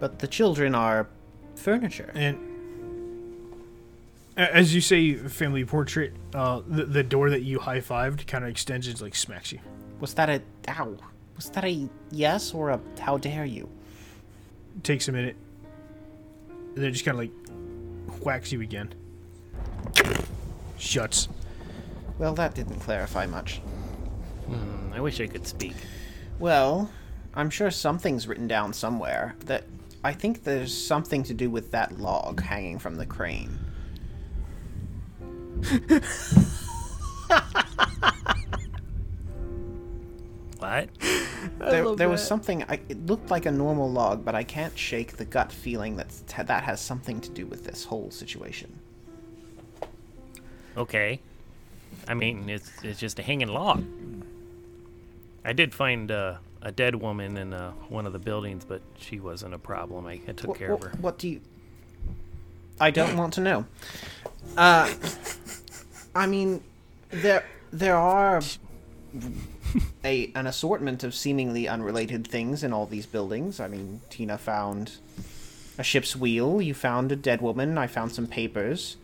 but 0.00 0.18
the 0.18 0.26
children 0.26 0.74
are 0.74 1.06
furniture. 1.56 2.10
And 2.14 2.38
as 4.36 4.74
you 4.74 4.80
say, 4.80 5.14
family 5.14 5.64
portrait, 5.64 6.14
uh, 6.34 6.62
the, 6.66 6.86
the 6.86 7.02
door 7.02 7.30
that 7.30 7.42
you 7.42 7.58
high 7.58 7.80
fived 7.80 8.26
kind 8.26 8.42
of 8.44 8.50
extends 8.50 8.86
and 8.88 8.98
like 9.00 9.14
smacks 9.14 9.52
you. 9.52 9.58
Was 10.00 10.14
that 10.14 10.30
a 10.30 10.40
ow? 10.68 10.96
Was 11.36 11.50
that 11.50 11.64
a 11.64 11.88
yes 12.10 12.54
or 12.54 12.70
a 12.70 12.80
how 12.98 13.18
dare 13.18 13.44
you? 13.44 13.68
Takes 14.82 15.08
a 15.08 15.12
minute, 15.12 15.36
and 16.74 16.84
then 16.84 16.92
just 16.92 17.04
kind 17.04 17.14
of 17.14 17.20
like 17.20 17.32
whacks 18.22 18.52
you 18.52 18.60
again. 18.60 18.92
Shuts. 20.78 21.28
Well, 22.18 22.34
that 22.34 22.54
didn't 22.54 22.80
clarify 22.80 23.26
much. 23.26 23.58
Hmm, 24.46 24.92
I 24.92 25.00
wish 25.00 25.20
I 25.20 25.26
could 25.26 25.46
speak. 25.46 25.74
Well, 26.38 26.90
I'm 27.34 27.50
sure 27.50 27.70
something's 27.70 28.26
written 28.26 28.48
down 28.48 28.72
somewhere. 28.72 29.36
That 29.46 29.64
I 30.02 30.12
think 30.12 30.44
there's 30.44 30.76
something 30.76 31.22
to 31.24 31.34
do 31.34 31.50
with 31.50 31.70
that 31.72 31.98
log 31.98 32.40
hanging 32.40 32.78
from 32.78 32.96
the 32.96 33.06
crane. 33.06 33.58
What? 40.70 40.88
There, 41.58 41.96
there 41.96 42.08
was 42.10 42.22
something. 42.22 42.64
I, 42.64 42.80
it 42.90 43.06
looked 43.06 43.30
like 43.30 43.46
a 43.46 43.50
normal 43.50 43.90
log, 43.90 44.26
but 44.26 44.34
I 44.34 44.44
can't 44.44 44.78
shake 44.78 45.16
the 45.16 45.24
gut 45.24 45.50
feeling 45.50 45.96
that 45.96 46.08
that 46.46 46.64
has 46.64 46.80
something 46.82 47.18
to 47.22 47.30
do 47.30 47.46
with 47.46 47.64
this 47.64 47.84
whole 47.84 48.10
situation. 48.10 48.78
Okay. 50.76 51.20
I 52.06 52.12
mean, 52.12 52.48
it's 52.50 52.70
it's 52.84 53.00
just 53.00 53.18
a 53.18 53.22
hanging 53.22 53.48
log. 53.48 53.84
I 55.44 55.54
did 55.54 55.72
find 55.72 56.10
uh, 56.10 56.36
a 56.60 56.70
dead 56.70 56.94
woman 56.94 57.38
in 57.38 57.54
uh, 57.54 57.72
one 57.88 58.06
of 58.06 58.12
the 58.12 58.18
buildings, 58.18 58.66
but 58.66 58.82
she 58.98 59.18
wasn't 59.18 59.54
a 59.54 59.58
problem. 59.58 60.06
I, 60.06 60.20
I 60.28 60.32
took 60.32 60.48
What, 60.48 60.58
care 60.58 60.72
of 60.72 60.82
her. 60.82 60.92
what 61.00 61.18
do 61.18 61.28
you? 61.28 61.40
I 62.78 62.90
don't 62.90 63.16
want 63.16 63.32
to 63.34 63.40
know. 63.40 63.64
Uh, 64.58 64.92
I 66.14 66.26
mean, 66.26 66.62
there 67.10 67.44
there 67.72 67.96
are 67.96 68.42
a 70.04 70.30
an 70.34 70.46
assortment 70.46 71.04
of 71.04 71.14
seemingly 71.14 71.68
unrelated 71.68 72.26
things 72.26 72.62
in 72.64 72.72
all 72.72 72.86
these 72.86 73.06
buildings. 73.06 73.60
I 73.60 73.68
mean, 73.68 74.00
Tina 74.10 74.38
found 74.38 74.92
a 75.78 75.82
ship's 75.82 76.14
wheel. 76.16 76.60
You 76.60 76.74
found 76.74 77.10
a 77.12 77.16
dead 77.16 77.40
woman. 77.40 77.78
I 77.78 77.86
found 77.86 78.12
some 78.12 78.26
papers, 78.26 78.96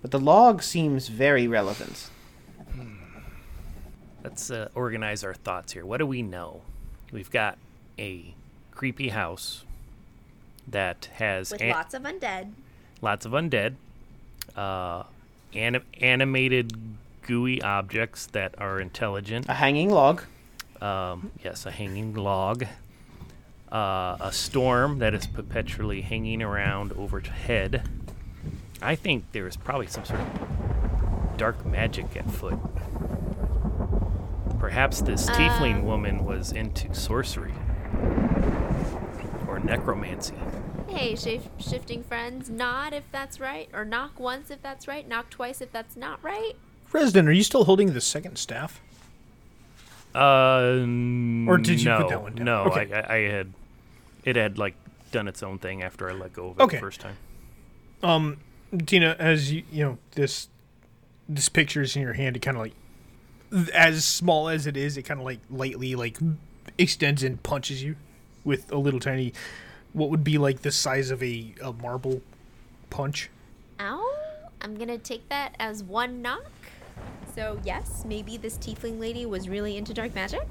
but 0.00 0.10
the 0.10 0.18
log 0.20 0.62
seems 0.62 1.08
very 1.08 1.46
relevant. 1.48 2.08
Let's 4.22 4.50
uh, 4.50 4.68
organize 4.74 5.24
our 5.24 5.34
thoughts 5.34 5.72
here. 5.72 5.84
What 5.84 5.98
do 5.98 6.06
we 6.06 6.22
know? 6.22 6.60
We've 7.10 7.30
got 7.30 7.58
a 7.98 8.34
creepy 8.70 9.08
house 9.08 9.64
that 10.68 11.08
has 11.14 11.50
With 11.50 11.60
an- 11.60 11.70
lots 11.70 11.92
of 11.94 12.02
undead. 12.02 12.52
lots 13.00 13.26
of 13.26 13.32
undead, 13.32 13.74
uh, 14.56 15.02
anim- 15.54 15.82
animated 16.00 16.72
gooey 17.22 17.62
objects 17.62 18.26
that 18.26 18.54
are 18.58 18.80
intelligent. 18.80 19.48
A 19.48 19.54
hanging 19.54 19.90
log. 19.90 20.22
Um, 20.80 21.30
yes, 21.44 21.64
a 21.66 21.70
hanging 21.70 22.14
log. 22.14 22.64
Uh, 23.70 24.16
a 24.20 24.30
storm 24.32 24.98
that 24.98 25.14
is 25.14 25.26
perpetually 25.26 26.02
hanging 26.02 26.42
around 26.42 26.92
overhead. 26.92 27.88
I 28.82 28.96
think 28.96 29.32
there 29.32 29.46
is 29.46 29.56
probably 29.56 29.86
some 29.86 30.04
sort 30.04 30.20
of 30.20 31.36
dark 31.36 31.64
magic 31.64 32.16
at 32.16 32.30
foot. 32.30 32.58
Perhaps 34.58 35.02
this 35.02 35.28
tiefling 35.30 35.76
Um. 35.76 35.84
woman 35.84 36.24
was 36.24 36.52
into 36.52 36.92
sorcery 36.94 37.54
or 39.48 39.58
necromancy. 39.60 40.34
Hey, 40.88 41.16
shape 41.16 41.42
shifting 41.58 42.02
friends, 42.04 42.50
nod 42.50 42.92
if 42.92 43.04
that's 43.10 43.40
right, 43.40 43.68
or 43.72 43.84
knock 43.84 44.20
once 44.20 44.50
if 44.50 44.60
that's 44.62 44.86
right, 44.86 45.08
knock 45.08 45.30
twice 45.30 45.60
if 45.60 45.72
that's 45.72 45.96
not 45.96 46.22
right. 46.22 46.54
Resden, 46.92 47.26
are 47.26 47.32
you 47.32 47.42
still 47.42 47.64
holding 47.64 47.92
the 47.94 48.00
second 48.00 48.36
staff? 48.36 48.80
Uh, 50.14 50.84
Or 51.48 51.56
did 51.58 51.80
you 51.82 51.90
put 51.90 52.00
no, 52.02 52.08
that 52.08 52.22
one 52.22 52.34
down? 52.34 52.44
No, 52.44 52.62
Okay. 52.64 52.92
I, 52.92 53.00
I, 53.00 53.14
I 53.16 53.18
had 53.30 53.52
it 54.24 54.36
had 54.36 54.58
like 54.58 54.74
done 55.10 55.26
its 55.26 55.42
own 55.42 55.58
thing 55.58 55.82
after 55.82 56.08
I 56.08 56.12
let 56.12 56.32
go 56.32 56.50
of 56.50 56.58
it 56.60 56.62
Okay. 56.62 56.76
the 56.76 56.80
first 56.80 57.00
time. 57.00 57.16
Um, 58.02 58.36
Tina, 58.86 59.16
as 59.18 59.50
you 59.52 59.62
you 59.72 59.84
know 59.84 59.98
this 60.12 60.48
this 61.28 61.48
picture 61.48 61.80
is 61.82 61.96
in 61.96 62.02
your 62.02 62.12
hand, 62.12 62.36
it 62.36 62.40
kind 62.40 62.56
of 62.56 62.62
like 62.62 62.74
as 63.74 64.04
small 64.04 64.48
as 64.48 64.66
it 64.66 64.76
is, 64.76 64.96
it 64.96 65.02
kind 65.02 65.18
of 65.20 65.24
like 65.26 65.40
lightly 65.50 65.94
like 65.94 66.18
extends 66.78 67.22
and 67.22 67.42
punches 67.42 67.82
you 67.82 67.96
with 68.44 68.70
a 68.72 68.76
little 68.76 69.00
tiny, 69.00 69.32
what 69.92 70.10
would 70.10 70.24
be 70.24 70.36
like 70.36 70.62
the 70.62 70.72
size 70.72 71.10
of 71.10 71.22
a, 71.22 71.54
a 71.62 71.72
marble 71.72 72.20
punch. 72.90 73.30
Ow! 73.80 74.14
I'm 74.60 74.74
gonna 74.76 74.98
take 74.98 75.28
that 75.30 75.54
as 75.58 75.82
one 75.82 76.20
knock. 76.22 76.44
So 77.34 77.58
yes, 77.64 78.04
maybe 78.06 78.36
this 78.36 78.58
tiefling 78.58 78.98
lady 79.00 79.24
was 79.26 79.48
really 79.48 79.76
into 79.76 79.94
dark 79.94 80.14
magic. 80.14 80.46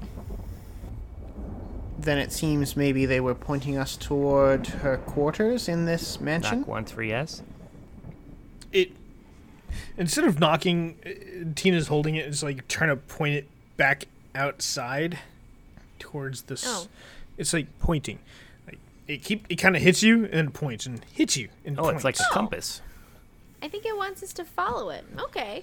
Then 1.98 2.18
it 2.18 2.32
seems 2.32 2.76
maybe 2.76 3.06
they 3.06 3.20
were 3.20 3.34
pointing 3.34 3.76
us 3.76 3.96
toward 3.96 4.66
her 4.66 4.96
quarters 4.96 5.68
in 5.68 5.84
this 5.84 6.20
mansion. 6.20 6.60
Knock 6.60 6.68
once 6.68 6.90
for 6.90 7.02
yes. 7.04 7.42
It 8.72 8.90
instead 9.96 10.24
of 10.24 10.40
knocking, 10.40 10.96
uh, 11.06 11.52
Tina's 11.54 11.86
holding 11.86 12.16
it. 12.16 12.26
It's 12.26 12.42
like 12.42 12.66
trying 12.66 12.90
to 12.90 12.96
point 12.96 13.34
it 13.34 13.48
back 13.76 14.04
outside 14.34 15.20
towards 16.00 16.42
the. 16.42 16.60
Oh. 16.66 16.88
It's 17.38 17.52
like 17.52 17.66
pointing. 17.78 18.18
Like 18.66 18.78
it 19.06 19.22
keep 19.22 19.46
it 19.48 19.56
kind 19.56 19.76
of 19.76 19.82
hits 19.82 20.02
you 20.02 20.24
and 20.32 20.52
points 20.52 20.86
and 20.86 21.04
hits 21.12 21.36
you 21.36 21.48
and 21.64 21.78
Oh, 21.78 21.88
it's 21.90 22.02
like 22.02 22.16
points. 22.16 22.30
a 22.30 22.34
compass. 22.34 22.80
I 23.62 23.68
think 23.68 23.86
it 23.86 23.96
wants 23.96 24.24
us 24.24 24.32
to 24.32 24.44
follow 24.44 24.90
it. 24.90 25.04
Okay. 25.20 25.62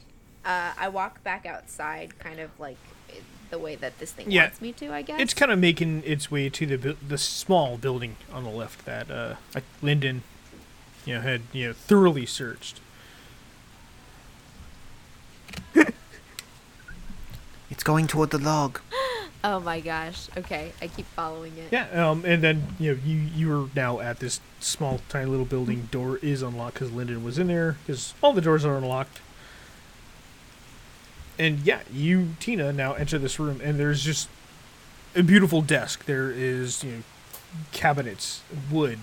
Uh, 0.50 0.72
I 0.80 0.90
walk 0.90 1.24
back 1.24 1.46
outside, 1.46 2.18
kind 2.18 2.40
of 2.40 2.50
like 2.60 2.78
the 3.52 3.60
way 3.60 3.76
that 3.76 4.00
this 4.00 4.12
thing 4.12 4.32
Yeah. 4.32 4.46
wants 4.46 4.62
me 4.62 4.72
to. 4.74 4.92
I 4.92 5.04
guess. 5.04 5.20
It's 5.22 5.34
kind 5.36 5.52
of 5.52 5.60
making 5.60 6.02
its 6.06 6.32
way 6.32 6.50
to 6.50 6.66
the 6.66 6.78
bu- 6.78 6.98
the 7.08 7.20
small 7.20 7.78
building 7.78 8.16
on 8.34 8.44
the 8.46 8.50
left 8.50 8.84
that 8.86 9.12
uh, 9.12 9.36
Lyndon, 9.84 10.24
you 11.06 11.14
know, 11.16 11.22
had 11.22 11.42
you 11.54 11.68
know 11.68 11.74
thoroughly 11.74 12.26
searched. 12.26 12.80
It's 17.72 17.84
going 17.84 18.08
toward 18.08 18.32
the 18.32 18.40
log. 18.40 18.80
Oh 19.42 19.62
my 19.62 19.80
gosh. 19.80 20.28
Okay, 20.36 20.74
I 20.82 20.88
keep 20.90 21.06
following 21.16 21.56
it. 21.58 21.70
Yeah, 21.72 21.88
um, 22.10 22.26
and 22.26 22.44
then 22.44 22.76
you 22.78 22.92
know 22.94 23.00
you 23.06 23.16
you 23.16 23.54
are 23.58 23.70
now 23.74 24.02
at 24.02 24.20
this 24.20 24.42
small, 24.60 25.00
tiny 25.08 25.28
little 25.28 25.46
building. 25.46 25.88
Door 25.92 26.18
is 26.18 26.42
unlocked 26.42 26.74
because 26.74 26.92
Lyndon 26.92 27.24
was 27.24 27.40
in 27.40 27.48
there. 27.48 27.78
Because 27.88 28.14
all 28.22 28.34
the 28.34 28.42
doors 28.42 28.66
are 28.66 28.76
unlocked. 28.76 29.22
And 31.40 31.60
yeah, 31.62 31.80
you 31.92 32.36
Tina 32.42 32.74
now 32.74 32.94
enter 32.94 33.18
this 33.18 33.40
room, 33.40 33.62
and 33.64 33.80
there's 33.80 34.04
just 34.04 34.28
a 35.16 35.24
beautiful 35.24 35.62
desk. 35.62 36.06
There 36.06 36.30
is 36.30 36.84
you 36.84 36.92
know 36.92 37.04
cabinets, 37.72 38.44
wood, 38.70 39.00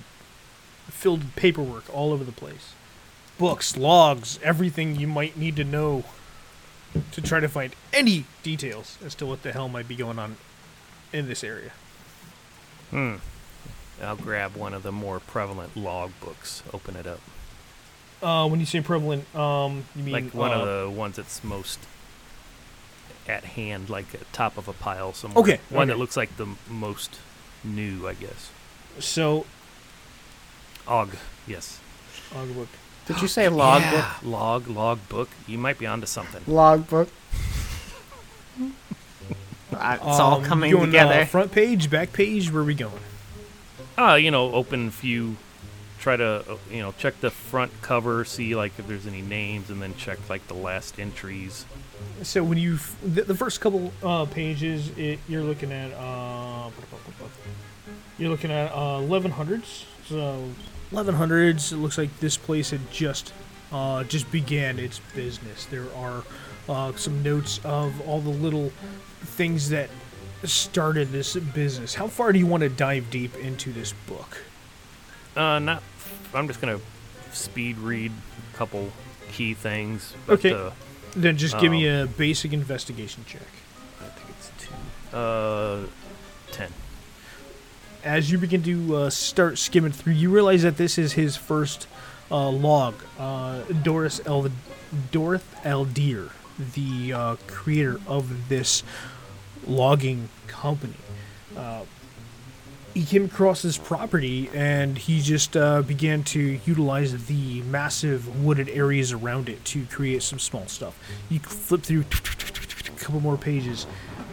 filled 0.89 1.21
with 1.21 1.35
paperwork 1.35 1.93
all 1.93 2.13
over 2.13 2.23
the 2.23 2.33
place, 2.33 2.75
books, 3.39 3.77
logs, 3.77 4.39
everything 4.43 4.97
you 4.97 5.09
might 5.09 5.39
need 5.39 5.57
to 5.57 5.65
know 5.65 6.05
to 7.13 7.21
try 7.23 7.41
to 7.41 7.49
find 7.49 7.75
any 7.93 8.27
details 8.43 8.99
as 9.05 9.15
to 9.15 9.27
what 9.27 9.43
the 9.43 9.53
hell 9.53 9.69
might 9.69 9.89
be 9.89 9.97
going 9.97 10.19
on 10.19 10.37
in 11.13 11.29
this 11.29 11.43
area. 11.43 11.73
Hmm. 12.91 13.17
I'll 14.03 14.17
grab 14.17 14.57
one 14.57 14.75
of 14.75 14.83
the 14.83 14.93
more 14.93 15.21
prevalent 15.21 15.75
log 15.75 16.13
books. 16.21 16.63
Open 16.73 16.97
it 16.97 17.07
up. 17.07 17.21
Uh, 18.23 18.47
when 18.49 18.61
you 18.61 18.67
say 18.67 18.81
prevalent, 18.81 19.35
um, 19.35 19.85
you 19.95 20.03
mean 20.03 20.13
like 20.13 20.35
one 20.35 20.53
uh, 20.53 20.61
of 20.61 20.67
the 20.67 20.91
ones 20.91 21.17
that's 21.17 21.43
most 21.43 21.79
at 23.29 23.45
hand, 23.45 23.89
like 23.91 24.15
at 24.15 24.33
top 24.33 24.57
of 24.59 24.69
a 24.69 24.73
pile 24.73 25.13
somewhere. 25.13 25.41
Okay, 25.43 25.61
One 25.71 25.83
okay. 25.89 25.95
that 25.95 25.99
looks 25.99 26.17
like 26.17 26.37
the 26.37 26.47
most 26.69 27.19
new, 27.65 28.07
I 28.07 28.15
guess. 28.15 28.51
So, 28.99 29.47
Og. 30.87 31.11
Yes. 31.47 31.81
audiobook. 32.35 32.69
Did 33.07 33.23
you 33.23 33.29
say 33.29 33.49
log 33.49 33.83
Yeah, 33.83 33.91
book? 33.93 34.23
Log, 34.25 34.69
log 34.69 35.09
book. 35.09 35.29
You 35.47 35.59
might 35.59 35.79
be 35.79 35.87
onto 35.87 36.07
something. 36.07 36.43
Log 36.47 36.89
book. 36.89 37.09
It's 39.73 40.03
all 40.21 40.37
Um, 40.39 40.45
coming 40.45 40.71
going, 40.71 40.87
together. 40.87 41.13
Uh, 41.21 41.25
front 41.27 41.53
page, 41.53 41.91
back 41.91 42.13
page. 42.13 42.51
Where 42.51 42.63
are 42.63 42.65
we 42.65 42.75
going? 42.75 43.01
Uh, 43.99 44.15
you 44.15 44.31
know, 44.31 44.53
open 44.53 44.91
few. 44.91 45.37
Try 46.07 46.19
to, 46.19 46.45
uh, 46.49 46.57
you 46.71 46.83
know, 46.83 46.95
check 46.99 47.21
the 47.21 47.33
front 47.33 47.73
cover, 47.83 48.25
see 48.25 48.55
like 48.55 48.79
if 48.79 48.87
there's 48.87 49.09
any 49.09 49.23
names, 49.23 49.71
and 49.71 49.83
then 49.83 49.93
check 49.97 50.21
like 50.31 50.47
the 50.47 50.55
last 50.55 51.01
entries. 51.01 51.67
So 52.23 52.45
when 52.45 52.59
you 52.59 52.79
the, 53.03 53.23
the 53.23 53.35
first 53.35 53.61
couple 53.61 53.93
uh, 54.05 54.25
pages, 54.27 54.97
it, 54.97 55.19
you're 55.27 55.43
looking 55.43 55.73
at 55.73 55.91
uh, 55.95 56.71
you're 58.19 58.31
looking 58.31 58.53
at 58.53 58.71
uh, 58.71 59.01
1100s. 59.01 59.83
So 60.05 60.49
1100s. 60.93 61.73
It 61.73 61.79
looks 61.79 61.99
like 61.99 62.17
this 62.21 62.37
place 62.37 62.71
had 62.71 62.89
just 62.93 63.33
uh, 63.73 64.05
just 64.05 64.31
began 64.31 64.79
its 64.79 65.01
business. 65.13 65.67
There 65.67 65.93
are 65.97 66.23
uh, 66.69 66.93
some 66.93 67.21
notes 67.25 67.59
of 67.65 68.01
all 68.09 68.21
the 68.21 68.31
little 68.31 68.71
things 69.23 69.71
that 69.71 69.91
started 70.45 71.11
this 71.11 71.35
business. 71.35 71.97
How 71.97 72.07
far 72.07 72.33
do 72.33 72.39
you 72.39 72.47
want 72.47 72.61
to 72.61 72.69
dive 72.69 73.11
deep 73.11 73.35
into 73.35 73.73
this 73.73 73.93
book? 74.07 74.39
Uh, 75.37 75.59
not. 75.59 75.83
I'm 76.37 76.47
just 76.49 76.61
gonna 76.61 76.81
speed 77.33 77.79
read 77.79 78.13
a 78.53 78.57
couple 78.57 78.91
key 79.33 79.55
things. 79.55 80.15
But, 80.27 80.35
Okay. 80.45 80.53
Uh, 80.53 80.71
Then 81.15 81.39
just 81.39 81.59
give 81.59 81.73
me 81.73 81.89
Um, 81.89 82.05
a 82.05 82.07
basic 82.11 82.53
investigation 82.53 83.25
check. 83.27 83.41
I 84.01 84.09
think 84.09 84.29
it's 84.39 84.51
two. 84.59 85.17
Uh, 85.17 85.87
ten. 86.53 86.71
as 88.05 88.31
you 88.31 88.39
begin 88.39 88.63
to 88.63 88.97
uh, 88.97 89.11
start 89.11 89.59
skimming 89.59 89.91
through, 89.93 90.13
you 90.13 90.31
realize 90.31 90.63
that 90.63 90.77
this 90.77 90.97
is 90.99 91.15
his 91.15 91.37
first 91.37 91.89
uh, 92.31 92.49
log. 92.51 92.95
Uh, 93.19 93.63
Doris 93.83 94.21
El 94.27 94.49
Dorth 95.11 95.43
Aldir, 95.65 96.31
the 96.75 97.13
uh, 97.13 97.37
creator 97.49 97.99
of 98.07 98.49
this 98.49 98.83
logging 99.67 100.29
company. 100.47 100.95
He 102.97 103.05
came 103.05 103.27
across 103.27 103.61
this 103.61 103.77
property 103.77 104.49
and 104.55 104.97
he 104.97 105.21
just 105.21 105.55
uh, 105.55 105.83
began 105.83 106.25
to 106.25 106.41
utilize 106.65 107.27
the 107.27 107.61
massive 107.65 108.43
wooded 108.43 108.71
areas 108.71 109.13
around 109.13 109.51
it 109.51 109.63
to 109.67 109.85
create 109.85 110.23
some 110.23 110.39
small 110.39 110.67
stuff. 110.67 110.99
You 111.29 111.39
flip 111.41 111.83
through 111.83 112.07
a 112.09 112.99
couple 112.99 113.21
more 113.21 113.37
pages, 113.37 113.87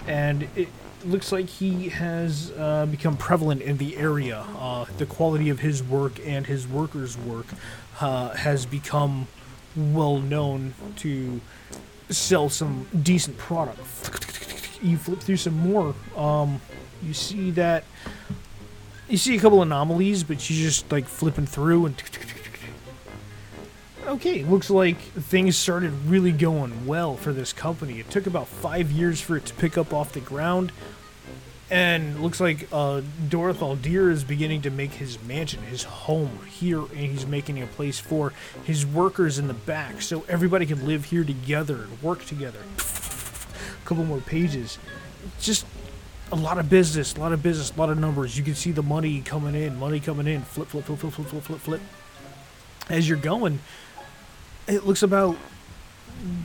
and 0.08 0.48
it 0.56 0.70
looks 1.04 1.34
like 1.34 1.50
he 1.50 1.90
has 1.90 2.54
uh, 2.58 2.86
become 2.86 3.18
prevalent 3.18 3.62
in 3.64 3.80
the 3.80 3.98
area. 3.98 4.46
Uh, 4.58 4.86
the 4.98 5.08
quality 5.08 5.50
of 5.50 5.60
his 5.60 5.84
work 5.84 6.26
and 6.26 6.48
his 6.48 6.66
workers' 6.66 7.18
work 7.18 7.48
uh, 8.00 8.30
has 8.30 8.66
become 8.66 9.28
well 9.76 10.20
known 10.20 10.74
to 10.96 11.42
sell 12.10 12.48
some 12.48 12.88
decent 13.04 13.38
product. 13.38 13.82
You 14.82 14.96
flip 14.96 15.20
through 15.20 15.36
some 15.36 15.60
more. 15.60 15.96
Um, 16.16 16.62
you 17.02 17.14
see 17.14 17.52
that 17.52 17.84
you 19.14 19.18
see 19.20 19.38
a 19.38 19.40
couple 19.40 19.62
anomalies, 19.62 20.24
but 20.24 20.42
she's 20.42 20.58
just 20.58 20.92
like 20.92 21.06
flipping 21.06 21.46
through 21.46 21.86
and. 21.86 22.02
Okay, 24.08 24.44
looks 24.44 24.72
like 24.72 24.98
things 24.98 25.56
started 25.56 25.92
really 26.08 26.32
going 26.32 26.88
well 26.88 27.16
for 27.16 27.32
this 27.32 27.54
company. 27.54 28.00
It 28.00 28.10
took 28.10 28.26
about 28.26 28.48
five 28.48 28.92
years 28.92 29.22
for 29.22 29.38
it 29.38 29.46
to 29.46 29.54
pick 29.54 29.78
up 29.78 29.94
off 29.94 30.14
the 30.14 30.20
ground, 30.20 30.72
and 31.70 32.22
looks 32.22 32.42
like 32.42 32.68
uh, 32.74 33.02
Dorothal 33.30 33.78
is 33.86 34.24
beginning 34.24 34.64
to 34.64 34.72
make 34.72 34.94
his 34.94 35.22
mansion, 35.22 35.62
his 35.62 35.84
home 35.84 36.40
here, 36.50 36.80
and 36.80 36.98
he's 36.98 37.28
making 37.28 37.62
a 37.62 37.68
place 37.68 38.00
for 38.00 38.34
his 38.64 38.84
workers 38.84 39.38
in 39.38 39.48
the 39.48 39.54
back, 39.54 40.02
so 40.02 40.26
everybody 40.28 40.66
can 40.66 40.88
live 40.88 41.06
here 41.06 41.24
together 41.24 41.84
and 41.84 42.02
work 42.02 42.26
together. 42.26 42.60
A 42.80 43.86
couple 43.86 44.06
more 44.06 44.22
pages, 44.22 44.80
just 45.40 45.68
a 46.34 46.36
lot 46.36 46.58
of 46.58 46.68
business, 46.68 47.16
a 47.16 47.20
lot 47.20 47.32
of 47.32 47.44
business, 47.44 47.72
a 47.72 47.80
lot 47.80 47.92
of 47.92 48.00
numbers. 48.00 48.36
You 48.36 48.44
can 48.44 48.56
see 48.56 48.72
the 48.72 48.82
money 48.82 49.22
coming 49.22 49.54
in, 49.54 49.78
money 49.78 50.00
coming 50.00 50.26
in, 50.26 50.42
flip, 50.42 50.68
flip, 50.68 50.86
flip, 50.86 50.98
flip, 50.98 51.14
flip, 51.14 51.28
flip, 51.28 51.44
flip, 51.44 51.60
flip. 51.60 51.82
As 52.90 53.08
you're 53.08 53.20
going, 53.20 53.60
it 54.68 54.84
looks 54.84 55.04
about 55.04 55.38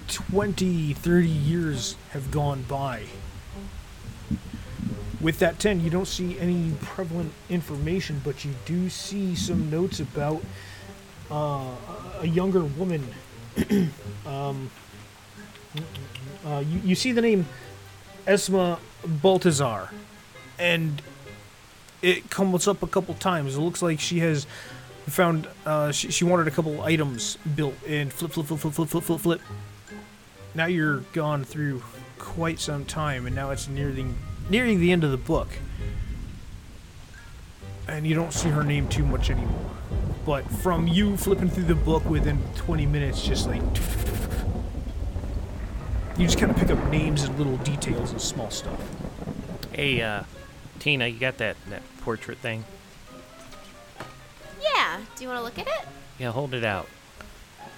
20, 0.08 0.92
30 0.92 1.26
years 1.26 1.96
have 2.10 2.30
gone 2.30 2.64
by. 2.68 3.04
With 5.22 5.38
that 5.38 5.58
10, 5.58 5.80
you 5.80 5.88
don't 5.88 6.06
see 6.06 6.38
any 6.38 6.72
prevalent 6.82 7.32
information, 7.48 8.20
but 8.22 8.44
you 8.44 8.54
do 8.66 8.90
see 8.90 9.34
some 9.34 9.70
notes 9.70 10.00
about 10.00 10.42
uh, 11.30 11.64
a 12.20 12.26
younger 12.26 12.62
woman. 12.62 13.08
um, 14.26 14.70
uh, 16.44 16.62
you, 16.68 16.80
you 16.84 16.94
see 16.94 17.12
the 17.12 17.22
name 17.22 17.46
Esma 18.26 18.78
Baltazar, 19.06 19.90
and 20.58 21.00
it 22.02 22.30
comes 22.30 22.68
up 22.68 22.82
a 22.82 22.86
couple 22.86 23.14
times. 23.14 23.56
It 23.56 23.60
looks 23.60 23.82
like 23.82 24.00
she 24.00 24.20
has 24.20 24.46
found 25.06 25.48
uh, 25.64 25.90
she, 25.90 26.10
she 26.10 26.24
wanted 26.24 26.46
a 26.48 26.50
couple 26.50 26.82
items 26.82 27.38
built 27.56 27.74
and 27.86 28.12
flip, 28.12 28.32
flip, 28.32 28.46
flip, 28.46 28.60
flip, 28.60 28.74
flip, 28.74 28.88
flip, 28.88 29.04
flip, 29.04 29.20
flip. 29.20 29.40
Now 30.54 30.66
you're 30.66 30.98
gone 31.12 31.44
through 31.44 31.82
quite 32.18 32.60
some 32.60 32.84
time, 32.84 33.26
and 33.26 33.34
now 33.34 33.50
it's 33.50 33.68
nearing 33.68 34.16
nearing 34.50 34.80
the 34.80 34.92
end 34.92 35.04
of 35.04 35.10
the 35.10 35.16
book, 35.16 35.48
and 37.86 38.06
you 38.06 38.14
don't 38.14 38.32
see 38.32 38.48
her 38.48 38.64
name 38.64 38.88
too 38.88 39.04
much 39.04 39.30
anymore. 39.30 39.70
But 40.26 40.50
from 40.50 40.86
you 40.86 41.16
flipping 41.16 41.48
through 41.48 41.64
the 41.64 41.74
book 41.74 42.04
within 42.04 42.38
20 42.56 42.84
minutes, 42.86 43.22
just 43.22 43.46
like 43.46 43.62
you 46.18 46.26
just 46.26 46.38
kind 46.38 46.50
of 46.50 46.56
pick 46.58 46.70
up 46.70 46.82
names 46.90 47.22
and 47.24 47.36
little 47.38 47.56
details 47.58 48.10
and 48.10 48.20
small 48.20 48.50
stuff. 48.50 48.80
Hey, 49.72 50.02
uh, 50.02 50.24
Tina, 50.80 51.06
you 51.06 51.18
got 51.18 51.38
that, 51.38 51.56
that 51.68 51.82
portrait 52.00 52.38
thing? 52.38 52.64
Yeah. 54.62 54.98
Do 55.16 55.22
you 55.24 55.28
want 55.28 55.38
to 55.40 55.44
look 55.44 55.58
at 55.58 55.66
it? 55.66 55.88
Yeah, 56.18 56.32
hold 56.32 56.54
it 56.54 56.64
out. 56.64 56.88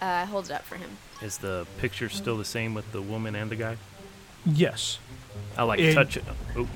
Uh, 0.01 0.07
I 0.07 0.25
hold 0.25 0.47
it 0.47 0.53
up 0.53 0.63
for 0.65 0.77
him. 0.77 0.91
Is 1.23 1.39
the 1.39 1.67
picture 1.79 2.09
still 2.09 2.39
the 2.39 2.45
same 2.45 2.73
with 2.73 2.91
the 2.93 3.03
woman 3.03 3.35
and 3.35 3.51
the 3.51 3.57
guy? 3.57 3.77
Yes. 4.47 4.99
I 5.59 5.65
like 5.65 5.81
And- 5.81 5.95
touch 5.95 6.17
it. 6.17 6.25
Oh, 6.57 6.67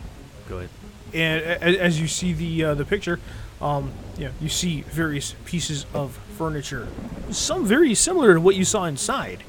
go 0.49 0.59
ahead. 0.59 0.71
and 1.15 1.41
a- 1.43 1.65
a- 1.65 1.79
as 1.81 1.99
you 2.01 2.07
see 2.09 2.33
the 2.35 2.65
uh, 2.65 2.75
the 2.75 2.85
picture, 2.85 3.19
um, 3.63 3.93
yeah, 4.19 4.31
you 4.41 4.49
see 4.51 4.83
various 4.83 5.35
pieces 5.47 5.87
of 5.95 6.19
furniture, 6.37 6.89
some 7.31 7.65
very 7.65 7.95
similar 7.95 8.35
to 8.35 8.41
what 8.41 8.57
you 8.57 8.65
saw 8.65 8.85
inside, 8.85 9.43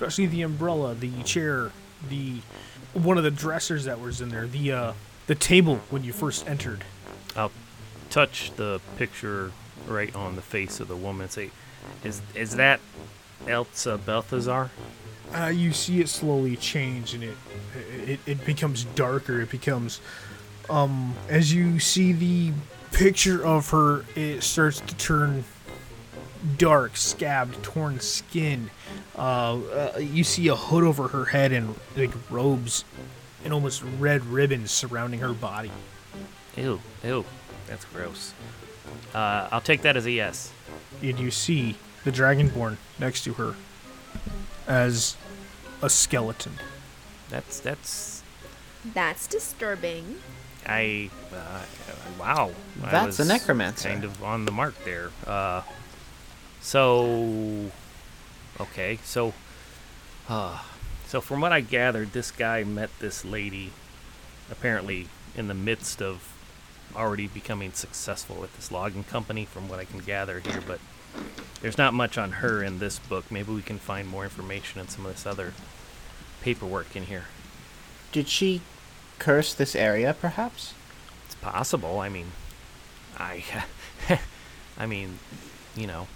especially 0.00 0.24
the 0.24 0.40
umbrella, 0.40 0.94
the 0.94 1.22
chair, 1.24 1.72
the 2.08 2.40
one 2.94 3.18
of 3.18 3.24
the 3.24 3.30
dressers 3.30 3.84
that 3.84 4.00
was 4.00 4.22
in 4.22 4.30
there, 4.30 4.46
the 4.46 4.72
uh, 4.72 4.92
the 5.26 5.34
table 5.34 5.76
when 5.90 6.02
you 6.02 6.12
first 6.12 6.48
entered. 6.48 6.84
I'll 7.36 7.52
touch 8.08 8.50
the 8.56 8.80
picture 8.96 9.52
right 9.86 10.14
on 10.16 10.36
the 10.36 10.42
face 10.42 10.80
of 10.80 10.88
the 10.88 10.96
woman 10.96 11.24
and 11.24 11.30
say, 11.30 11.50
"Is 12.02 12.22
is 12.34 12.56
that 12.56 12.80
Elsa 13.46 13.98
Baltazar?" 13.98 14.70
Uh, 15.34 15.46
you 15.46 15.70
see 15.72 16.00
it 16.00 16.08
slowly 16.08 16.56
change, 16.56 17.12
and 17.12 17.22
it, 17.22 17.36
it 18.06 18.20
it 18.24 18.44
becomes 18.46 18.84
darker. 18.84 19.42
It 19.42 19.50
becomes, 19.50 20.00
um, 20.70 21.14
as 21.28 21.52
you 21.52 21.78
see 21.78 22.12
the 22.12 22.52
picture 22.90 23.44
of 23.44 23.68
her, 23.68 24.06
it 24.16 24.42
starts 24.42 24.80
to 24.80 24.96
turn 24.96 25.44
dark, 26.56 26.96
scabbed, 26.96 27.62
torn 27.62 28.00
skin. 28.00 28.70
Uh, 29.16 29.58
uh, 29.58 29.98
you 29.98 30.24
see 30.24 30.48
a 30.48 30.56
hood 30.56 30.84
over 30.84 31.08
her 31.08 31.26
head 31.26 31.52
and 31.52 31.74
like 31.96 32.10
robes, 32.30 32.84
and 33.44 33.52
almost 33.52 33.82
red 33.98 34.24
ribbons 34.24 34.70
surrounding 34.70 35.20
her 35.20 35.32
body. 35.32 35.72
Ew, 36.56 36.80
ew, 37.04 37.24
that's 37.66 37.84
gross. 37.86 38.34
Uh, 39.14 39.48
I'll 39.50 39.60
take 39.60 39.82
that 39.82 39.96
as 39.96 40.06
a 40.06 40.10
yes. 40.10 40.52
And 41.02 41.18
you 41.18 41.30
see 41.30 41.76
the 42.04 42.10
dragonborn 42.12 42.76
next 42.98 43.24
to 43.24 43.34
her 43.34 43.54
as 44.66 45.16
a 45.82 45.88
skeleton. 45.88 46.52
That's 47.28 47.60
that's 47.60 48.22
That's 48.94 49.26
disturbing. 49.26 50.16
I 50.66 51.10
uh, 51.32 51.62
wow. 52.18 52.50
I 52.82 52.90
That's 52.90 53.18
a 53.20 53.24
necromancer. 53.24 53.88
Kind 53.88 54.04
of 54.04 54.22
on 54.22 54.44
the 54.44 54.52
mark 54.52 54.74
there. 54.84 55.10
Uh, 55.26 55.62
so 56.60 57.70
okay, 58.60 58.98
so 59.04 59.34
uh, 60.28 60.62
so 61.06 61.20
from 61.20 61.40
what 61.40 61.52
I 61.52 61.60
gathered, 61.60 62.12
this 62.12 62.30
guy 62.30 62.64
met 62.64 62.90
this 63.00 63.24
lady 63.24 63.72
apparently 64.50 65.08
in 65.36 65.48
the 65.48 65.54
midst 65.54 66.02
of 66.02 66.32
already 66.94 67.26
becoming 67.26 67.72
successful 67.72 68.36
with 68.36 68.54
this 68.56 68.72
logging 68.72 69.04
company 69.04 69.44
from 69.44 69.68
what 69.68 69.78
I 69.78 69.84
can 69.84 70.00
gather 70.00 70.40
here, 70.40 70.60
but 70.66 70.80
there's 71.60 71.78
not 71.78 71.94
much 71.94 72.18
on 72.18 72.32
her 72.32 72.62
in 72.62 72.78
this 72.78 72.98
book. 72.98 73.30
Maybe 73.30 73.52
we 73.52 73.62
can 73.62 73.78
find 73.78 74.08
more 74.08 74.24
information 74.24 74.80
in 74.80 74.88
some 74.88 75.06
of 75.06 75.12
this 75.12 75.26
other 75.26 75.52
paperwork 76.42 76.96
in 76.96 77.04
here. 77.04 77.24
Did 78.12 78.28
she 78.28 78.60
curse 79.18 79.54
this 79.54 79.76
area, 79.76 80.14
perhaps? 80.14 80.74
It's 81.26 81.34
possible. 81.36 82.00
I 82.00 82.08
mean, 82.08 82.32
I, 83.18 83.44
I 84.78 84.86
mean, 84.86 85.18
you 85.76 85.86
know, 85.86 86.08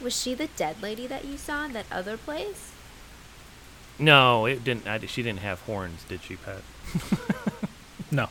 Was 0.00 0.20
she 0.20 0.34
the 0.34 0.48
dead 0.56 0.82
lady 0.82 1.06
that 1.06 1.24
you 1.24 1.36
saw 1.36 1.64
in 1.64 1.72
that 1.72 1.86
other 1.90 2.16
place? 2.16 2.72
no, 3.98 4.44
it 4.44 4.62
didn't. 4.62 4.86
I, 4.86 4.98
she 5.00 5.22
didn't 5.22 5.40
have 5.40 5.60
horns, 5.60 6.04
did 6.04 6.22
she, 6.22 6.36
Pat? 6.36 6.62
No. 8.10 8.28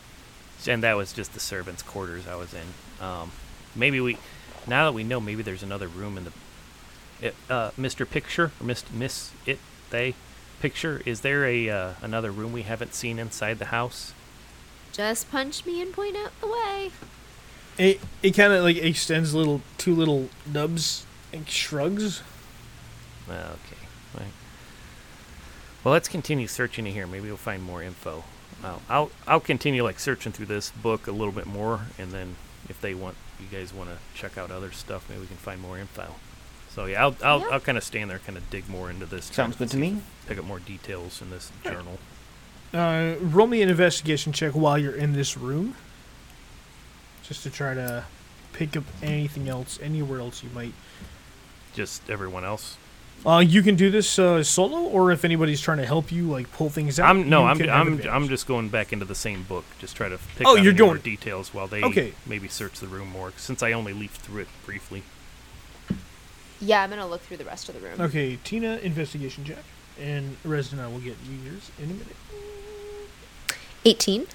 And 0.68 0.84
that 0.84 0.96
was 0.96 1.14
just 1.14 1.34
the 1.34 1.40
servants' 1.40 1.84
quarters 1.84 2.28
I 2.28 2.36
was 2.36 2.54
in. 2.54 3.06
Um, 3.06 3.32
maybe 3.76 4.00
we, 4.00 4.18
now 4.66 4.86
that 4.86 4.94
we 4.94 5.04
know, 5.04 5.20
maybe 5.20 5.44
there's 5.44 5.64
another 5.64 5.88
room 5.88 6.18
in 6.18 6.26
the, 6.26 6.32
it, 7.22 7.36
uh, 7.50 7.72
Mr. 7.72 8.10
Picture 8.10 8.52
or 8.60 8.66
Miss 8.66 8.84
Miss 8.92 9.32
It 9.46 9.60
They 9.90 10.16
Picture. 10.60 11.02
Is 11.06 11.22
there 11.22 11.46
a 11.46 11.70
uh, 11.70 11.92
another 12.02 12.32
room 12.32 12.52
we 12.52 12.64
haven't 12.64 12.94
seen 12.96 13.20
inside 13.20 13.60
the 13.60 13.66
house? 13.66 14.14
Just 14.92 15.30
punch 15.30 15.66
me 15.66 15.82
and 15.82 15.94
point 15.94 16.16
out 16.16 16.32
the 16.42 16.48
way. 16.48 16.92
It 17.78 18.00
it 18.24 18.32
kind 18.32 18.54
of 18.54 18.64
like 18.64 18.78
extends 18.78 19.36
little 19.36 19.62
two 19.78 19.94
little 19.94 20.30
nubs 20.52 21.06
and 21.36 21.48
shrugs. 21.50 22.22
Okay. 23.30 23.36
Right. 24.18 24.28
Well, 25.84 25.92
let's 25.94 26.08
continue 26.08 26.48
searching 26.48 26.88
in 26.88 26.94
here. 26.94 27.06
Maybe 27.06 27.28
we'll 27.28 27.38
find 27.38 27.62
more 27.62 27.84
info. 27.84 28.24
I'll, 28.64 28.82
I'll 28.90 29.12
I'll 29.28 29.40
continue 29.40 29.84
like 29.84 30.00
searching 30.00 30.32
through 30.32 30.48
this 30.48 30.72
book 30.72 31.08
a 31.08 31.12
little 31.12 31.34
bit 31.34 31.46
more, 31.46 31.82
and 32.00 32.12
then 32.12 32.36
if 32.70 32.80
they 32.82 32.96
want, 32.96 33.16
you 33.40 33.46
guys 33.56 33.74
want 33.74 33.90
to 33.90 33.98
check 34.20 34.38
out 34.38 34.50
other 34.50 34.72
stuff, 34.72 35.08
maybe 35.10 35.22
we 35.22 35.28
can 35.28 35.36
find 35.38 35.62
more 35.62 35.78
info. 35.78 36.16
So 36.72 36.86
yeah, 36.86 37.04
I'll 37.06 37.16
I'll, 37.24 37.40
Yeah. 37.42 37.48
I'll 37.52 37.60
kind 37.60 37.78
of 37.78 37.84
stand 37.84 38.10
there, 38.10 38.20
kind 38.20 38.38
of 38.38 38.50
dig 38.50 38.68
more 38.70 38.90
into 38.90 39.06
this. 39.06 39.26
Sounds 39.26 39.56
good 39.56 39.70
to 39.70 39.78
me. 39.78 40.02
Pick 40.28 40.38
up 40.40 40.46
more 40.46 40.60
details 40.60 41.22
in 41.22 41.30
this 41.30 41.52
journal. 41.64 42.00
Uh, 42.74 43.16
roll 43.22 43.48
me 43.48 43.62
an 43.62 43.70
investigation 43.70 44.34
check 44.34 44.54
while 44.54 44.78
you're 44.78 44.96
in 44.96 45.14
this 45.14 45.38
room, 45.38 45.76
just 47.24 47.44
to 47.44 47.50
try 47.50 47.74
to 47.74 48.04
pick 48.54 48.76
up 48.76 48.84
anything 49.04 49.48
else, 49.48 49.80
anywhere 49.82 50.20
else 50.20 50.44
you 50.44 50.50
might. 50.54 50.74
Just 51.76 52.10
everyone 52.10 52.44
else. 52.44 52.78
Uh, 53.26 53.40
you 53.40 53.62
can 53.64 53.76
do 53.76 53.90
this 53.90 54.20
uh, 54.20 54.44
solo, 54.44 54.84
or 54.84 55.12
if 55.12 55.26
anybody's 55.26 55.60
trying 55.60 55.80
to 55.80 55.86
help 55.86 56.12
you, 56.12 56.24
like 56.30 56.52
pull 56.52 56.70
things 56.70 57.00
out. 57.00 57.10
I'm 57.10 57.28
no, 57.30 57.46
I'm 57.46 57.62
I'm. 57.70 58.02
I'm 58.08 58.28
just 58.30 58.48
going 58.48 58.70
back 58.70 58.94
into 58.94 59.06
the 59.06 59.16
same 59.16 59.44
book, 59.44 59.66
just 59.80 59.96
try 59.96 60.10
to 60.10 60.18
pick 60.38 60.48
Oh, 60.48 60.52
out 60.58 60.64
you're 60.64 60.74
any 60.74 60.82
more 60.82 60.92
going- 60.94 61.02
details 61.02 61.54
while 61.54 61.68
they 61.68 61.84
Okay. 61.84 62.14
maybe 62.26 62.48
search 62.48 62.80
the 62.80 62.88
room 62.88 63.10
more, 63.10 63.34
since 63.38 63.62
I 63.64 63.72
only 63.72 63.94
leafed 63.94 64.22
through 64.22 64.42
it 64.44 64.48
briefly. 64.66 65.04
Yeah, 66.62 66.82
I'm 66.84 66.90
gonna 66.90 67.08
look 67.08 67.22
through 67.22 67.38
the 67.38 67.46
rest 67.46 67.68
of 67.68 67.76
the 67.76 67.82
room. 67.82 68.00
Okay, 68.00 68.38
Tina, 68.44 68.78
investigation 68.78 69.44
check, 69.44 69.64
and 70.00 70.38
Resden, 70.46 70.80
I 70.80 70.88
will 70.88 71.00
get 71.00 71.16
you 71.30 71.38
yours 71.52 71.72
in 71.80 71.86
a 71.86 71.94
minute. 71.94 72.16
18. 73.86 74.28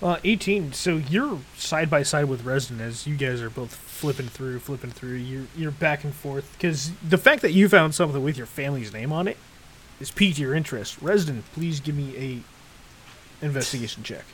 Uh, 0.00 0.16
18. 0.22 0.72
So 0.72 0.96
you're 0.96 1.40
side 1.56 1.90
by 1.90 2.02
side 2.04 2.26
with 2.26 2.44
Resden 2.44 2.80
as 2.80 3.06
you 3.06 3.16
guys 3.16 3.42
are 3.42 3.50
both 3.50 3.74
flipping 3.74 4.28
through, 4.28 4.60
flipping 4.60 4.90
through. 4.90 5.14
You're 5.14 5.46
you're 5.56 5.70
back 5.72 6.04
and 6.04 6.14
forth 6.14 6.52
because 6.52 6.92
the 7.06 7.18
fact 7.18 7.42
that 7.42 7.52
you 7.52 7.68
found 7.68 7.94
something 7.94 8.22
with 8.22 8.36
your 8.36 8.46
family's 8.46 8.92
name 8.92 9.12
on 9.12 9.26
it 9.26 9.36
is 10.00 10.10
piqued 10.12 10.38
your 10.38 10.54
interest. 10.54 11.00
Resden, 11.00 11.42
please 11.52 11.80
give 11.80 11.96
me 11.96 12.16
a 12.16 13.44
investigation 13.44 14.04
check. 14.04 14.24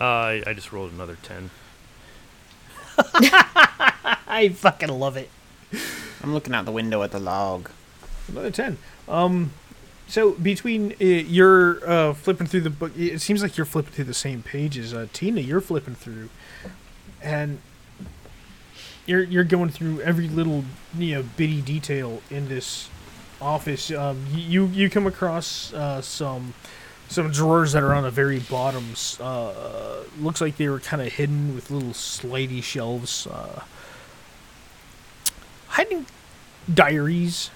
Uh, 0.00 0.04
I, 0.04 0.42
I 0.46 0.54
just 0.54 0.72
rolled 0.72 0.92
another 0.92 1.18
ten. 1.22 1.50
I 2.98 4.50
fucking 4.54 4.88
love 4.88 5.16
it. 5.18 5.30
I'm 6.22 6.32
looking 6.32 6.54
out 6.54 6.64
the 6.64 6.72
window 6.72 7.02
at 7.02 7.12
the 7.12 7.18
log. 7.18 7.70
Another 8.28 8.50
10. 8.50 8.78
Um, 9.08 9.52
so 10.08 10.32
between 10.32 10.92
uh, 10.92 11.04
you're 11.04 11.88
uh, 11.88 12.12
flipping 12.14 12.46
through 12.46 12.60
the 12.62 12.70
book, 12.70 12.92
it 12.96 13.20
seems 13.20 13.42
like 13.42 13.56
you're 13.56 13.66
flipping 13.66 13.92
through 13.92 14.04
the 14.04 14.14
same 14.14 14.42
pages. 14.42 14.94
Uh, 14.94 15.06
Tina, 15.12 15.40
you're 15.40 15.60
flipping 15.60 15.94
through, 15.94 16.28
and 17.20 17.58
you're 19.04 19.24
you're 19.24 19.44
going 19.44 19.70
through 19.70 20.00
every 20.02 20.28
little 20.28 20.64
you 20.96 21.16
know 21.16 21.24
bitty 21.36 21.60
detail 21.60 22.22
in 22.30 22.48
this 22.48 22.88
office. 23.40 23.90
Um, 23.90 24.26
you 24.32 24.66
you 24.66 24.88
come 24.88 25.06
across 25.08 25.72
uh, 25.72 26.00
some 26.02 26.54
some 27.08 27.30
drawers 27.32 27.72
that 27.72 27.82
are 27.82 27.92
on 27.92 28.04
the 28.04 28.10
very 28.10 28.38
bottoms. 28.38 29.20
Uh, 29.20 30.04
looks 30.20 30.40
like 30.40 30.56
they 30.56 30.68
were 30.68 30.80
kind 30.80 31.02
of 31.02 31.12
hidden 31.12 31.54
with 31.54 31.70
little 31.70 31.90
slidey 31.90 32.62
shelves. 32.62 33.26
Uh, 33.26 33.62
hiding 35.68 36.06
diaries 36.72 37.50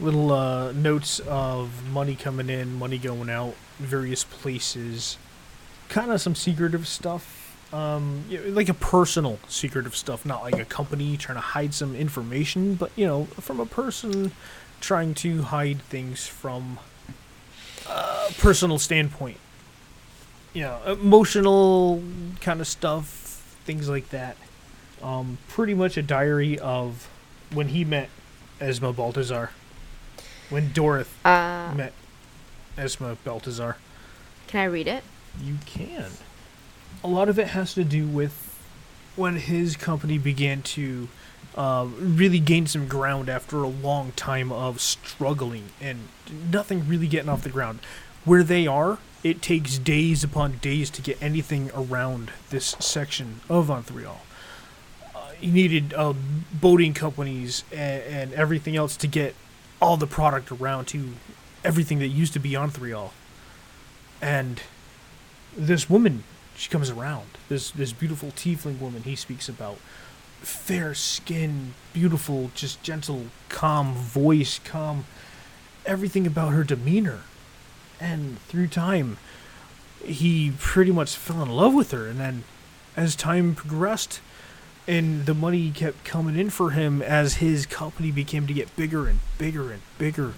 little 0.00 0.32
uh, 0.32 0.72
notes 0.72 1.20
of 1.20 1.88
money 1.90 2.14
coming 2.16 2.48
in, 2.48 2.78
money 2.78 2.98
going 2.98 3.28
out, 3.30 3.54
various 3.78 4.24
places. 4.24 5.18
Kind 5.88 6.10
of 6.10 6.20
some 6.20 6.34
secretive 6.34 6.86
stuff 6.88 7.36
Um, 7.72 8.24
you 8.28 8.40
know, 8.40 8.50
like 8.50 8.68
a 8.68 8.74
personal 8.74 9.38
secretive 9.48 9.94
stuff, 9.94 10.26
not 10.26 10.42
like 10.42 10.58
a 10.58 10.64
company 10.64 11.16
trying 11.16 11.36
to 11.36 11.40
hide 11.40 11.72
some 11.72 11.94
information, 11.94 12.74
but 12.74 12.90
you 12.96 13.06
know, 13.06 13.26
from 13.38 13.60
a 13.60 13.66
person 13.66 14.32
trying 14.80 15.14
to 15.14 15.42
hide 15.42 15.80
things 15.82 16.26
from 16.26 16.78
a 17.86 18.32
personal 18.38 18.78
standpoint. 18.78 19.36
You 20.52 20.62
know, 20.62 20.80
emotional 20.86 22.02
kind 22.40 22.60
of 22.60 22.66
stuff, 22.66 23.06
things 23.64 23.88
like 23.88 24.08
that. 24.10 24.36
Um, 25.00 25.38
pretty 25.48 25.74
much 25.74 25.96
a 25.96 26.02
diary 26.02 26.58
of 26.58 27.08
when 27.52 27.68
he 27.68 27.84
met 27.84 28.08
Esma 28.60 28.94
Baltazar. 28.94 29.50
When 30.50 30.70
Dorith 30.70 31.06
Uh, 31.24 31.72
met 31.74 31.92
Esma 32.76 33.16
Baltazar. 33.24 33.76
can 34.46 34.60
I 34.60 34.64
read 34.64 34.86
it? 34.88 35.04
You 35.42 35.58
can. 35.64 36.06
A 37.04 37.08
lot 37.08 37.28
of 37.28 37.38
it 37.38 37.48
has 37.48 37.72
to 37.74 37.84
do 37.84 38.06
with 38.06 38.56
when 39.16 39.36
his 39.36 39.76
company 39.76 40.18
began 40.18 40.62
to 40.62 41.08
uh, 41.54 41.86
really 41.98 42.38
gain 42.40 42.66
some 42.66 42.86
ground 42.88 43.28
after 43.28 43.62
a 43.62 43.68
long 43.68 44.12
time 44.12 44.50
of 44.52 44.80
struggling 44.80 45.70
and 45.80 46.08
nothing 46.52 46.86
really 46.88 47.06
getting 47.06 47.28
off 47.28 47.42
the 47.42 47.48
ground. 47.48 47.78
Where 48.24 48.42
they 48.42 48.66
are, 48.66 48.98
it 49.22 49.40
takes 49.42 49.78
days 49.78 50.22
upon 50.24 50.58
days 50.58 50.90
to 50.90 51.02
get 51.02 51.20
anything 51.22 51.70
around 51.74 52.30
this 52.50 52.76
section 52.80 53.40
of 53.48 53.68
Anthrial. 53.70 54.20
Uh, 55.14 55.30
you 55.40 55.52
needed 55.52 55.94
uh, 55.94 56.12
boating 56.52 56.92
companies 56.94 57.64
and, 57.72 58.02
and 58.02 58.32
everything 58.34 58.76
else 58.76 58.96
to 58.98 59.06
get 59.06 59.34
all 59.80 59.96
the 59.96 60.06
product 60.06 60.52
around 60.52 60.86
to 60.86 61.10
everything 61.64 61.98
that 61.98 62.08
used 62.08 62.32
to 62.34 62.38
be 62.38 62.54
Anthrial. 62.54 63.12
And 64.20 64.60
this 65.56 65.88
woman 65.88 66.24
she 66.60 66.68
comes 66.68 66.90
around. 66.90 67.26
This 67.48 67.70
this 67.70 67.92
beautiful 67.92 68.30
tiefling 68.30 68.78
woman 68.78 69.02
he 69.04 69.16
speaks 69.16 69.48
about. 69.48 69.78
Fair 70.42 70.94
skin 70.94 71.74
beautiful 71.94 72.50
just 72.54 72.82
gentle 72.82 73.26
calm 73.48 73.94
voice 73.94 74.58
calm 74.62 75.06
everything 75.86 76.26
about 76.26 76.52
her 76.52 76.62
demeanor. 76.62 77.20
And 77.98 78.38
through 78.40 78.68
time 78.68 79.16
he 80.04 80.52
pretty 80.58 80.92
much 80.92 81.16
fell 81.16 81.42
in 81.42 81.48
love 81.50 81.72
with 81.72 81.92
her. 81.92 82.06
And 82.06 82.20
then 82.20 82.44
as 82.94 83.16
time 83.16 83.54
progressed 83.54 84.20
and 84.86 85.26
the 85.26 85.34
money 85.34 85.70
kept 85.70 86.04
coming 86.04 86.36
in 86.36 86.50
for 86.50 86.70
him 86.70 87.02
as 87.02 87.34
his 87.34 87.66
company 87.66 88.10
began 88.10 88.46
to 88.46 88.54
get 88.54 88.74
bigger 88.76 89.06
and 89.06 89.20
bigger 89.38 89.72
and 89.72 89.82
bigger. 89.98 90.34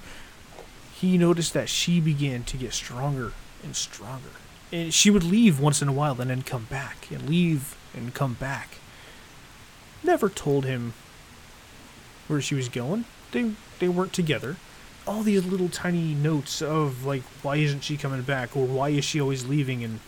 He 0.95 1.18
noticed 1.18 1.53
that 1.55 1.68
she 1.68 2.01
began 2.01 2.45
to 2.45 2.57
get 2.57 2.72
stronger 2.72 3.32
and 3.62 3.74
stronger. 3.74 4.30
And 4.72 4.93
she 4.93 5.11
would 5.11 5.24
leave 5.24 5.61
once 5.61 5.82
in 5.82 5.88
a 5.88 5.93
while 5.93 6.20
and 6.20 6.30
then 6.30 6.43
come 6.43 6.64
back 6.64 7.11
and 7.11 7.28
leave 7.28 7.76
and 7.95 8.14
come 8.14 8.34
back. 8.34 8.78
Never 10.03 10.28
told 10.28 10.64
him 10.64 10.95
where 12.26 12.40
she 12.40 12.55
was 12.55 12.68
going. 12.68 13.05
They 13.32 13.53
they 13.78 13.88
weren't 13.88 14.12
together. 14.12 14.57
All 15.07 15.22
these 15.22 15.45
little 15.45 15.68
tiny 15.68 16.14
notes 16.14 16.62
of 16.62 17.05
like 17.05 17.22
why 17.43 17.57
isn't 17.57 17.84
she 17.84 17.97
coming 17.97 18.22
back 18.22 18.57
or 18.57 18.66
why 18.66 18.90
is 18.90 19.05
she 19.05 19.20
always 19.20 19.47
leaving 19.47 19.84
and 19.84 20.01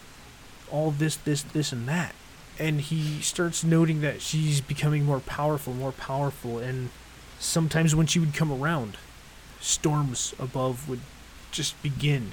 all 0.70 0.91
this 0.91 1.16
this 1.16 1.43
this 1.43 1.72
and 1.72 1.89
that 1.89 2.14
and 2.59 2.80
he 2.80 3.20
starts 3.20 3.64
noting 3.64 4.00
that 4.00 4.22
she's 4.22 4.61
becoming 4.61 5.05
more 5.05 5.20
powerful 5.20 5.72
more 5.72 5.92
powerful 5.92 6.59
and 6.59 6.90
sometimes 7.38 7.94
when 7.94 8.07
she 8.07 8.18
would 8.18 8.34
come 8.34 8.52
around 8.52 8.96
storms 9.61 10.34
above 10.38 10.88
would 10.88 11.00
just 11.50 11.80
begin 11.82 12.32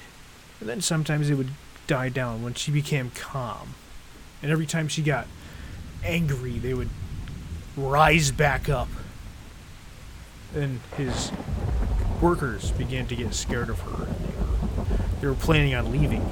and 0.62 0.68
then 0.68 0.80
sometimes 0.80 1.28
it 1.28 1.34
would 1.34 1.50
die 1.86 2.08
down 2.08 2.42
when 2.42 2.54
she 2.54 2.70
became 2.70 3.10
calm. 3.10 3.74
And 4.42 4.50
every 4.50 4.64
time 4.64 4.88
she 4.88 5.02
got 5.02 5.26
angry, 6.04 6.58
they 6.58 6.72
would 6.72 6.88
rise 7.76 8.30
back 8.30 8.68
up. 8.68 8.88
And 10.54 10.80
his 10.96 11.32
workers 12.20 12.70
began 12.70 13.06
to 13.08 13.16
get 13.16 13.34
scared 13.34 13.70
of 13.70 13.80
her. 13.80 14.06
They 15.20 15.26
were 15.26 15.34
planning 15.34 15.74
on 15.74 15.90
leaving. 15.90 16.24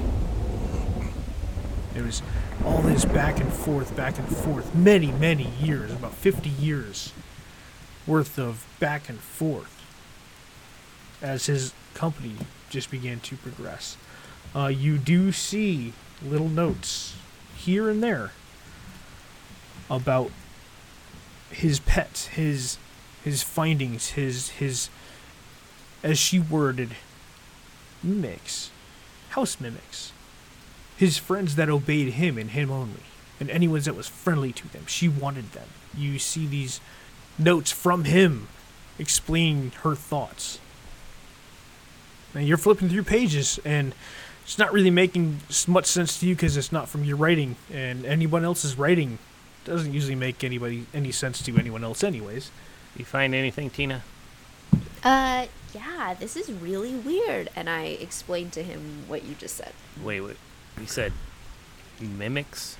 It 1.95 2.03
was 2.03 2.21
all 2.65 2.81
this 2.81 3.05
back 3.05 3.39
and 3.39 3.51
forth, 3.51 3.95
back 3.95 4.17
and 4.19 4.27
forth, 4.27 4.73
many, 4.75 5.11
many 5.11 5.49
years, 5.61 5.91
about 5.91 6.13
50 6.13 6.49
years 6.49 7.13
worth 8.05 8.37
of 8.37 8.65
back 8.79 9.09
and 9.09 9.19
forth 9.19 9.81
as 11.21 11.45
his 11.45 11.73
company 11.93 12.35
just 12.69 12.89
began 12.89 13.19
to 13.19 13.35
progress. 13.37 13.97
Uh, 14.55 14.67
you 14.67 14.97
do 14.97 15.31
see 15.31 15.93
little 16.23 16.49
notes 16.49 17.15
here 17.55 17.89
and 17.89 18.03
there 18.03 18.31
about 19.89 20.31
his 21.49 21.79
pets, 21.79 22.27
his 22.27 22.77
his 23.23 23.43
findings, 23.43 24.11
his 24.11 24.49
his 24.49 24.89
as 26.03 26.17
she 26.17 26.39
worded 26.39 26.95
mimics, 28.01 28.71
house 29.29 29.59
mimics, 29.59 30.11
his 31.01 31.17
friends 31.17 31.55
that 31.55 31.67
obeyed 31.67 32.13
him 32.13 32.37
and 32.37 32.51
him 32.51 32.69
only, 32.69 33.01
and 33.39 33.49
anyone 33.49 33.81
that 33.81 33.95
was 33.95 34.07
friendly 34.07 34.51
to 34.51 34.71
them. 34.71 34.85
She 34.85 35.09
wanted 35.09 35.51
them. 35.51 35.67
You 35.97 36.19
see 36.19 36.45
these 36.45 36.79
notes 37.39 37.71
from 37.71 38.03
him 38.03 38.47
explaining 38.99 39.71
her 39.81 39.95
thoughts. 39.95 40.59
And 42.35 42.47
you're 42.47 42.59
flipping 42.59 42.87
through 42.87 43.05
pages 43.05 43.59
and 43.65 43.95
it's 44.43 44.59
not 44.59 44.71
really 44.71 44.91
making 44.91 45.39
much 45.67 45.87
sense 45.87 46.19
to 46.19 46.27
you 46.27 46.35
because 46.35 46.55
it's 46.55 46.71
not 46.71 46.87
from 46.87 47.03
your 47.03 47.17
writing, 47.17 47.55
and 47.73 48.05
anyone 48.05 48.45
else's 48.45 48.77
writing 48.77 49.17
doesn't 49.65 49.91
usually 49.91 50.13
make 50.13 50.43
anybody 50.43 50.85
any 50.93 51.11
sense 51.11 51.41
to 51.41 51.57
anyone 51.57 51.83
else, 51.83 52.03
anyways. 52.03 52.51
You 52.95 53.05
find 53.05 53.33
anything, 53.33 53.71
Tina? 53.71 54.03
Uh, 55.03 55.47
yeah, 55.73 56.13
this 56.19 56.35
is 56.35 56.51
really 56.51 56.93
weird. 56.93 57.49
And 57.55 57.69
I 57.69 57.85
explained 57.85 58.53
to 58.53 58.61
him 58.61 59.05
what 59.07 59.23
you 59.23 59.33
just 59.33 59.55
said. 59.55 59.73
Wait, 60.03 60.21
wait. 60.21 60.37
You 60.81 60.87
said 60.87 61.13
mimics? 61.99 62.77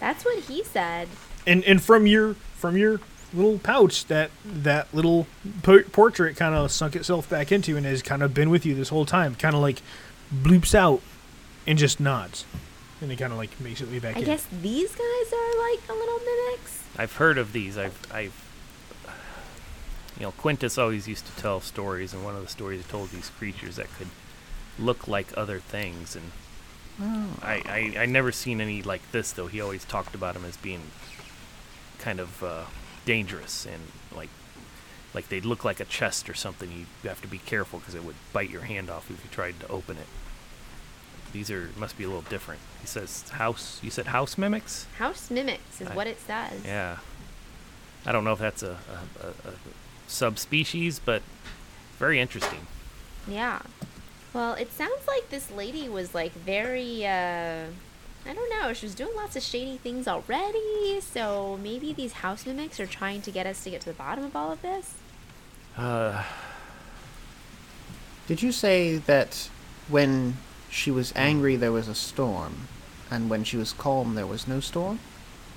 That's 0.00 0.24
what 0.24 0.42
he 0.44 0.64
said. 0.64 1.08
And 1.46 1.64
and 1.64 1.80
from 1.80 2.06
your 2.06 2.34
from 2.54 2.76
your 2.76 3.00
little 3.32 3.58
pouch, 3.58 4.06
that 4.06 4.30
that 4.44 4.92
little 4.92 5.26
po- 5.62 5.84
portrait 5.84 6.36
kind 6.36 6.54
of 6.54 6.70
sunk 6.70 6.96
itself 6.96 7.30
back 7.30 7.52
into 7.52 7.76
and 7.76 7.86
has 7.86 8.02
kind 8.02 8.22
of 8.22 8.34
been 8.34 8.50
with 8.50 8.66
you 8.66 8.74
this 8.74 8.88
whole 8.88 9.06
time. 9.06 9.36
Kind 9.36 9.54
of 9.54 9.62
like 9.62 9.82
bloops 10.34 10.74
out 10.74 11.00
and 11.66 11.78
just 11.78 12.00
nods, 12.00 12.44
and 13.00 13.10
it 13.12 13.16
kind 13.16 13.32
of 13.32 13.38
like 13.38 13.58
makes 13.60 13.80
its 13.80 13.90
way 13.90 14.00
back 14.00 14.16
in. 14.16 14.18
I 14.18 14.20
in. 14.20 14.26
guess 14.26 14.46
these 14.60 14.90
guys 14.90 15.32
are 15.32 15.70
like 15.70 15.80
a 15.88 15.92
little 15.92 16.18
mimics. 16.18 16.82
I've 16.98 17.14
heard 17.14 17.38
of 17.38 17.52
these. 17.52 17.78
I've, 17.78 17.98
I've, 18.12 18.34
you 20.18 20.26
know, 20.26 20.32
Quintus 20.32 20.76
always 20.76 21.08
used 21.08 21.26
to 21.26 21.40
tell 21.40 21.60
stories, 21.60 22.12
and 22.12 22.24
one 22.24 22.34
of 22.34 22.42
the 22.42 22.48
stories 22.48 22.82
he 22.84 22.90
told 22.90 23.10
these 23.10 23.30
creatures 23.30 23.76
that 23.76 23.86
could 23.96 24.08
look 24.78 25.08
like 25.08 25.28
other 25.36 25.58
things, 25.58 26.14
and 26.16 26.32
I, 27.00 27.92
I, 27.96 28.02
I 28.02 28.06
never 28.06 28.30
seen 28.32 28.60
any 28.60 28.82
like 28.82 29.02
this 29.12 29.32
though. 29.32 29.46
He 29.46 29.60
always 29.60 29.84
talked 29.84 30.14
about 30.14 30.34
them 30.34 30.44
as 30.44 30.56
being 30.56 30.82
kind 31.98 32.20
of 32.20 32.42
uh, 32.42 32.64
dangerous 33.04 33.66
and 33.66 33.82
like, 34.16 34.28
like 35.14 35.28
they'd 35.28 35.44
look 35.44 35.64
like 35.64 35.80
a 35.80 35.84
chest 35.84 36.28
or 36.28 36.34
something. 36.34 36.70
You 36.70 37.08
have 37.08 37.20
to 37.22 37.28
be 37.28 37.38
careful 37.38 37.78
because 37.78 37.94
it 37.94 38.04
would 38.04 38.16
bite 38.32 38.50
your 38.50 38.62
hand 38.62 38.90
off 38.90 39.10
if 39.10 39.22
you 39.24 39.30
tried 39.30 39.58
to 39.60 39.68
open 39.68 39.96
it. 39.96 40.06
These 41.32 41.50
are 41.50 41.70
must 41.76 41.96
be 41.96 42.04
a 42.04 42.08
little 42.08 42.22
different. 42.22 42.60
He 42.80 42.86
says 42.86 43.28
house. 43.30 43.80
You 43.82 43.90
said 43.90 44.06
house 44.06 44.36
mimics. 44.36 44.86
House 44.98 45.30
mimics 45.30 45.80
is 45.80 45.88
I- 45.88 45.94
what 45.96 46.06
it 46.06 46.20
says. 46.20 46.62
Yeah. 46.64 46.98
I 48.04 48.12
don't 48.12 48.24
know 48.24 48.32
if 48.32 48.38
that's 48.40 48.62
a, 48.64 48.78
a, 49.22 49.26
a, 49.26 49.50
a 49.50 49.54
subspecies, 50.08 50.98
but 50.98 51.22
very 51.98 52.20
interesting. 52.20 52.66
Yeah. 53.28 53.60
Well, 54.34 54.54
it 54.54 54.72
sounds 54.72 55.06
like 55.06 55.28
this 55.28 55.50
lady 55.50 55.88
was 55.88 56.14
like 56.14 56.32
very 56.32 57.06
uh 57.06 57.66
I 58.24 58.34
don't 58.34 58.50
know, 58.50 58.72
she 58.72 58.86
was 58.86 58.94
doing 58.94 59.14
lots 59.16 59.34
of 59.34 59.42
shady 59.42 59.78
things 59.78 60.06
already, 60.06 61.00
so 61.00 61.58
maybe 61.60 61.92
these 61.92 62.12
house 62.12 62.46
mimics 62.46 62.78
are 62.78 62.86
trying 62.86 63.20
to 63.22 63.32
get 63.32 63.46
us 63.46 63.64
to 63.64 63.70
get 63.70 63.80
to 63.80 63.88
the 63.88 63.94
bottom 63.94 64.24
of 64.24 64.36
all 64.36 64.52
of 64.52 64.62
this. 64.62 64.94
Uh, 65.76 66.22
Did 68.28 68.40
you 68.40 68.52
say 68.52 68.98
that 68.98 69.50
when 69.88 70.36
she 70.70 70.92
was 70.92 71.12
angry 71.16 71.56
there 71.56 71.72
was 71.72 71.88
a 71.88 71.96
storm, 71.96 72.68
and 73.10 73.28
when 73.28 73.42
she 73.42 73.56
was 73.56 73.72
calm 73.72 74.14
there 74.14 74.26
was 74.26 74.46
no 74.46 74.60
storm? 74.60 75.00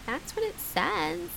That's 0.07 0.35
what 0.35 0.43
it 0.43 0.59
says. 0.59 1.29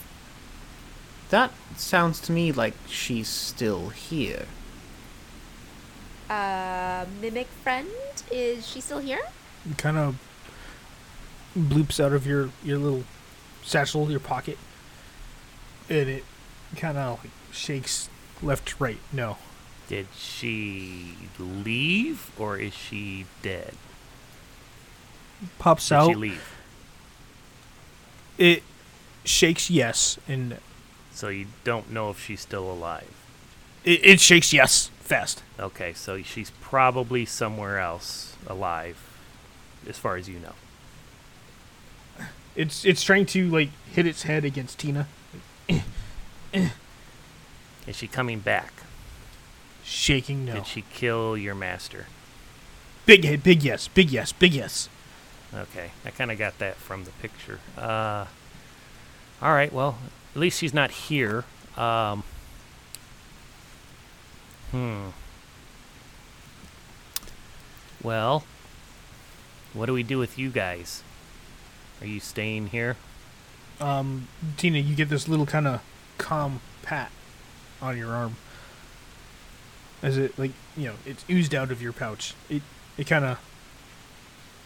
That 1.29 1.53
sounds 1.77 2.21
to 2.23 2.33
me 2.33 2.53
like 2.53 2.75
she's 2.89 3.29
still 3.29 3.91
here. 3.91 4.47
Uh 6.31 7.07
mimic 7.21 7.47
friend, 7.63 7.89
is 8.31 8.67
she 8.67 8.81
still 8.81 8.99
here? 8.99 9.21
kind 9.77 9.97
of 9.99 10.17
bloops 11.59 12.03
out 12.03 12.13
of 12.13 12.27
your 12.27 12.51
your 12.63 12.79
little 12.79 13.05
satchel, 13.63 14.11
your 14.11 14.21
pocket, 14.21 14.59
and 15.89 16.09
it 16.09 16.25
kind 16.77 16.97
of 16.99 17.19
like 17.25 17.31
shakes 17.53 18.09
left 18.43 18.69
to 18.69 18.75
right. 18.79 18.99
No, 19.13 19.39
did 19.89 20.07
she 20.17 21.15
leave 21.39 22.31
or 22.39 22.59
is 22.59 22.75
she 22.75 23.25
dead? 23.43 23.75
pops 25.59 25.89
Did 25.89 25.95
out. 25.95 26.09
she 26.11 26.15
leave? 26.15 26.55
It 28.37 28.63
shakes 29.25 29.71
yes, 29.71 30.19
and 30.29 30.59
So 31.13 31.29
you 31.29 31.47
don't 31.65 31.91
know 31.91 32.11
if 32.11 32.25
she's 32.25 32.41
still 32.41 32.71
alive. 32.71 33.09
it, 33.85 34.05
it 34.05 34.21
shakes 34.21 34.53
yes 34.53 34.91
fast. 35.09 35.43
Okay, 35.59 35.93
so 35.95 36.23
she's 36.23 36.51
probably 36.61 37.25
somewhere 37.25 37.79
else 37.79 38.37
alive, 38.47 38.97
as 39.89 39.99
far 39.99 40.17
as 40.17 40.29
you 40.29 40.39
know. 40.39 40.55
It's 42.55 42.85
it's 42.85 43.03
trying 43.03 43.27
to 43.27 43.49
like 43.49 43.71
hit 43.93 44.07
its 44.07 44.25
head 44.25 44.45
against 44.45 44.79
Tina. 44.79 45.07
Is 46.53 47.97
she 47.97 48.07
coming 48.07 48.41
back? 48.41 48.73
Shaking 49.83 50.45
no. 50.45 50.55
Did 50.55 50.67
she 50.67 50.85
kill 50.93 51.37
your 51.37 51.55
master? 51.55 52.07
Big 53.07 53.43
big 53.43 53.63
yes, 53.63 53.89
big 53.89 54.11
yes, 54.11 54.33
big 54.33 54.53
yes. 54.53 54.89
Okay, 55.55 55.93
I 56.05 56.11
kind 56.11 56.31
of 56.31 56.39
got 56.39 56.59
that 56.59 56.77
from 56.77 57.05
the 57.05 57.11
picture. 57.23 57.61
Uh, 57.77 58.27
all 59.41 59.55
right, 59.55 59.73
well, 59.73 59.99
at 60.35 60.41
least 60.41 60.59
she's 60.59 60.75
not 60.75 60.91
here. 60.91 61.45
Um, 61.77 62.25
hmm. 64.71 65.09
Well, 68.03 68.45
what 69.73 69.87
do 69.87 69.93
we 69.93 70.03
do 70.03 70.19
with 70.19 70.39
you 70.39 70.51
guys? 70.51 71.03
Are 72.01 72.07
you 72.07 72.21
staying 72.21 72.69
here? 72.69 72.97
Um, 73.81 74.29
Tina, 74.57 74.79
you 74.79 74.95
get 74.95 75.09
this 75.09 75.29
little 75.29 75.47
kind 75.47 75.67
of 75.67 75.83
calm 76.17 76.61
pat 76.83 77.11
on 77.81 77.97
your 77.97 78.11
arm 78.11 78.37
as 80.03 80.17
it 80.17 80.39
like 80.39 80.53
you 80.77 80.87
know 80.87 80.95
it's 81.05 81.25
oozed 81.31 81.55
out 81.55 81.71
of 81.71 81.83
your 81.83 81.93
pouch. 81.93 82.35
It 82.49 82.63
it 82.97 83.07
kind 83.07 83.25
of 83.25 83.39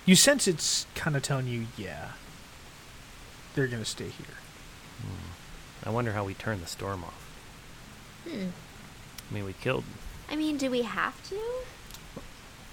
you 0.05 0.17
sense 0.17 0.49
it's 0.49 0.87
kind 0.95 1.17
of 1.17 1.23
telling 1.23 1.47
you, 1.47 1.67
yeah, 1.77 2.13
they're 3.55 3.67
gonna 3.67 3.85
stay 3.85 4.09
here. 4.09 4.37
Hmm. 5.01 5.89
I 5.89 5.91
wonder 5.91 6.13
how 6.13 6.25
we 6.25 6.35
turn 6.35 6.61
the 6.61 6.67
storm 6.67 7.05
off. 7.05 7.31
Hmm. 8.29 8.49
I 9.33 9.35
mean, 9.35 9.47
we 9.47 9.55
killed. 9.55 9.85
I 10.31 10.37
mean, 10.37 10.59
do 10.59 10.71
we 10.71 10.83
have 10.83 11.27
to? 11.31 11.41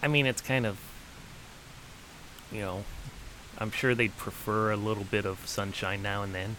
I 0.03 0.09
mean, 0.09 0.25
it's 0.25 0.41
kind 0.41 0.65
of. 0.65 0.77
You 2.51 2.59
know, 2.59 2.83
I'm 3.57 3.71
sure 3.71 3.95
they'd 3.95 4.17
prefer 4.17 4.71
a 4.71 4.75
little 4.75 5.05
bit 5.05 5.25
of 5.25 5.47
sunshine 5.47 6.01
now 6.01 6.21
and 6.21 6.35
then. 6.35 6.57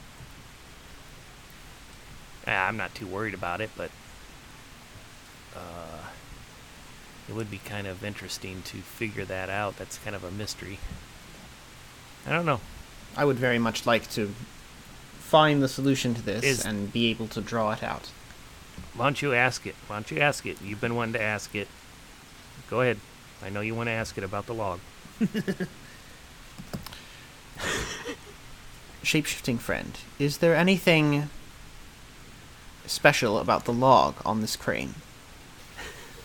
I'm 2.47 2.79
not 2.79 2.95
too 2.95 3.07
worried 3.07 3.35
about 3.35 3.61
it, 3.61 3.69
but 3.77 3.91
uh, 5.55 6.07
it 7.29 7.35
would 7.35 7.51
be 7.51 7.59
kind 7.59 7.87
of 7.87 8.03
interesting 8.03 8.63
to 8.63 8.79
figure 8.79 9.27
that 9.27 9.51
out. 9.51 9.77
That's 9.77 9.99
kind 9.99 10.17
of 10.17 10.25
a 10.25 10.31
mystery. 10.31 10.79
I 12.27 12.31
don't 12.31 12.47
know. 12.47 12.61
I 13.19 13.27
would 13.27 13.37
very 13.37 13.59
much 13.59 13.85
like 13.85 14.09
to 14.13 14.35
find 15.19 15.63
the 15.63 15.69
solution 15.69 16.15
to 16.15 16.23
this 16.23 16.43
Is- 16.43 16.65
and 16.65 16.91
be 16.91 17.11
able 17.11 17.29
to 17.29 17.43
draw 17.43 17.73
it 17.73 17.83
out. 17.83 18.09
Why 18.95 19.07
don't 19.07 19.23
you 19.23 19.33
ask 19.35 19.67
it? 19.67 19.75
Why 19.87 19.97
don't 19.97 20.11
you 20.11 20.19
ask 20.19 20.45
it? 20.47 20.61
You've 20.63 20.81
been 20.81 20.95
wanting 20.95 21.15
to 21.15 21.23
ask 21.23 21.55
it. 21.55 21.69
Go 22.69 22.81
ahead. 22.81 22.99
I 23.43 23.49
know 23.51 23.61
you 23.61 23.75
want 23.75 23.89
to 23.89 23.93
ask 23.93 24.19
it 24.19 24.25
about 24.25 24.47
the 24.47 24.55
log. 24.55 24.81
Shapeshifting 29.03 29.59
friend, 29.59 29.99
is 30.19 30.39
there 30.39 30.55
anything 30.55 31.31
special 32.87 33.39
about 33.39 33.65
the 33.65 33.73
log 33.73 34.15
on 34.27 34.41
this 34.41 34.57
crane? 34.57 34.95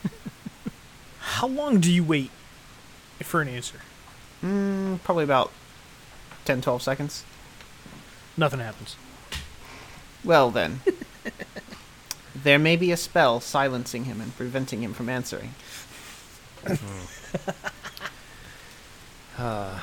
How 1.19 1.47
long 1.47 1.79
do 1.79 1.91
you 1.91 2.03
wait 2.03 2.31
for 3.23 3.41
an 3.41 3.47
answer? 3.47 3.79
Mm, 4.43 5.01
probably 5.03 5.23
about 5.23 5.51
10, 6.43 6.61
12 6.61 6.81
seconds. 6.81 7.23
Nothing 8.37 8.59
happens. 8.59 8.97
Well 10.23 10.51
then. 10.51 10.81
there 12.45 12.59
may 12.59 12.75
be 12.75 12.91
a 12.91 12.97
spell 12.97 13.39
silencing 13.39 14.05
him 14.05 14.21
and 14.21 14.37
preventing 14.37 14.83
him 14.83 14.93
from 14.93 15.09
answering. 15.09 15.55
Uh, 19.37 19.81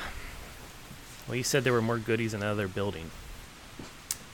well, 1.27 1.35
you 1.35 1.43
said 1.43 1.63
there 1.63 1.73
were 1.73 1.79
more 1.79 1.99
goodies 1.99 2.33
in 2.33 2.41
another 2.41 2.67
building. 2.67 3.11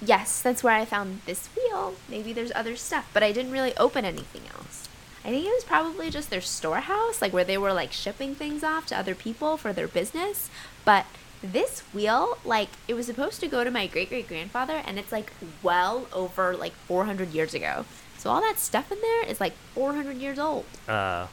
Yes, 0.01 0.41
that's 0.41 0.63
where 0.63 0.73
I 0.73 0.85
found 0.85 1.19
this 1.25 1.49
wheel. 1.57 1.95
Maybe 2.07 2.31
there's 2.31 2.53
other 2.55 2.77
stuff, 2.77 3.09
but 3.13 3.21
I 3.21 3.33
didn't 3.33 3.51
really 3.51 3.75
open 3.75 4.05
anything 4.05 4.43
else. 4.55 4.87
I 5.25 5.29
think 5.31 5.45
it 5.45 5.51
was 5.51 5.65
probably 5.65 6.09
just 6.09 6.29
their 6.29 6.39
storehouse, 6.39 7.21
like 7.21 7.33
where 7.33 7.43
they 7.43 7.57
were 7.57 7.73
like 7.73 7.91
shipping 7.91 8.33
things 8.33 8.63
off 8.63 8.85
to 8.87 8.97
other 8.97 9.13
people 9.13 9.57
for 9.57 9.73
their 9.73 9.89
business. 9.89 10.49
But 10.85 11.05
this 11.43 11.81
wheel, 11.93 12.37
like, 12.45 12.69
it 12.87 12.93
was 12.93 13.07
supposed 13.07 13.41
to 13.41 13.49
go 13.49 13.65
to 13.65 13.71
my 13.71 13.87
great 13.87 14.07
great 14.07 14.29
grandfather, 14.29 14.81
and 14.85 14.97
it's 14.97 15.11
like 15.11 15.33
well 15.61 16.07
over 16.13 16.55
like 16.55 16.71
400 16.87 17.33
years 17.33 17.53
ago. 17.53 17.83
So 18.19 18.29
all 18.29 18.41
that 18.41 18.59
stuff 18.59 18.91
in 18.91 18.99
there 19.01 19.25
is 19.27 19.39
like 19.39 19.53
400 19.73 20.17
years 20.17 20.37
old. 20.37 20.65
Uh, 20.87 21.27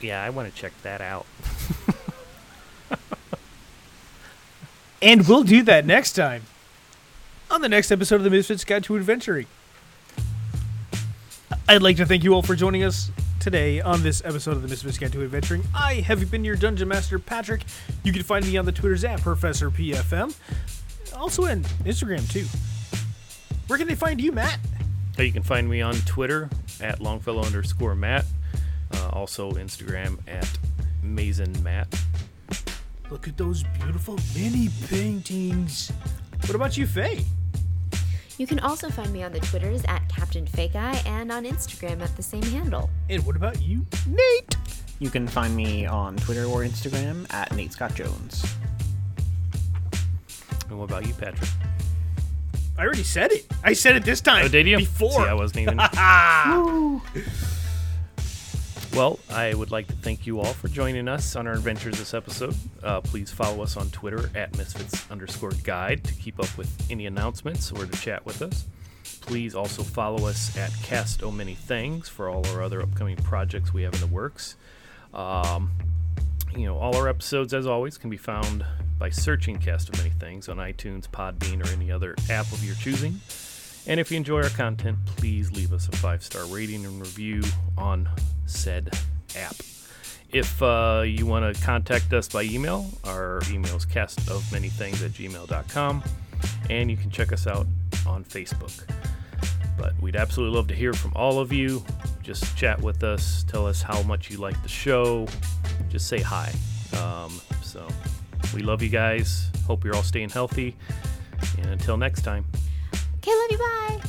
yeah, 0.00 0.22
I 0.22 0.30
want 0.30 0.52
to 0.52 0.60
check 0.60 0.72
that 0.82 1.00
out. 1.00 1.26
And 5.02 5.26
we'll 5.26 5.42
do 5.42 5.64
that 5.64 5.84
next 5.84 6.12
time 6.12 6.44
on 7.50 7.60
the 7.60 7.68
next 7.68 7.90
episode 7.90 8.14
of 8.16 8.22
the 8.22 8.30
Misfits 8.30 8.64
Guide 8.64 8.84
to 8.84 8.96
Adventuring. 8.96 9.46
I'd 11.68 11.82
like 11.82 11.96
to 11.96 12.06
thank 12.06 12.22
you 12.22 12.34
all 12.34 12.42
for 12.42 12.54
joining 12.54 12.84
us 12.84 13.10
today 13.40 13.80
on 13.80 14.04
this 14.04 14.22
episode 14.24 14.52
of 14.52 14.62
the 14.62 14.68
Misfits 14.68 14.98
Guide 14.98 15.10
to 15.14 15.24
Adventuring. 15.24 15.64
I 15.74 15.94
have 15.94 16.30
been 16.30 16.44
your 16.44 16.54
Dungeon 16.54 16.86
Master, 16.86 17.18
Patrick. 17.18 17.64
You 18.04 18.12
can 18.12 18.22
find 18.22 18.46
me 18.46 18.56
on 18.56 18.64
the 18.64 18.70
Twitters 18.70 19.02
at 19.02 19.20
Professor 19.20 19.72
PFM, 19.72 20.36
also 21.16 21.46
on 21.46 21.64
Instagram 21.84 22.30
too. 22.30 22.46
Where 23.66 23.80
can 23.80 23.88
they 23.88 23.96
find 23.96 24.20
you, 24.20 24.30
Matt? 24.30 24.60
You 25.18 25.32
can 25.32 25.42
find 25.42 25.68
me 25.68 25.82
on 25.82 25.94
Twitter 25.94 26.48
at 26.80 27.00
Longfellow 27.00 27.44
underscore 27.44 27.94
Matt. 27.94 28.24
Uh, 28.92 29.08
also 29.12 29.52
Instagram 29.52 30.18
at 30.26 30.48
Mason 31.02 31.54
Matt. 31.62 31.88
Look 33.10 33.28
at 33.28 33.36
those 33.36 33.62
beautiful 33.80 34.18
mini 34.34 34.68
paintings. 34.88 35.92
What 36.46 36.54
about 36.54 36.76
you, 36.76 36.86
Faye? 36.86 37.24
You 38.38 38.46
can 38.46 38.58
also 38.60 38.88
find 38.88 39.12
me 39.12 39.22
on 39.22 39.32
the 39.32 39.40
Twitters 39.40 39.84
at 39.86 40.08
Captain 40.08 40.46
Fake 40.46 40.74
Eye 40.74 41.00
and 41.06 41.30
on 41.30 41.44
Instagram 41.44 42.00
at 42.00 42.16
the 42.16 42.22
same 42.22 42.42
handle. 42.42 42.90
And 43.10 43.24
what 43.26 43.36
about 43.36 43.60
you, 43.60 43.86
Nate? 44.06 44.56
You 44.98 45.10
can 45.10 45.28
find 45.28 45.54
me 45.54 45.86
on 45.86 46.16
Twitter 46.16 46.44
or 46.44 46.60
Instagram 46.60 47.32
at 47.32 47.54
Nate 47.54 47.72
Scott 47.72 47.94
Jones. 47.94 48.44
And 50.68 50.78
what 50.78 50.84
about 50.84 51.06
you, 51.06 51.12
Patrick? 51.14 51.50
I 52.76 52.84
already 52.84 53.02
said 53.02 53.32
it. 53.32 53.46
I 53.62 53.74
said 53.74 53.96
it 53.96 54.04
this 54.04 54.20
time. 54.20 54.46
Oh, 54.46 54.48
did 54.48 54.66
you? 54.66 54.78
Before. 54.78 55.10
See, 55.10 55.18
I 55.18 55.34
wasn't 55.34 55.60
even. 55.60 55.76
well, 58.94 59.18
I 59.30 59.52
would 59.54 59.70
like 59.70 59.86
to 59.88 59.92
thank 59.94 60.26
you 60.26 60.40
all 60.40 60.54
for 60.54 60.68
joining 60.68 61.06
us 61.06 61.36
on 61.36 61.46
our 61.46 61.52
adventures 61.52 61.98
this 61.98 62.14
episode. 62.14 62.54
Uh, 62.82 63.00
please 63.02 63.30
follow 63.30 63.62
us 63.62 63.76
on 63.76 63.90
Twitter 63.90 64.30
at 64.34 64.56
misfits 64.56 65.08
underscore 65.10 65.52
guide 65.64 66.02
to 66.04 66.14
keep 66.14 66.40
up 66.40 66.56
with 66.56 66.90
any 66.90 67.06
announcements 67.06 67.70
or 67.72 67.84
to 67.84 67.98
chat 67.98 68.24
with 68.24 68.40
us. 68.40 68.64
Please 69.20 69.54
also 69.54 69.82
follow 69.82 70.26
us 70.26 70.56
at 70.56 70.72
Cast 70.82 71.22
of 71.22 71.34
Many 71.34 71.54
Things 71.54 72.08
for 72.08 72.28
all 72.28 72.46
our 72.48 72.62
other 72.62 72.82
upcoming 72.82 73.16
projects 73.16 73.72
we 73.72 73.82
have 73.82 73.94
in 73.94 74.00
the 74.00 74.06
works. 74.06 74.56
Um, 75.12 75.72
you 76.56 76.66
know, 76.66 76.78
all 76.78 76.96
our 76.96 77.06
episodes, 77.06 77.54
as 77.54 77.66
always, 77.66 77.98
can 77.98 78.10
be 78.10 78.16
found 78.16 78.64
by 78.98 79.10
searching 79.10 79.58
Cast 79.58 79.88
of 79.88 79.96
Many 79.98 80.10
Things 80.10 80.48
on 80.48 80.58
iTunes, 80.58 81.08
Podbean, 81.08 81.64
or 81.64 81.72
any 81.72 81.90
other 81.90 82.14
app 82.30 82.50
of 82.52 82.64
your 82.64 82.74
choosing. 82.76 83.20
And 83.86 83.98
if 83.98 84.10
you 84.10 84.16
enjoy 84.16 84.42
our 84.42 84.48
content, 84.50 84.98
please 85.06 85.50
leave 85.52 85.72
us 85.72 85.88
a 85.88 85.96
five 85.96 86.22
star 86.22 86.46
rating 86.46 86.84
and 86.84 87.00
review 87.00 87.42
on 87.76 88.08
said 88.46 88.96
app. 89.36 89.56
If 90.30 90.62
uh, 90.62 91.02
you 91.04 91.26
want 91.26 91.54
to 91.54 91.62
contact 91.62 92.12
us 92.12 92.28
by 92.28 92.42
email, 92.42 92.86
our 93.04 93.42
email 93.50 93.76
is 93.76 93.84
castofmanythings 93.84 95.04
at 95.04 95.10
gmail.com, 95.10 96.02
and 96.70 96.90
you 96.90 96.96
can 96.96 97.10
check 97.10 97.32
us 97.32 97.46
out 97.46 97.66
on 98.06 98.24
Facebook. 98.24 98.72
But 99.76 99.92
we'd 100.00 100.16
absolutely 100.16 100.56
love 100.56 100.68
to 100.68 100.74
hear 100.74 100.94
from 100.94 101.12
all 101.14 101.38
of 101.38 101.52
you. 101.52 101.84
Just 102.22 102.56
chat 102.56 102.80
with 102.80 103.02
us, 103.02 103.44
tell 103.48 103.66
us 103.66 103.82
how 103.82 104.02
much 104.04 104.30
you 104.30 104.38
like 104.38 104.60
the 104.62 104.68
show, 104.68 105.26
just 105.90 106.06
say 106.06 106.20
hi. 106.20 106.52
Um, 106.96 107.40
so 107.62 107.86
we 108.54 108.62
love 108.62 108.82
you 108.82 108.88
guys. 108.88 109.50
Hope 109.66 109.84
you're 109.84 109.94
all 109.94 110.02
staying 110.02 110.30
healthy. 110.30 110.76
And 111.58 111.66
until 111.66 111.96
next 111.96 112.22
time. 112.22 112.44
Okay, 113.18 113.30
love 113.34 113.50
you, 113.50 113.58
bye. 113.58 114.00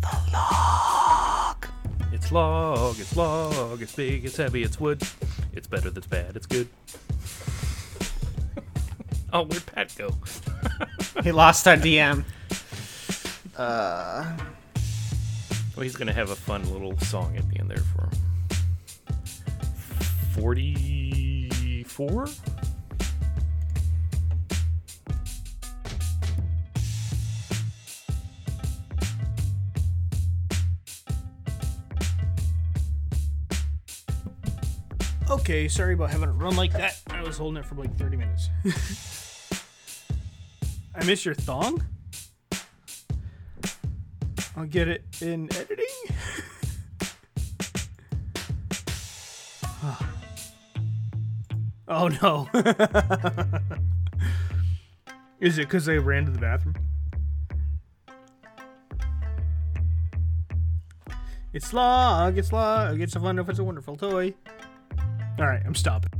The 0.00 0.30
log. 0.32 1.66
It's 2.12 2.32
log, 2.32 2.98
it's 2.98 3.16
log, 3.16 3.80
it's 3.82 3.94
big, 3.94 4.24
it's 4.24 4.36
heavy, 4.36 4.62
it's 4.62 4.78
wood. 4.80 5.02
It's 5.52 5.66
better, 5.66 5.90
that's 5.90 6.06
bad, 6.06 6.36
it's 6.36 6.46
good. 6.46 6.68
oh, 9.32 9.44
where'd 9.44 9.66
Pat 9.66 9.94
go? 9.96 10.14
He 11.24 11.32
lost 11.32 11.66
our 11.68 11.76
DM. 11.76 12.24
Uh, 13.56 14.24
Well, 15.76 15.82
he's 15.82 15.96
gonna 15.96 16.12
have 16.14 16.30
a 16.30 16.36
fun 16.36 16.70
little 16.72 16.96
song 17.00 17.36
at 17.36 17.46
the 17.50 17.58
end 17.58 17.68
there 17.70 17.78
for 17.78 18.04
him. 18.04 18.12
44? 20.40 22.26
Okay, 35.30 35.68
sorry 35.68 35.94
about 35.94 36.10
having 36.10 36.28
it 36.28 36.32
run 36.32 36.56
like 36.56 36.72
that. 36.72 37.00
I 37.08 37.22
was 37.22 37.38
holding 37.38 37.62
it 37.62 37.66
for 37.66 37.76
like 37.76 37.96
30 37.96 38.16
minutes. 38.16 38.50
I 40.92 41.04
miss 41.04 41.24
your 41.24 41.36
thong? 41.36 41.84
I'll 44.56 44.66
get 44.66 44.88
it 44.88 45.04
in 45.20 45.48
editing. 45.54 45.86
oh 51.86 52.08
no. 52.20 52.48
Is 55.38 55.58
it 55.58 55.68
because 55.68 55.88
I 55.88 55.94
ran 55.94 56.24
to 56.24 56.32
the 56.32 56.40
bathroom? 56.40 56.74
It's 61.52 61.68
slog, 61.68 62.36
it's 62.36 62.48
slog, 62.48 63.00
it's 63.00 63.14
a 63.14 63.20
wonderful, 63.20 63.50
it's 63.50 63.60
a 63.60 63.64
wonderful 63.64 63.96
toy. 63.96 64.34
Alright, 65.40 65.62
I'm 65.64 65.74
stopping. 65.74 66.19